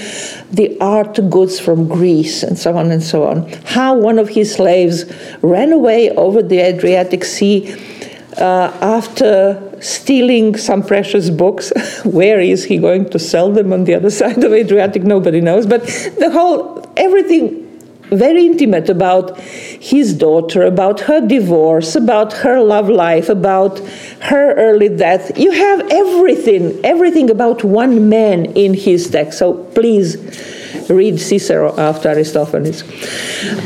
the 0.50 0.76
art 0.80 1.18
goods 1.30 1.60
from 1.60 1.88
Greece, 1.88 2.42
and 2.42 2.58
so 2.58 2.76
on 2.76 2.90
and 2.90 3.02
so 3.02 3.26
on. 3.26 3.48
How 3.64 3.94
one 3.94 4.18
of 4.18 4.30
his 4.30 4.54
slaves 4.54 5.04
ran 5.42 5.72
away 5.72 6.10
over 6.10 6.42
the 6.42 6.60
Adriatic 6.60 7.24
Sea. 7.24 7.74
Uh, 8.36 8.76
after 8.80 9.78
stealing 9.80 10.56
some 10.56 10.82
precious 10.82 11.30
books, 11.30 11.72
where 12.04 12.40
is 12.40 12.64
he 12.64 12.78
going 12.78 13.08
to 13.10 13.18
sell 13.18 13.52
them 13.52 13.72
on 13.72 13.84
the 13.84 13.94
other 13.94 14.10
side 14.20 14.42
of 14.42 14.52
Adriatic? 14.52 15.04
Nobody 15.04 15.40
knows. 15.40 15.66
But 15.66 15.84
the 16.18 16.30
whole 16.32 16.84
everything 16.96 17.63
very 18.10 18.46
intimate 18.46 18.88
about 18.88 19.38
his 19.38 20.14
daughter, 20.14 20.62
about 20.62 21.00
her 21.00 21.26
divorce, 21.26 21.96
about 21.96 22.32
her 22.32 22.60
love 22.60 22.88
life, 22.88 23.28
about 23.28 23.78
her 24.20 24.54
early 24.54 24.88
death. 24.88 25.38
You 25.38 25.52
have 25.52 25.80
everything, 25.90 26.80
everything 26.84 27.30
about 27.30 27.64
one 27.64 28.08
man 28.08 28.46
in 28.46 28.74
his 28.74 29.10
text. 29.10 29.38
So 29.38 29.54
please 29.54 30.16
read 30.88 31.20
Cicero 31.20 31.78
after 31.78 32.10
Aristophanes. 32.10 32.82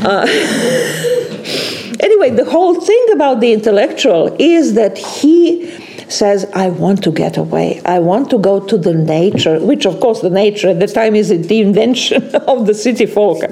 Uh, 0.03 0.25
anyway, 1.99 2.29
the 2.31 2.47
whole 2.49 2.79
thing 2.79 3.05
about 3.13 3.39
the 3.39 3.53
intellectual 3.53 4.35
is 4.39 4.73
that 4.75 4.97
he 4.97 5.69
says, 6.11 6.45
I 6.53 6.69
want 6.69 7.03
to 7.03 7.11
get 7.11 7.37
away. 7.37 7.81
I 7.85 7.99
want 7.99 8.29
to 8.31 8.37
go 8.37 8.59
to 8.59 8.77
the 8.77 8.93
nature, 8.93 9.59
which, 9.59 9.85
of 9.85 9.99
course, 9.99 10.21
the 10.21 10.29
nature 10.29 10.69
at 10.69 10.79
the 10.79 10.87
time 10.87 11.15
is 11.15 11.29
the 11.29 11.61
invention 11.61 12.35
of 12.47 12.65
the 12.65 12.73
city 12.73 13.05
folk. 13.05 13.43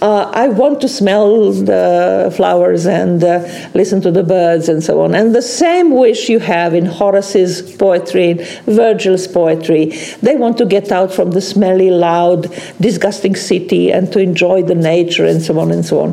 Uh, 0.00 0.30
I 0.32 0.48
want 0.48 0.80
to 0.82 0.88
smell 0.88 1.52
the 1.52 2.32
flowers 2.36 2.86
and 2.86 3.22
uh, 3.24 3.48
listen 3.74 4.00
to 4.02 4.10
the 4.10 4.22
birds 4.22 4.68
and 4.68 4.82
so 4.82 5.00
on. 5.02 5.14
And 5.14 5.34
the 5.34 5.42
same 5.42 5.90
wish 5.90 6.28
you 6.28 6.38
have 6.40 6.74
in 6.74 6.86
Horace's 6.86 7.74
poetry, 7.76 8.30
in 8.30 8.38
Virgil's 8.66 9.26
poetry. 9.26 9.86
They 10.22 10.36
want 10.36 10.58
to 10.58 10.66
get 10.66 10.92
out 10.92 11.12
from 11.12 11.32
the 11.32 11.40
smelly, 11.40 11.90
loud, 11.90 12.42
disgusting 12.80 13.34
city 13.34 13.92
and 13.92 14.12
to 14.12 14.18
enjoy 14.20 14.62
the 14.62 14.74
nature 14.74 15.24
and 15.24 15.42
so 15.42 15.58
on 15.58 15.70
and 15.70 15.84
so 15.84 16.00
on. 16.00 16.12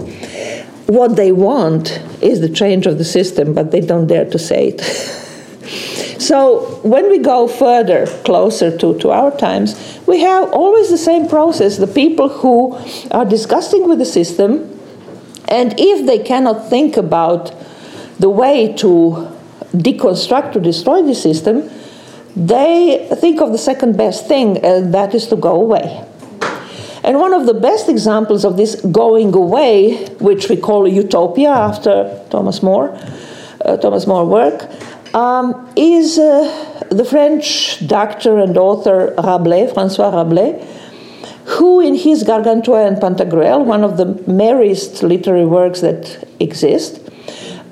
What 0.87 1.15
they 1.15 1.31
want 1.31 2.01
is 2.21 2.41
the 2.41 2.49
change 2.49 2.85
of 2.85 2.97
the 2.97 3.05
system, 3.05 3.53
but 3.53 3.71
they 3.71 3.81
don't 3.81 4.07
dare 4.07 4.29
to 4.29 4.39
say 4.39 4.69
it. 4.69 5.17
So 6.21 6.79
when 6.83 7.09
we 7.09 7.17
go 7.17 7.47
further, 7.47 8.05
closer 8.23 8.77
to, 8.77 8.97
to 8.99 9.09
our 9.09 9.35
times, 9.35 9.99
we 10.05 10.19
have 10.19 10.53
always 10.53 10.89
the 10.89 10.97
same 10.97 11.27
process. 11.27 11.77
The 11.77 11.87
people 11.87 12.29
who 12.29 12.77
are 13.09 13.25
disgusting 13.25 13.89
with 13.89 13.97
the 13.97 14.05
system, 14.05 14.79
and 15.47 15.73
if 15.79 16.05
they 16.05 16.19
cannot 16.19 16.69
think 16.69 16.95
about 16.95 17.51
the 18.19 18.29
way 18.29 18.71
to 18.77 19.35
deconstruct, 19.73 20.53
to 20.53 20.59
destroy 20.59 21.01
the 21.01 21.15
system, 21.15 21.71
they 22.35 23.09
think 23.15 23.41
of 23.41 23.51
the 23.51 23.57
second 23.57 23.97
best 23.97 24.27
thing, 24.27 24.59
and 24.63 24.93
that 24.93 25.15
is 25.15 25.25
to 25.27 25.35
go 25.35 25.59
away. 25.59 26.05
And 27.03 27.19
one 27.19 27.33
of 27.33 27.47
the 27.47 27.55
best 27.55 27.89
examples 27.89 28.45
of 28.45 28.57
this 28.57 28.79
going 28.79 29.33
away, 29.33 30.05
which 30.19 30.49
we 30.49 30.55
call 30.55 30.87
utopia 30.87 31.49
after 31.49 32.23
Thomas 32.29 32.61
More, 32.61 32.95
uh, 33.65 33.77
Thomas 33.77 34.05
More 34.05 34.23
work, 34.23 34.69
um, 35.13 35.71
is 35.75 36.17
uh, 36.17 36.87
the 36.89 37.05
French 37.05 37.85
doctor 37.87 38.39
and 38.39 38.57
author 38.57 39.13
Rabelais, 39.17 39.73
Francois 39.73 40.09
Rabelais, 40.09 40.67
who, 41.45 41.81
in 41.81 41.95
his 41.95 42.23
Gargantua 42.23 42.85
and 42.87 42.97
Pantagruel, 42.97 43.65
one 43.65 43.83
of 43.83 43.97
the 43.97 44.05
merriest 44.29 45.03
literary 45.03 45.45
works 45.45 45.81
that 45.81 46.27
exist, 46.39 47.01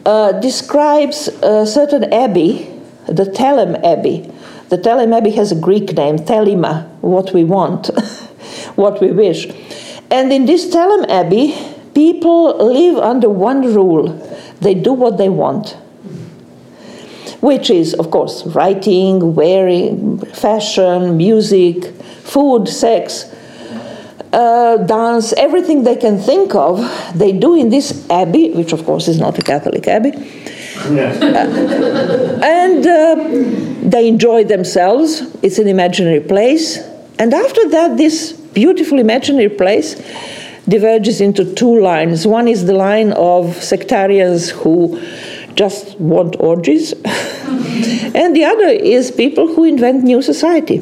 uh, 0.06 0.34
describes 0.40 1.28
a 1.28 1.66
certain 1.66 2.12
abbey, 2.12 2.70
the 3.08 3.26
Theleme 3.26 3.84
Abbey. 3.84 4.32
The 4.70 4.78
Theleme 4.78 5.18
Abbey 5.18 5.32
has 5.32 5.52
a 5.52 5.56
Greek 5.56 5.94
name, 5.94 6.18
Thelema, 6.18 6.88
what 7.02 7.34
we 7.34 7.44
want, 7.44 7.88
what 8.76 9.02
we 9.02 9.12
wish. 9.12 9.48
And 10.12 10.34
in 10.34 10.46
this 10.46 10.74
Theleme 10.74 11.08
Abbey, 11.10 11.56
people 11.94 12.58
live 12.72 12.98
under 12.98 13.30
one 13.30 13.74
rule 13.74 14.08
they 14.62 14.74
do 14.74 14.92
what 14.92 15.18
they 15.18 15.30
want 15.30 15.78
which 17.42 17.70
is, 17.70 17.94
of 17.94 18.12
course, 18.12 18.46
writing, 18.48 19.36
wearing, 19.36 20.20
fashion, 20.26 21.18
music, 21.18 21.86
food, 22.24 22.68
sex, 22.68 23.34
uh, 24.34 24.78
dance, 24.78 25.34
everything 25.34 25.84
they 25.84 25.96
can 25.96 26.20
think 26.20 26.54
of, 26.54 26.80
they 27.16 27.32
do 27.32 27.56
in 27.56 27.70
this 27.70 28.08
abbey, 28.10 28.52
which 28.52 28.74
of 28.74 28.86
course 28.86 29.08
is 29.08 29.20
not 29.20 29.38
a 29.40 29.42
Catholic 29.42 29.88
abbey. 29.88 30.12
Uh, 30.78 30.90
and 32.44 32.86
uh, 32.86 33.16
they 33.90 34.08
enjoy 34.08 34.44
themselves. 34.44 35.22
It's 35.42 35.60
an 35.60 35.68
imaginary 35.68 36.22
place. 36.22 36.78
And 37.18 37.34
after 37.34 37.70
that, 37.70 37.98
this 37.98 38.34
beautiful 38.34 39.00
imaginary 39.00 39.50
place 39.50 39.96
diverges 40.68 41.22
into 41.22 41.54
two 41.56 41.80
lines. 41.80 42.28
One 42.28 42.48
is 42.48 42.66
the 42.66 42.74
line 42.74 43.12
of 43.14 43.56
sectarians 43.62 44.52
who 44.52 45.02
just 45.60 46.00
want 46.00 46.38
orgies. 46.40 46.94
and 48.22 48.34
the 48.34 48.46
other 48.46 48.70
is 48.96 49.12
people 49.12 49.46
who 49.54 49.66
invent 49.66 50.06
new 50.06 50.22
society. 50.22 50.82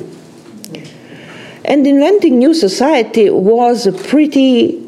And 1.65 1.86
inventing 1.88 2.38
new 2.38 2.53
society 2.53 3.32
was 3.32 3.88
a 3.88 3.91
pretty 3.91 4.88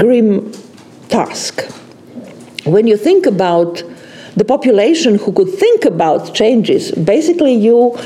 grim 0.00 0.52
task. 1.08 1.62
When 2.64 2.88
you 2.88 2.96
think 2.96 3.24
about 3.26 3.82
the 4.34 4.44
population 4.44 5.14
who 5.14 5.32
could 5.32 5.52
think 5.64 5.84
about 5.84 6.34
changes, 6.34 6.90
basically 6.90 7.54
you 7.54 7.96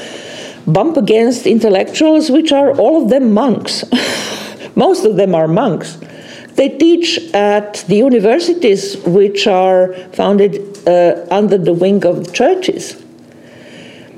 bump 0.67 0.99
against 0.99 1.47
intellectuals, 1.47 2.31
which 2.31 2.53
are 2.53 2.71
all 2.77 3.03
of 3.03 3.09
them 3.09 3.33
monks. 3.33 3.83
Most 4.75 5.07
of 5.07 5.17
them 5.17 5.35
are 5.35 5.49
monks. 5.49 5.97
They 6.57 6.71
teach 6.71 7.19
at 7.35 7.85
the 7.87 7.97
universities, 7.97 8.97
which 9.05 9.47
are 9.47 9.93
founded 10.13 10.89
uh, 10.89 11.27
under 11.31 11.59
the 11.59 11.75
wing 11.75 12.05
of 12.07 12.33
churches. 12.33 13.03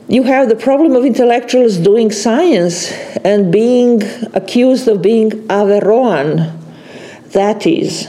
You 0.08 0.22
have 0.22 0.48
the 0.48 0.54
problem 0.54 0.94
of 0.94 1.04
intellectuals 1.04 1.78
doing 1.78 2.12
science 2.12 2.92
and 3.24 3.52
being 3.52 4.02
accused 4.34 4.86
of 4.86 5.02
being 5.02 5.30
Averroan, 5.48 6.56
that 7.32 7.66
is, 7.66 8.08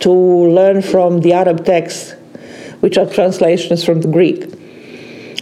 to 0.00 0.10
learn 0.10 0.80
from 0.80 1.20
the 1.20 1.34
Arab 1.34 1.66
texts, 1.66 2.12
which 2.80 2.96
are 2.96 3.06
translations 3.06 3.84
from 3.84 4.00
the 4.00 4.08
Greek, 4.08 4.44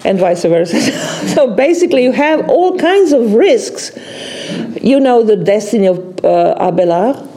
and 0.05 0.18
vice 0.18 0.43
versa. 0.43 0.80
so 1.35 1.55
basically, 1.55 2.03
you 2.03 2.12
have 2.12 2.49
all 2.51 2.76
kinds 2.78 3.12
of 3.12 3.32
risks. 3.35 3.93
You 4.82 4.99
know 4.99 5.22
the 5.22 5.37
destiny 5.37 5.87
of 5.87 6.24
uh, 6.24 6.57
Abelard 6.59 7.30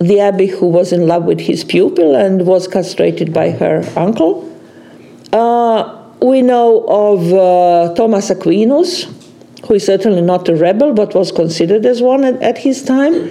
the 0.00 0.16
abbé 0.16 0.48
who 0.48 0.66
was 0.66 0.92
in 0.92 1.06
love 1.06 1.24
with 1.24 1.40
his 1.40 1.62
pupil 1.62 2.16
and 2.16 2.46
was 2.46 2.66
castrated 2.66 3.34
by 3.34 3.50
her 3.50 3.84
uncle. 3.96 4.50
Uh, 5.30 5.98
we 6.22 6.40
know 6.40 6.84
of 6.88 7.32
uh, 7.32 7.94
Thomas 7.94 8.30
Aquinas, 8.30 9.04
who 9.66 9.74
is 9.74 9.84
certainly 9.84 10.22
not 10.22 10.48
a 10.48 10.56
rebel 10.56 10.94
but 10.94 11.14
was 11.14 11.30
considered 11.30 11.84
as 11.84 12.00
one 12.00 12.24
at, 12.24 12.42
at 12.42 12.58
his 12.58 12.82
time. 12.82 13.30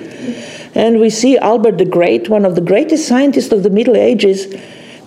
And 0.76 1.00
we 1.00 1.10
see 1.10 1.40
Albert 1.40 1.80
the 1.80 1.86
Great, 1.86 2.30
one 2.30 2.46
of 2.46 2.54
the 2.54 2.62
greatest 2.62 3.08
scientists 3.08 3.52
of 3.52 3.64
the 3.64 3.72
Middle 3.72 3.98
Ages, 3.98 4.56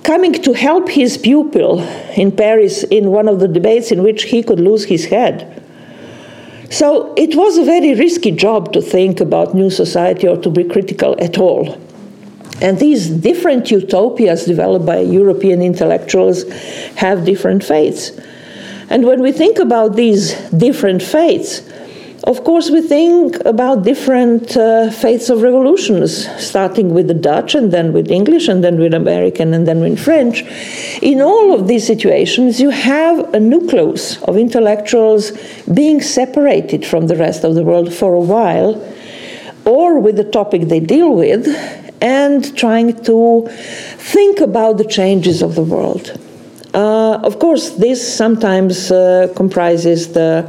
coming 0.02 0.32
to 0.32 0.52
help 0.54 0.88
his 0.88 1.16
pupil 1.16 1.80
in 2.16 2.32
Paris 2.32 2.82
in 2.82 3.12
one 3.12 3.28
of 3.28 3.38
the 3.38 3.46
debates 3.46 3.92
in 3.92 4.02
which 4.02 4.24
he 4.24 4.42
could 4.42 4.58
lose 4.58 4.84
his 4.86 5.04
head. 5.04 5.61
So 6.72 7.12
it 7.18 7.34
was 7.36 7.58
a 7.58 7.64
very 7.64 7.92
risky 7.92 8.30
job 8.30 8.72
to 8.72 8.80
think 8.80 9.20
about 9.20 9.54
new 9.54 9.68
society 9.68 10.26
or 10.26 10.38
to 10.38 10.48
be 10.48 10.64
critical 10.64 11.14
at 11.20 11.36
all. 11.36 11.78
And 12.62 12.78
these 12.78 13.10
different 13.10 13.70
utopias 13.70 14.46
developed 14.46 14.86
by 14.86 15.00
European 15.00 15.60
intellectuals 15.60 16.50
have 16.94 17.26
different 17.26 17.62
fates. 17.62 18.12
And 18.88 19.04
when 19.04 19.20
we 19.20 19.32
think 19.32 19.58
about 19.58 19.96
these 19.96 20.32
different 20.50 21.02
fates, 21.02 21.60
of 22.24 22.44
course, 22.44 22.70
we 22.70 22.80
think 22.80 23.36
about 23.44 23.82
different 23.82 24.56
uh, 24.56 24.90
of 25.30 25.42
revolutions, 25.42 26.28
starting 26.40 26.94
with 26.94 27.08
the 27.08 27.14
Dutch 27.14 27.54
and 27.54 27.72
then 27.72 27.92
with 27.92 28.10
English 28.10 28.48
and 28.48 28.62
then 28.62 28.78
with 28.78 28.94
American 28.94 29.52
and 29.52 29.66
then 29.66 29.80
with 29.80 29.98
French. 29.98 30.42
In 31.02 31.20
all 31.20 31.52
of 31.52 31.66
these 31.66 31.84
situations, 31.86 32.60
you 32.60 32.70
have 32.70 33.34
a 33.34 33.40
nucleus 33.40 34.22
of 34.22 34.36
intellectuals 34.36 35.32
being 35.66 36.00
separated 36.00 36.86
from 36.86 37.08
the 37.08 37.16
rest 37.16 37.42
of 37.42 37.54
the 37.54 37.64
world 37.64 37.92
for 37.92 38.14
a 38.14 38.20
while, 38.20 38.80
or 39.64 39.98
with 39.98 40.16
the 40.16 40.24
topic 40.24 40.68
they 40.68 40.80
deal 40.80 41.14
with, 41.14 41.48
and 42.00 42.56
trying 42.56 42.92
to 43.04 43.48
think 43.96 44.40
about 44.40 44.78
the 44.78 44.84
changes 44.84 45.42
of 45.42 45.56
the 45.56 45.62
world. 45.62 46.18
Uh, 46.74 47.16
of 47.22 47.38
course, 47.38 47.70
this 47.70 48.00
sometimes 48.16 48.90
uh, 48.90 49.28
comprises 49.36 50.12
the 50.14 50.42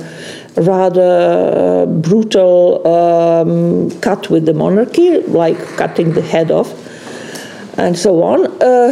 rather 0.56 1.84
uh, 1.84 1.86
brutal 1.86 2.86
um, 2.88 3.92
cut 4.02 4.30
with 4.30 4.46
the 4.46 4.54
monarchy, 4.54 5.20
like 5.22 5.58
cutting 5.78 6.14
the 6.14 6.22
head 6.22 6.52
off, 6.52 6.72
and 7.78 7.98
so 7.98 8.22
on. 8.22 8.46
Uh, 8.62 8.92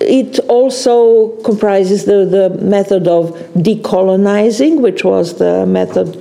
it 0.00 0.38
also 0.48 1.28
comprises 1.42 2.04
the, 2.04 2.24
the 2.24 2.50
method 2.64 3.06
of 3.08 3.30
decolonizing, 3.54 4.80
which 4.80 5.04
was 5.04 5.38
the 5.38 5.66
method 5.66 6.16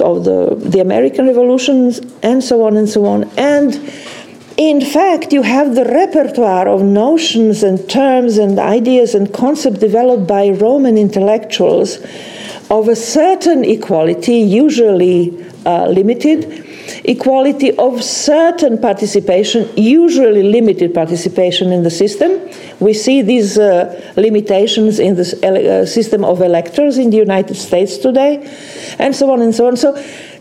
of 0.00 0.24
the, 0.24 0.54
the 0.68 0.80
American 0.80 1.26
revolutions, 1.26 2.00
and 2.22 2.42
so 2.44 2.66
on 2.66 2.76
and 2.76 2.88
so 2.88 3.06
on. 3.06 3.24
And 3.38 3.74
in 4.58 4.84
fact, 4.84 5.32
you 5.32 5.42
have 5.42 5.76
the 5.76 5.84
repertoire 5.84 6.68
of 6.68 6.82
notions 6.82 7.62
and 7.62 7.88
terms 7.88 8.36
and 8.36 8.58
ideas 8.58 9.14
and 9.14 9.32
concepts 9.32 9.78
developed 9.78 10.26
by 10.26 10.50
Roman 10.50 10.98
intellectuals 10.98 11.98
of 12.70 12.88
a 12.88 12.96
certain 12.96 13.64
equality, 13.64 14.36
usually 14.36 15.44
uh, 15.64 15.86
limited, 15.86 16.64
equality 17.04 17.76
of 17.76 18.02
certain 18.02 18.78
participation, 18.78 19.68
usually 19.76 20.42
limited 20.42 20.92
participation 20.92 21.72
in 21.72 21.82
the 21.82 21.90
system. 21.90 22.40
We 22.80 22.94
see 22.94 23.22
these 23.22 23.58
uh, 23.58 24.12
limitations 24.16 24.98
in 24.98 25.16
the 25.16 25.22
uh, 25.22 25.86
system 25.86 26.24
of 26.24 26.42
electors 26.42 26.98
in 26.98 27.10
the 27.10 27.16
United 27.16 27.56
States 27.56 27.96
today, 27.96 28.46
and 28.98 29.14
so 29.14 29.30
on 29.32 29.40
and 29.40 29.54
so 29.54 29.66
on. 29.66 29.76
So 29.76 29.92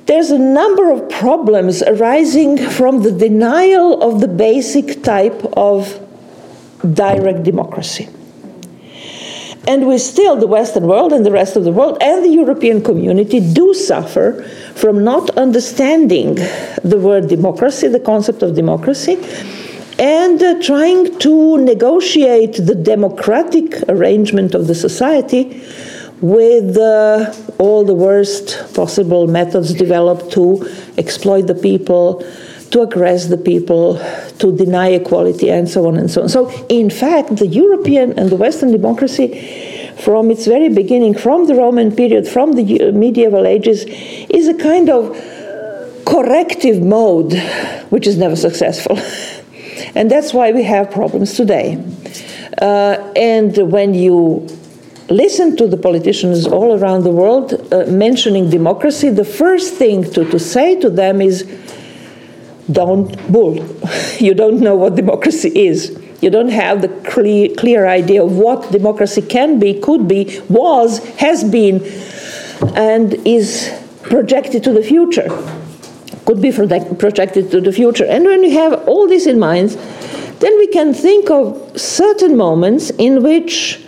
there's 0.05 0.31
a 0.31 0.39
number 0.39 0.91
of 0.91 1.09
problems 1.09 1.83
arising 1.83 2.57
from 2.57 3.03
the 3.03 3.11
denial 3.11 4.01
of 4.01 4.21
the 4.21 4.27
basic 4.27 5.03
type 5.03 5.43
of 5.57 5.99
direct 6.93 7.43
democracy. 7.43 8.07
And 9.67 9.85
we 9.85 9.97
still, 9.97 10.37
the 10.37 10.47
Western 10.47 10.87
world 10.87 11.11
and 11.11 11.25
the 11.25 11.31
rest 11.31 11.57
of 11.57 11.65
the 11.65 11.73
world 11.73 11.97
and 12.01 12.23
the 12.23 12.29
European 12.29 12.81
community 12.81 13.41
do 13.41 13.73
suffer 13.73 14.43
from 14.75 15.03
not 15.03 15.29
understanding 15.31 16.35
the 16.83 16.97
word 16.97 17.27
democracy, 17.27 17.89
the 17.89 17.99
concept 17.99 18.41
of 18.43 18.55
democracy, 18.55 19.17
and 19.99 20.41
uh, 20.41 20.61
trying 20.61 21.19
to 21.19 21.57
negotiate 21.57 22.53
the 22.53 22.75
democratic 22.75 23.81
arrangement 23.89 24.55
of 24.55 24.67
the 24.67 24.75
society 24.75 25.61
with 26.21 26.77
uh, 26.77 27.33
all 27.57 27.83
the 27.83 27.93
worst 27.93 28.73
possible 28.73 29.27
methods 29.27 29.73
developed 29.73 30.31
to 30.31 30.67
exploit 30.97 31.43
the 31.47 31.55
people, 31.55 32.23
to 32.71 32.79
aggress 32.79 33.29
the 33.29 33.37
people, 33.37 33.97
to 34.39 34.55
deny 34.55 34.89
equality, 34.89 35.49
and 35.49 35.69
so 35.69 35.87
on 35.87 35.97
and 35.97 36.09
so 36.11 36.23
on. 36.23 36.29
So, 36.29 36.49
in 36.69 36.89
fact, 36.89 37.37
the 37.37 37.47
European 37.47 38.17
and 38.19 38.29
the 38.29 38.35
Western 38.35 38.71
democracy, 38.71 39.27
from 39.97 40.29
its 40.29 40.45
very 40.45 40.69
beginning, 40.69 41.15
from 41.15 41.47
the 41.47 41.55
Roman 41.55 41.95
period, 41.95 42.27
from 42.27 42.53
the 42.53 42.91
medieval 42.91 43.47
ages, 43.47 43.85
is 44.29 44.47
a 44.47 44.53
kind 44.53 44.89
of 44.89 45.15
corrective 46.05 46.81
mode 46.81 47.33
which 47.89 48.07
is 48.07 48.17
never 48.17 48.35
successful. 48.35 48.97
and 49.95 50.09
that's 50.09 50.33
why 50.33 50.51
we 50.51 50.63
have 50.63 50.91
problems 50.91 51.33
today. 51.35 51.83
Uh, 52.61 53.11
and 53.15 53.55
when 53.71 53.93
you 53.93 54.47
listen 55.09 55.55
to 55.55 55.67
the 55.67 55.77
politicians 55.77 56.47
all 56.47 56.77
around 56.77 57.03
the 57.03 57.11
world 57.11 57.53
uh, 57.71 57.85
mentioning 57.85 58.49
democracy, 58.49 59.09
the 59.09 59.25
first 59.25 59.75
thing 59.75 60.03
to, 60.03 60.25
to 60.25 60.39
say 60.39 60.79
to 60.79 60.89
them 60.89 61.21
is, 61.21 61.43
don't 62.71 63.31
bull. 63.31 63.55
you 64.19 64.33
don't 64.33 64.59
know 64.59 64.75
what 64.75 64.95
democracy 64.95 65.67
is. 65.67 65.97
You 66.21 66.29
don't 66.29 66.49
have 66.49 66.81
the 66.81 66.89
clear, 67.09 67.49
clear 67.55 67.87
idea 67.87 68.23
of 68.23 68.37
what 68.37 68.71
democracy 68.71 69.21
can 69.21 69.59
be, 69.59 69.79
could 69.79 70.07
be, 70.07 70.41
was, 70.49 71.05
has 71.17 71.43
been, 71.43 71.83
and 72.75 73.13
is 73.25 73.71
projected 74.01 74.63
to 74.63 74.73
the 74.73 74.81
future. 74.81 75.27
Could 76.25 76.41
be 76.41 76.51
projected 76.51 77.51
to 77.51 77.61
the 77.61 77.71
future. 77.71 78.05
And 78.05 78.25
when 78.25 78.41
we 78.41 78.51
have 78.51 78.87
all 78.87 79.07
this 79.07 79.27
in 79.27 79.39
mind, 79.39 79.69
then 80.39 80.57
we 80.57 80.67
can 80.67 80.93
think 80.93 81.29
of 81.29 81.79
certain 81.79 82.35
moments 82.35 82.89
in 82.91 83.23
which 83.23 83.79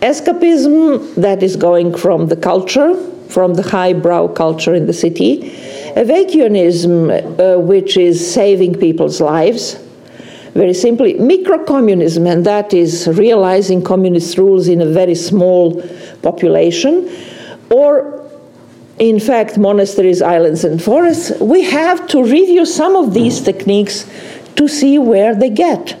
escapism 0.00 1.14
that 1.14 1.42
is 1.42 1.56
going 1.56 1.94
from 1.96 2.26
the 2.26 2.36
culture, 2.36 2.94
from 3.28 3.54
the 3.54 3.62
highbrow 3.62 4.28
culture 4.28 4.74
in 4.74 4.86
the 4.86 4.92
city, 4.92 5.56
Evacuanism, 5.94 7.10
uh, 7.38 7.60
which 7.60 7.96
is 7.96 8.32
saving 8.32 8.74
people's 8.74 9.20
lives, 9.20 9.78
very 10.54 10.74
simply, 10.74 11.14
microcommunism, 11.14 12.30
and 12.30 12.44
that 12.44 12.74
is 12.74 13.08
realizing 13.08 13.82
communist 13.82 14.36
rules 14.36 14.68
in 14.68 14.82
a 14.82 14.86
very 14.86 15.14
small 15.14 15.82
population, 16.22 17.10
or 17.70 18.22
in 18.98 19.18
fact, 19.18 19.58
monasteries, 19.58 20.20
islands, 20.22 20.64
and 20.64 20.82
forests, 20.82 21.32
we 21.40 21.62
have 21.62 22.06
to 22.08 22.22
review 22.22 22.66
some 22.66 22.94
of 22.94 23.14
these 23.14 23.40
techniques 23.40 24.08
to 24.56 24.68
see 24.68 24.98
where 24.98 25.34
they 25.34 25.50
get. 25.50 25.98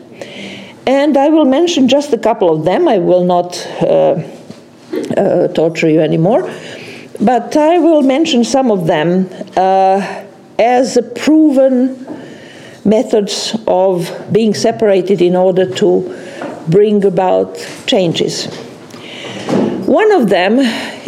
And 0.86 1.16
I 1.16 1.28
will 1.28 1.44
mention 1.44 1.88
just 1.88 2.12
a 2.12 2.18
couple 2.18 2.54
of 2.54 2.64
them. 2.64 2.88
I 2.88 2.98
will 2.98 3.24
not 3.24 3.56
uh, 3.80 4.22
uh, 5.16 5.48
torture 5.48 5.88
you 5.88 6.00
anymore. 6.00 6.50
But 7.20 7.56
I 7.56 7.78
will 7.78 8.02
mention 8.02 8.44
some 8.44 8.70
of 8.70 8.86
them 8.86 9.28
uh, 9.56 10.24
as 10.58 10.98
proven 11.16 12.06
methods 12.84 13.56
of 13.66 14.10
being 14.32 14.54
separated 14.54 15.22
in 15.22 15.36
order 15.36 15.66
to 15.76 16.18
bring 16.68 17.04
about 17.04 17.56
changes. 17.86 18.46
One 19.86 20.10
of 20.12 20.30
them 20.30 20.58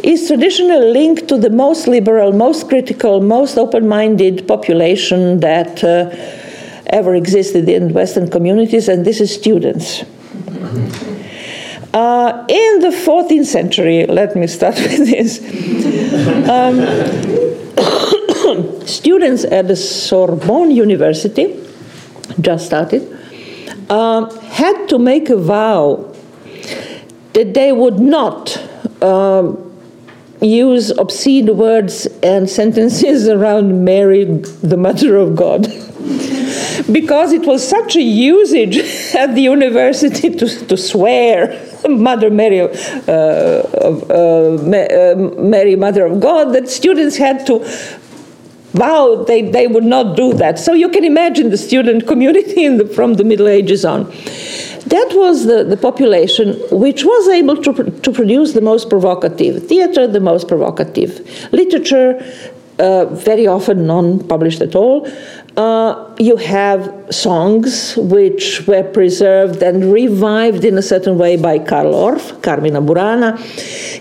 is 0.02 0.28
traditionally 0.28 0.92
linked 0.92 1.28
to 1.28 1.38
the 1.38 1.50
most 1.50 1.86
liberal, 1.88 2.32
most 2.32 2.68
critical, 2.68 3.20
most 3.20 3.56
open 3.56 3.88
minded 3.88 4.46
population 4.46 5.40
that 5.40 5.82
uh, 5.82 6.10
ever 6.88 7.14
existed 7.14 7.68
in 7.68 7.94
Western 7.94 8.28
communities, 8.28 8.88
and 8.88 9.04
this 9.04 9.20
is 9.20 9.34
students. 9.34 10.04
Uh, 11.94 12.44
in 12.48 12.80
the 12.80 12.88
14th 12.88 13.46
century, 13.46 14.04
let 14.06 14.34
me 14.34 14.48
start 14.48 14.74
with 14.80 15.08
this. 15.08 15.38
Um, 16.50 16.80
students 18.86 19.44
at 19.44 19.68
the 19.68 19.76
Sorbonne 19.76 20.72
University, 20.72 21.54
just 22.40 22.66
started, 22.66 23.16
uh, 23.88 24.28
had 24.40 24.88
to 24.88 24.98
make 24.98 25.30
a 25.30 25.36
vow 25.36 26.12
that 27.32 27.54
they 27.54 27.70
would 27.70 28.00
not 28.00 28.56
uh, 29.00 29.54
use 30.40 30.90
obscene 30.90 31.56
words 31.56 32.06
and 32.24 32.50
sentences 32.50 33.28
around 33.36 33.84
Mary, 33.84 34.24
the 34.24 34.76
Mother 34.76 35.16
of 35.16 35.36
God. 35.36 35.68
because 36.90 37.32
it 37.32 37.46
was 37.46 37.66
such 37.66 37.96
a 37.96 38.02
usage 38.02 38.76
at 39.14 39.34
the 39.34 39.42
university 39.42 40.30
to, 40.30 40.66
to 40.66 40.76
swear 40.76 41.60
Mother 41.88 42.30
Mary, 42.30 42.60
uh, 42.60 42.66
uh, 42.66 43.62
uh, 44.10 45.14
Mary, 45.38 45.76
Mother 45.76 46.06
of 46.06 46.20
God, 46.20 46.54
that 46.54 46.68
students 46.68 47.16
had 47.16 47.46
to 47.46 47.58
vow 48.72 49.22
they, 49.24 49.42
they 49.42 49.66
would 49.66 49.84
not 49.84 50.16
do 50.16 50.32
that. 50.34 50.58
So 50.58 50.72
you 50.72 50.88
can 50.88 51.04
imagine 51.04 51.50
the 51.50 51.58
student 51.58 52.06
community 52.12 52.68
the, 52.68 52.86
from 52.86 53.14
the 53.14 53.24
Middle 53.24 53.48
Ages 53.48 53.84
on. 53.84 54.04
That 54.86 55.12
was 55.14 55.46
the, 55.46 55.64
the 55.64 55.78
population 55.78 56.60
which 56.70 57.04
was 57.04 57.28
able 57.28 57.56
to, 57.62 57.90
to 57.90 58.12
produce 58.12 58.52
the 58.52 58.60
most 58.60 58.90
provocative 58.90 59.66
theater, 59.66 60.06
the 60.06 60.20
most 60.20 60.46
provocative 60.46 61.52
literature, 61.52 62.20
uh, 62.78 63.06
very 63.06 63.46
often 63.46 63.86
non 63.86 64.26
published 64.26 64.60
at 64.60 64.74
all, 64.74 65.08
Uh, 65.56 66.12
you 66.18 66.36
have 66.36 66.92
songs 67.10 67.94
which 67.96 68.66
were 68.66 68.82
preserved 68.82 69.62
and 69.62 69.92
revived 69.92 70.64
in 70.64 70.76
a 70.76 70.82
certain 70.82 71.16
way 71.16 71.36
by 71.36 71.60
Carl 71.60 71.94
Orff, 71.94 72.42
Carmina 72.42 72.82
Burana. 72.82 73.38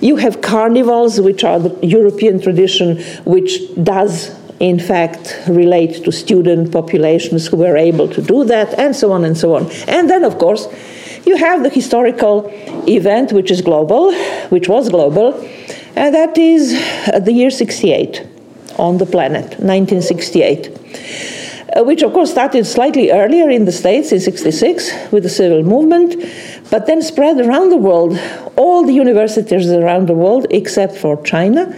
You 0.02 0.16
have 0.16 0.42
carnivals, 0.42 1.22
which 1.22 1.44
are 1.44 1.60
the 1.60 1.86
European 1.86 2.42
tradition, 2.42 3.00
which 3.24 3.60
does 3.84 4.36
in 4.60 4.80
fact 4.80 5.42
relate 5.48 6.04
to 6.04 6.12
student 6.12 6.72
populations 6.72 7.46
who 7.46 7.58
were 7.58 7.78
able 7.78 8.08
to 8.08 8.22
do 8.24 8.44
that, 8.46 8.74
and 8.80 8.96
so 8.96 9.12
on 9.12 9.24
and 9.24 9.38
so 9.38 9.56
on. 9.56 9.70
And 9.88 10.10
then, 10.10 10.24
of 10.24 10.40
course, 10.40 10.68
you 11.24 11.38
have 11.38 11.62
the 11.62 11.70
historical 11.70 12.50
event, 12.88 13.32
which 13.32 13.52
is 13.52 13.62
global, 13.62 14.12
which 14.50 14.68
was 14.68 14.90
global, 14.90 15.36
and 15.96 16.16
that 16.16 16.36
is 16.36 16.72
the 17.24 17.32
year 17.32 17.52
68 17.52 18.26
on 18.80 18.98
the 18.98 19.06
planet, 19.06 19.60
1968 19.60 20.68
uh, 20.68 21.43
which 21.78 22.04
of 22.04 22.14
course 22.14 22.32
started 22.32 22.66
slightly 22.66 23.12
earlier 23.12 23.50
in 23.50 23.66
the 23.66 23.72
States 23.72 24.12
in 24.12 24.20
66 24.20 25.12
with 25.12 25.24
the 25.24 25.30
civil 25.30 25.64
movement, 25.64 26.16
but 26.70 26.86
then 26.86 27.02
spread 27.02 27.40
around 27.40 27.70
the 27.70 27.78
world, 27.78 28.20
all 28.56 28.86
the 28.86 28.94
universities 28.94 29.70
around 29.72 30.08
the 30.08 30.14
world 30.14 30.46
except 30.52 30.96
for 30.96 31.22
China. 31.24 31.76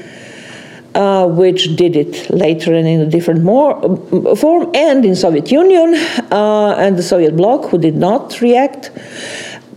Uh, 0.95 1.27
which 1.27 1.75
did 1.75 1.93
it 1.93 2.29
later 2.29 2.73
and 2.73 2.87
in 2.87 3.01
a 3.01 3.05
different 3.05 3.43
more, 3.43 3.75
uh, 3.83 4.33
form, 4.33 4.71
and 4.73 5.03
in 5.03 5.13
Soviet 5.13 5.51
Union 5.51 5.93
uh, 6.31 6.73
and 6.77 6.97
the 6.97 7.03
Soviet 7.03 7.35
bloc, 7.35 7.65
who 7.65 7.77
did 7.77 7.97
not 7.97 8.39
react. 8.39 8.91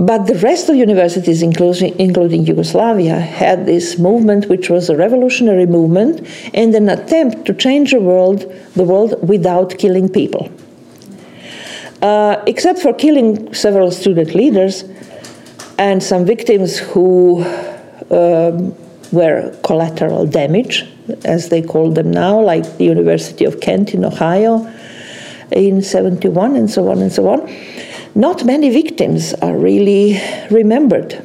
But 0.01 0.27
the 0.27 0.37
rest 0.37 0.69
of 0.69 0.77
universities, 0.77 1.43
including, 1.43 1.99
including 1.99 2.47
Yugoslavia, 2.47 3.19
had 3.19 3.67
this 3.67 3.99
movement, 3.99 4.49
which 4.49 4.71
was 4.71 4.89
a 4.89 4.97
revolutionary 4.97 5.67
movement, 5.67 6.25
and 6.55 6.73
an 6.75 6.89
attempt 6.89 7.47
to 7.47 7.55
change 7.55 7.91
the 7.91 8.01
world, 8.01 8.53
the 8.77 8.85
world 8.85 9.29
without 9.29 9.77
killing 9.77 10.09
people. 10.09 10.51
Uh, 12.01 12.41
except 12.47 12.79
for 12.79 12.93
killing 12.95 13.53
several 13.53 13.91
student 13.91 14.37
leaders 14.37 14.85
and 15.79 16.01
some 16.01 16.25
victims 16.25 16.79
who 16.79 17.43
um, 18.11 18.73
were 19.11 19.53
collateral 19.65 20.27
damage, 20.27 20.87
as 21.25 21.49
they 21.49 21.61
call 21.61 21.91
them 21.91 22.13
now, 22.13 22.41
like 22.41 22.77
the 22.77 22.85
University 22.85 23.45
of 23.45 23.61
Kent 23.61 23.95
in 23.95 24.05
Ohio 24.05 24.73
in 25.51 25.83
71, 25.83 26.57
and 26.57 26.71
so 26.71 26.89
on 26.89 27.01
and 27.01 27.13
so 27.13 27.29
on 27.29 27.49
not 28.19 28.45
many 28.45 28.69
victims 28.69 29.33
are 29.35 29.57
really 29.57 30.21
remembered. 30.51 31.25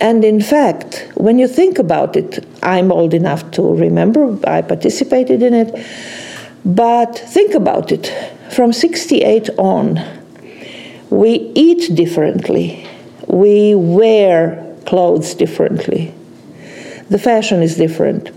And 0.00 0.24
in 0.24 0.40
fact, 0.40 1.08
when 1.14 1.40
you 1.40 1.48
think 1.48 1.78
about 1.78 2.14
it, 2.14 2.46
I'm 2.62 2.92
old 2.92 3.14
enough 3.14 3.50
to 3.52 3.62
remember, 3.62 4.38
I 4.46 4.62
participated 4.62 5.42
in 5.42 5.54
it. 5.54 5.86
But 6.64 7.18
think 7.18 7.54
about 7.54 7.90
it. 7.90 8.06
From 8.52 8.72
68 8.72 9.50
on, 9.58 10.00
we 11.10 11.52
eat 11.54 11.94
differently, 11.94 12.88
we 13.26 13.74
wear 13.74 14.76
clothes 14.86 15.34
differently, 15.34 16.14
the 17.10 17.18
fashion 17.18 17.60
is 17.60 17.76
different, 17.76 18.30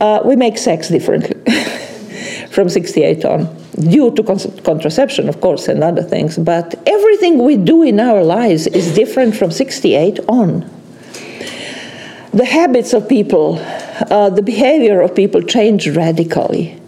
uh, 0.00 0.20
we 0.24 0.36
make 0.36 0.56
sex 0.56 0.88
differently. 0.88 1.36
From 2.50 2.68
68 2.68 3.24
on 3.24 3.59
due 3.80 4.10
to 4.12 4.22
contraception, 4.62 5.28
of 5.28 5.40
course, 5.40 5.68
and 5.68 5.82
other 5.82 6.02
things, 6.02 6.38
but 6.38 6.74
everything 6.86 7.42
we 7.44 7.56
do 7.56 7.82
in 7.82 7.98
our 7.98 8.22
lives 8.22 8.66
is 8.66 8.94
different 8.94 9.36
from 9.36 9.50
68 9.50 10.20
on. 10.28 10.70
The 12.32 12.44
habits 12.44 12.92
of 12.92 13.08
people, 13.08 13.58
uh, 13.58 14.30
the 14.30 14.42
behavior 14.42 15.00
of 15.00 15.14
people 15.14 15.42
change 15.42 15.88
radically. 15.88 16.80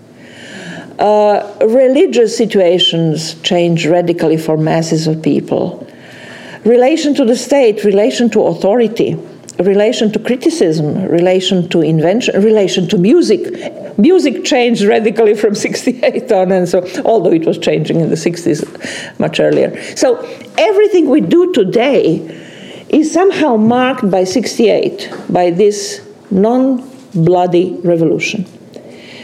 Uh, 0.99 1.53
religious 1.63 2.37
situations 2.37 3.35
change 3.43 3.87
radically 3.87 4.37
for 4.37 4.57
masses 4.57 5.07
of 5.07 5.23
people. 5.23 5.87
Relation 6.65 7.15
to 7.15 7.25
the 7.25 7.37
state, 7.37 7.83
relation 7.83 8.31
to 8.31 8.43
authority, 8.45 9.19
relation 9.63 10.13
to 10.13 10.19
criticism, 10.19 11.07
relation 11.07 11.69
to 11.69 11.81
invention, 11.81 12.43
relation 12.43 12.89
to 12.89 12.99
music. 12.99 13.99
Music 13.99 14.45
changed 14.45 14.83
radically 14.83 15.35
from 15.35 15.55
68 15.67 16.31
on, 16.33 16.53
and 16.53 16.69
so, 16.69 16.87
although 17.05 17.33
it 17.33 17.45
was 17.45 17.59
changing 17.59 18.01
in 18.01 18.09
the 18.09 18.17
60s 18.17 19.19
much 19.19 19.41
earlier. 19.41 19.71
So, 19.97 20.19
everything 20.59 21.09
we 21.09 21.21
do 21.21 21.53
today 21.53 22.21
is 22.89 23.13
somehow 23.13 23.57
marked 23.57 24.11
by 24.11 24.25
68, 24.25 25.11
by 25.31 25.51
this 25.51 26.07
non 26.31 26.89
bloody 27.15 27.75
revolution. 27.83 28.47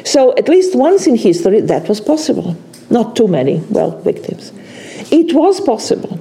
So, 0.04 0.34
at 0.36 0.48
least 0.48 0.74
once 0.74 1.06
in 1.06 1.16
history, 1.16 1.60
that 1.60 1.88
was 1.88 2.00
possible. 2.00 2.56
Not 2.90 3.16
too 3.16 3.28
many, 3.28 3.62
well, 3.70 3.98
victims. 4.00 4.52
It 5.10 5.34
was 5.34 5.60
possible. 5.60 6.18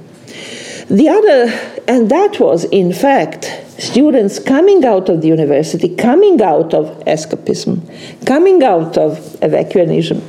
The 0.88 1.08
other, 1.08 1.82
and 1.86 2.10
that 2.10 2.40
was 2.40 2.64
in 2.64 2.92
fact 2.92 3.44
students 3.78 4.38
coming 4.40 4.84
out 4.84 5.08
of 5.08 5.22
the 5.22 5.28
university, 5.28 5.94
coming 5.94 6.42
out 6.42 6.74
of 6.74 6.86
escapism, 7.04 7.80
coming 8.26 8.62
out 8.62 8.98
of 8.98 9.18
evacuanism, 9.40 10.20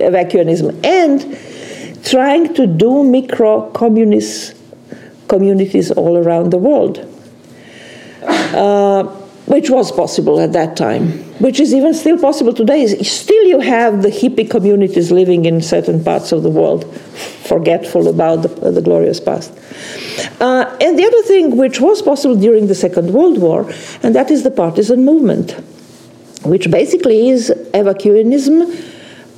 evacuanism 0.00 0.74
and 0.84 2.04
trying 2.04 2.54
to 2.54 2.66
do 2.66 3.04
micro 3.04 3.70
communist 3.70 4.56
communities 5.28 5.90
all 5.90 6.16
around 6.16 6.50
the 6.50 6.58
world. 6.58 6.98
Uh, 8.22 9.25
which 9.46 9.70
was 9.70 9.92
possible 9.92 10.40
at 10.40 10.52
that 10.52 10.76
time, 10.76 11.08
which 11.38 11.60
is 11.60 11.72
even 11.72 11.94
still 11.94 12.18
possible 12.18 12.52
today. 12.52 12.86
Still, 13.02 13.44
you 13.44 13.60
have 13.60 14.02
the 14.02 14.08
hippie 14.08 14.48
communities 14.50 15.10
living 15.10 15.44
in 15.44 15.62
certain 15.62 16.02
parts 16.02 16.32
of 16.32 16.42
the 16.42 16.50
world, 16.50 16.84
forgetful 17.48 18.08
about 18.08 18.42
the, 18.42 18.70
the 18.70 18.82
glorious 18.82 19.20
past. 19.20 19.52
Uh, 20.40 20.76
and 20.80 20.98
the 20.98 21.04
other 21.04 21.22
thing 21.22 21.56
which 21.56 21.80
was 21.80 22.02
possible 22.02 22.36
during 22.36 22.66
the 22.66 22.74
Second 22.74 23.12
World 23.12 23.38
War, 23.38 23.70
and 24.02 24.14
that 24.14 24.30
is 24.30 24.42
the 24.42 24.50
partisan 24.50 25.04
movement, 25.04 25.52
which 26.44 26.70
basically 26.70 27.28
is 27.28 27.50
evacuanism 27.72 28.62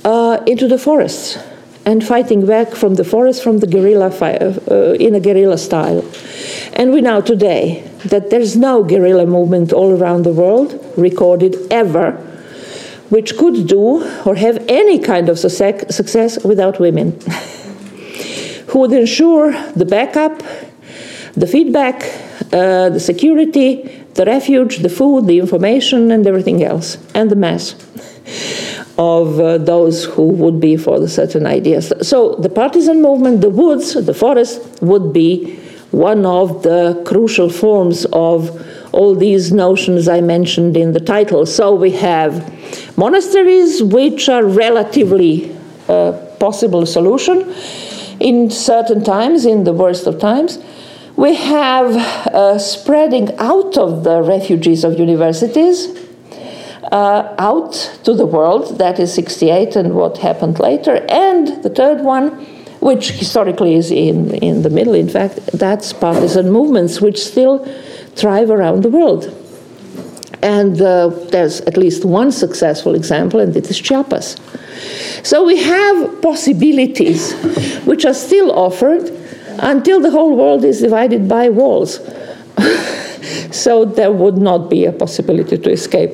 uh, 0.05 0.43
into 0.47 0.67
the 0.67 0.77
forests 0.77 1.37
and 1.85 2.05
fighting 2.05 2.45
back 2.45 2.75
from 2.75 2.95
the 2.95 3.03
forest 3.03 3.43
from 3.43 3.59
the 3.59 3.67
guerrilla 3.67 4.11
fire, 4.11 4.55
uh, 4.69 4.93
in 4.93 5.15
a 5.15 5.19
guerrilla 5.19 5.57
style. 5.57 6.03
And 6.73 6.91
we 6.91 7.01
know 7.01 7.21
today 7.21 7.83
that 8.05 8.29
there's 8.29 8.55
no 8.55 8.83
guerrilla 8.83 9.25
movement 9.25 9.73
all 9.73 9.91
around 9.91 10.23
the 10.23 10.33
world 10.33 10.93
recorded 10.97 11.55
ever 11.71 12.25
which 13.09 13.37
could 13.37 13.67
do 13.67 14.03
or 14.25 14.35
have 14.35 14.63
any 14.67 14.99
kind 14.99 15.29
of 15.29 15.39
success 15.39 16.43
without 16.43 16.79
women, 16.79 17.11
who 18.67 18.79
would 18.79 18.93
ensure 18.93 19.51
the 19.75 19.85
backup, 19.85 20.43
the 21.33 21.47
feedback, 21.47 22.03
uh, 22.53 22.89
the 22.89 22.99
security, 22.99 24.05
the 24.13 24.25
refuge, 24.25 24.77
the 24.77 24.89
food, 24.89 25.25
the 25.25 25.39
information, 25.39 26.11
and 26.11 26.25
everything 26.27 26.63
else, 26.63 26.97
and 27.15 27.29
the 27.31 27.35
mass 27.35 27.75
of 28.99 29.39
uh, 29.39 29.57
those 29.57 30.03
who 30.03 30.27
would 30.27 30.59
be 30.59 30.75
for 30.75 30.99
the 30.99 31.07
certain 31.07 31.47
ideas. 31.47 31.93
So 32.01 32.35
the 32.35 32.49
partisan 32.49 33.01
movement, 33.01 33.39
the 33.39 33.49
woods, 33.49 33.93
the 33.93 34.13
forest, 34.13 34.61
would 34.81 35.13
be 35.13 35.57
one 35.91 36.25
of 36.25 36.63
the 36.63 37.01
crucial 37.07 37.49
forms 37.49 38.05
of 38.11 38.61
all 38.91 39.15
these 39.15 39.53
notions 39.53 40.09
I 40.09 40.19
mentioned 40.19 40.75
in 40.75 40.91
the 40.91 40.99
title. 40.99 41.45
So 41.45 41.73
we 41.73 41.91
have 41.91 42.31
monasteries, 42.97 43.81
which 43.81 44.27
are 44.27 44.43
relatively 44.43 45.55
uh, 45.87 46.11
possible 46.37 46.85
solution 46.85 47.49
in 48.19 48.51
certain 48.51 49.01
times, 49.01 49.45
in 49.45 49.63
the 49.63 49.73
worst 49.73 50.07
of 50.07 50.19
times. 50.19 50.59
We 51.15 51.35
have 51.35 51.95
uh, 52.27 52.59
spreading 52.59 53.35
out 53.37 53.77
of 53.77 54.03
the 54.03 54.21
refugees 54.21 54.83
of 54.83 54.99
universities 54.99 56.08
uh, 56.91 57.35
out 57.37 57.73
to 58.03 58.13
the 58.13 58.25
world. 58.25 58.77
That 58.77 58.99
is 58.99 59.13
68 59.13 59.75
and 59.75 59.93
what 59.93 60.17
happened 60.17 60.59
later. 60.59 61.05
And 61.09 61.63
the 61.63 61.69
third 61.69 62.01
one, 62.01 62.29
which 62.79 63.11
historically 63.11 63.75
is 63.75 63.91
in, 63.91 64.33
in 64.35 64.61
the 64.61 64.69
middle, 64.69 64.93
in 64.93 65.09
fact, 65.09 65.39
that's 65.53 65.93
partisan 65.93 66.51
movements 66.51 67.01
which 67.01 67.19
still 67.19 67.65
thrive 68.15 68.49
around 68.49 68.83
the 68.83 68.89
world. 68.89 69.35
And 70.41 70.81
uh, 70.81 71.09
there's 71.31 71.61
at 71.61 71.75
least 71.75 72.05
one 72.05 72.31
successful 72.31 72.95
example, 72.95 73.41
and 73.41 73.55
it 73.55 73.69
is 73.69 73.77
Chiapas. 73.77 74.37
So 75.23 75.45
we 75.45 75.57
have 75.57 76.21
possibilities 76.21 77.33
which 77.85 78.05
are 78.05 78.13
still 78.13 78.51
offered 78.57 79.11
until 79.59 79.99
the 79.99 80.11
whole 80.11 80.37
world 80.37 80.63
is 80.63 80.79
divided 80.79 81.27
by 81.27 81.49
walls. 81.49 81.99
so 83.51 83.85
there 83.85 84.11
would 84.11 84.37
not 84.37 84.69
be 84.69 84.85
a 84.85 84.91
possibility 84.91 85.57
to 85.57 85.69
escape. 85.69 86.11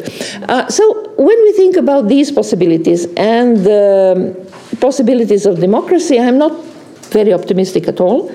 Uh, 0.50 0.68
so 0.70 0.84
when 1.18 1.42
we 1.44 1.52
think 1.54 1.76
about 1.78 2.08
these 2.08 2.32
possibilities 2.32 3.06
and 3.16 3.58
the 3.58 4.36
possibilities 4.80 5.46
of 5.46 5.60
democracy, 5.60 6.20
I'm 6.20 6.38
not 6.38 6.64
very 7.12 7.34
optimistic 7.34 7.88
at 7.88 8.00
all. 8.00 8.32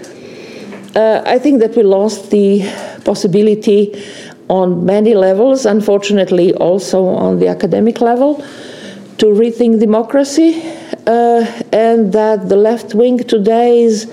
Uh, 0.95 1.23
I 1.25 1.39
think 1.39 1.61
that 1.61 1.77
we 1.77 1.83
lost 1.83 2.31
the 2.31 2.63
possibility 3.05 4.03
on 4.49 4.85
many 4.85 5.15
levels, 5.15 5.65
unfortunately, 5.67 6.53
also 6.55 7.05
on 7.05 7.39
the 7.39 7.47
academic 7.47 8.01
level, 8.01 8.45
to 9.19 9.27
rethink 9.27 9.79
democracy. 9.79 10.61
uh, 11.07 11.63
and 11.73 12.13
that 12.13 12.49
the 12.49 12.57
left 12.57 12.95
wing 12.95 13.19
today 13.19 13.83
is 13.83 14.07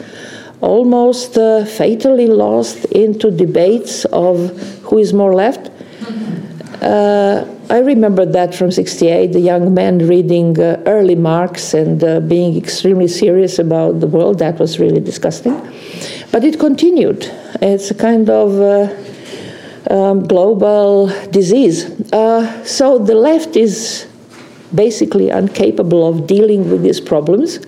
almost 0.62 1.38
uh, 1.38 1.66
fatally 1.66 2.28
lost 2.28 2.86
into 2.86 3.32
debates 3.32 4.06
of 4.06 4.50
who 4.84 4.98
is 4.98 5.14
more 5.14 5.34
left. 5.34 5.72
Uh, 6.82 7.46
I 7.70 7.80
remember 7.80 8.26
that 8.26 8.56
from 8.56 8.72
68, 8.72 9.34
the 9.34 9.40
young 9.40 9.74
man 9.74 10.08
reading 10.08 10.60
uh, 10.60 10.82
early 10.86 11.16
Marx 11.16 11.74
and 11.74 12.02
uh, 12.04 12.20
being 12.20 12.56
extremely 12.56 13.08
serious 13.08 13.60
about 13.60 14.00
the 14.00 14.08
world. 14.08 14.40
That 14.40 14.60
was 14.60 14.80
really 14.80 15.02
disgusting. 15.02 15.60
But 16.32 16.44
it 16.44 16.60
continued. 16.60 17.30
It's 17.62 17.92
a 17.92 17.96
kind 17.96 18.30
of 18.30 18.62
uh, 18.62 19.94
um, 19.94 20.28
global 20.28 21.08
disease. 21.32 21.86
Uh, 22.14 22.64
so 22.64 23.00
the 23.00 23.16
left 23.16 23.56
is 23.56 24.08
basically 24.74 25.30
incapable 25.30 26.08
of 26.08 26.28
dealing 26.28 26.70
with 26.70 26.84
these 26.84 27.02
problems. 27.02 27.60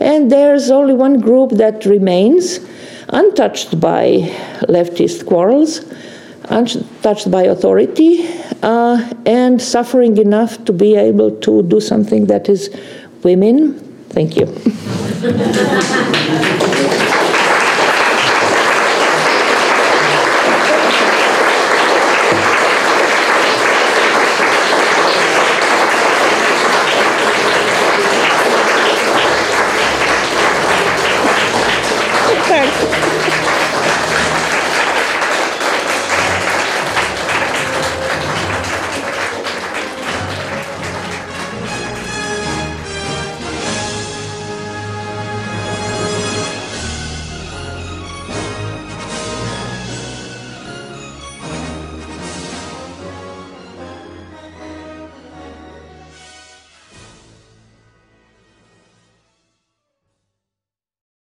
And 0.00 0.30
there's 0.30 0.70
only 0.70 0.94
one 0.94 1.20
group 1.20 1.50
that 1.52 1.84
remains 1.84 2.60
untouched 3.08 3.78
by 3.80 4.30
leftist 4.68 5.26
quarrels, 5.26 5.80
untouched 6.44 7.30
by 7.30 7.42
authority, 7.44 8.26
uh, 8.62 9.12
and 9.26 9.60
suffering 9.60 10.16
enough 10.18 10.64
to 10.64 10.72
be 10.72 10.94
able 10.96 11.30
to 11.40 11.62
do 11.62 11.80
something 11.80 12.26
that 12.26 12.48
is 12.48 12.70
women. 13.22 13.78
Thank 14.10 14.36
you. 14.36 14.46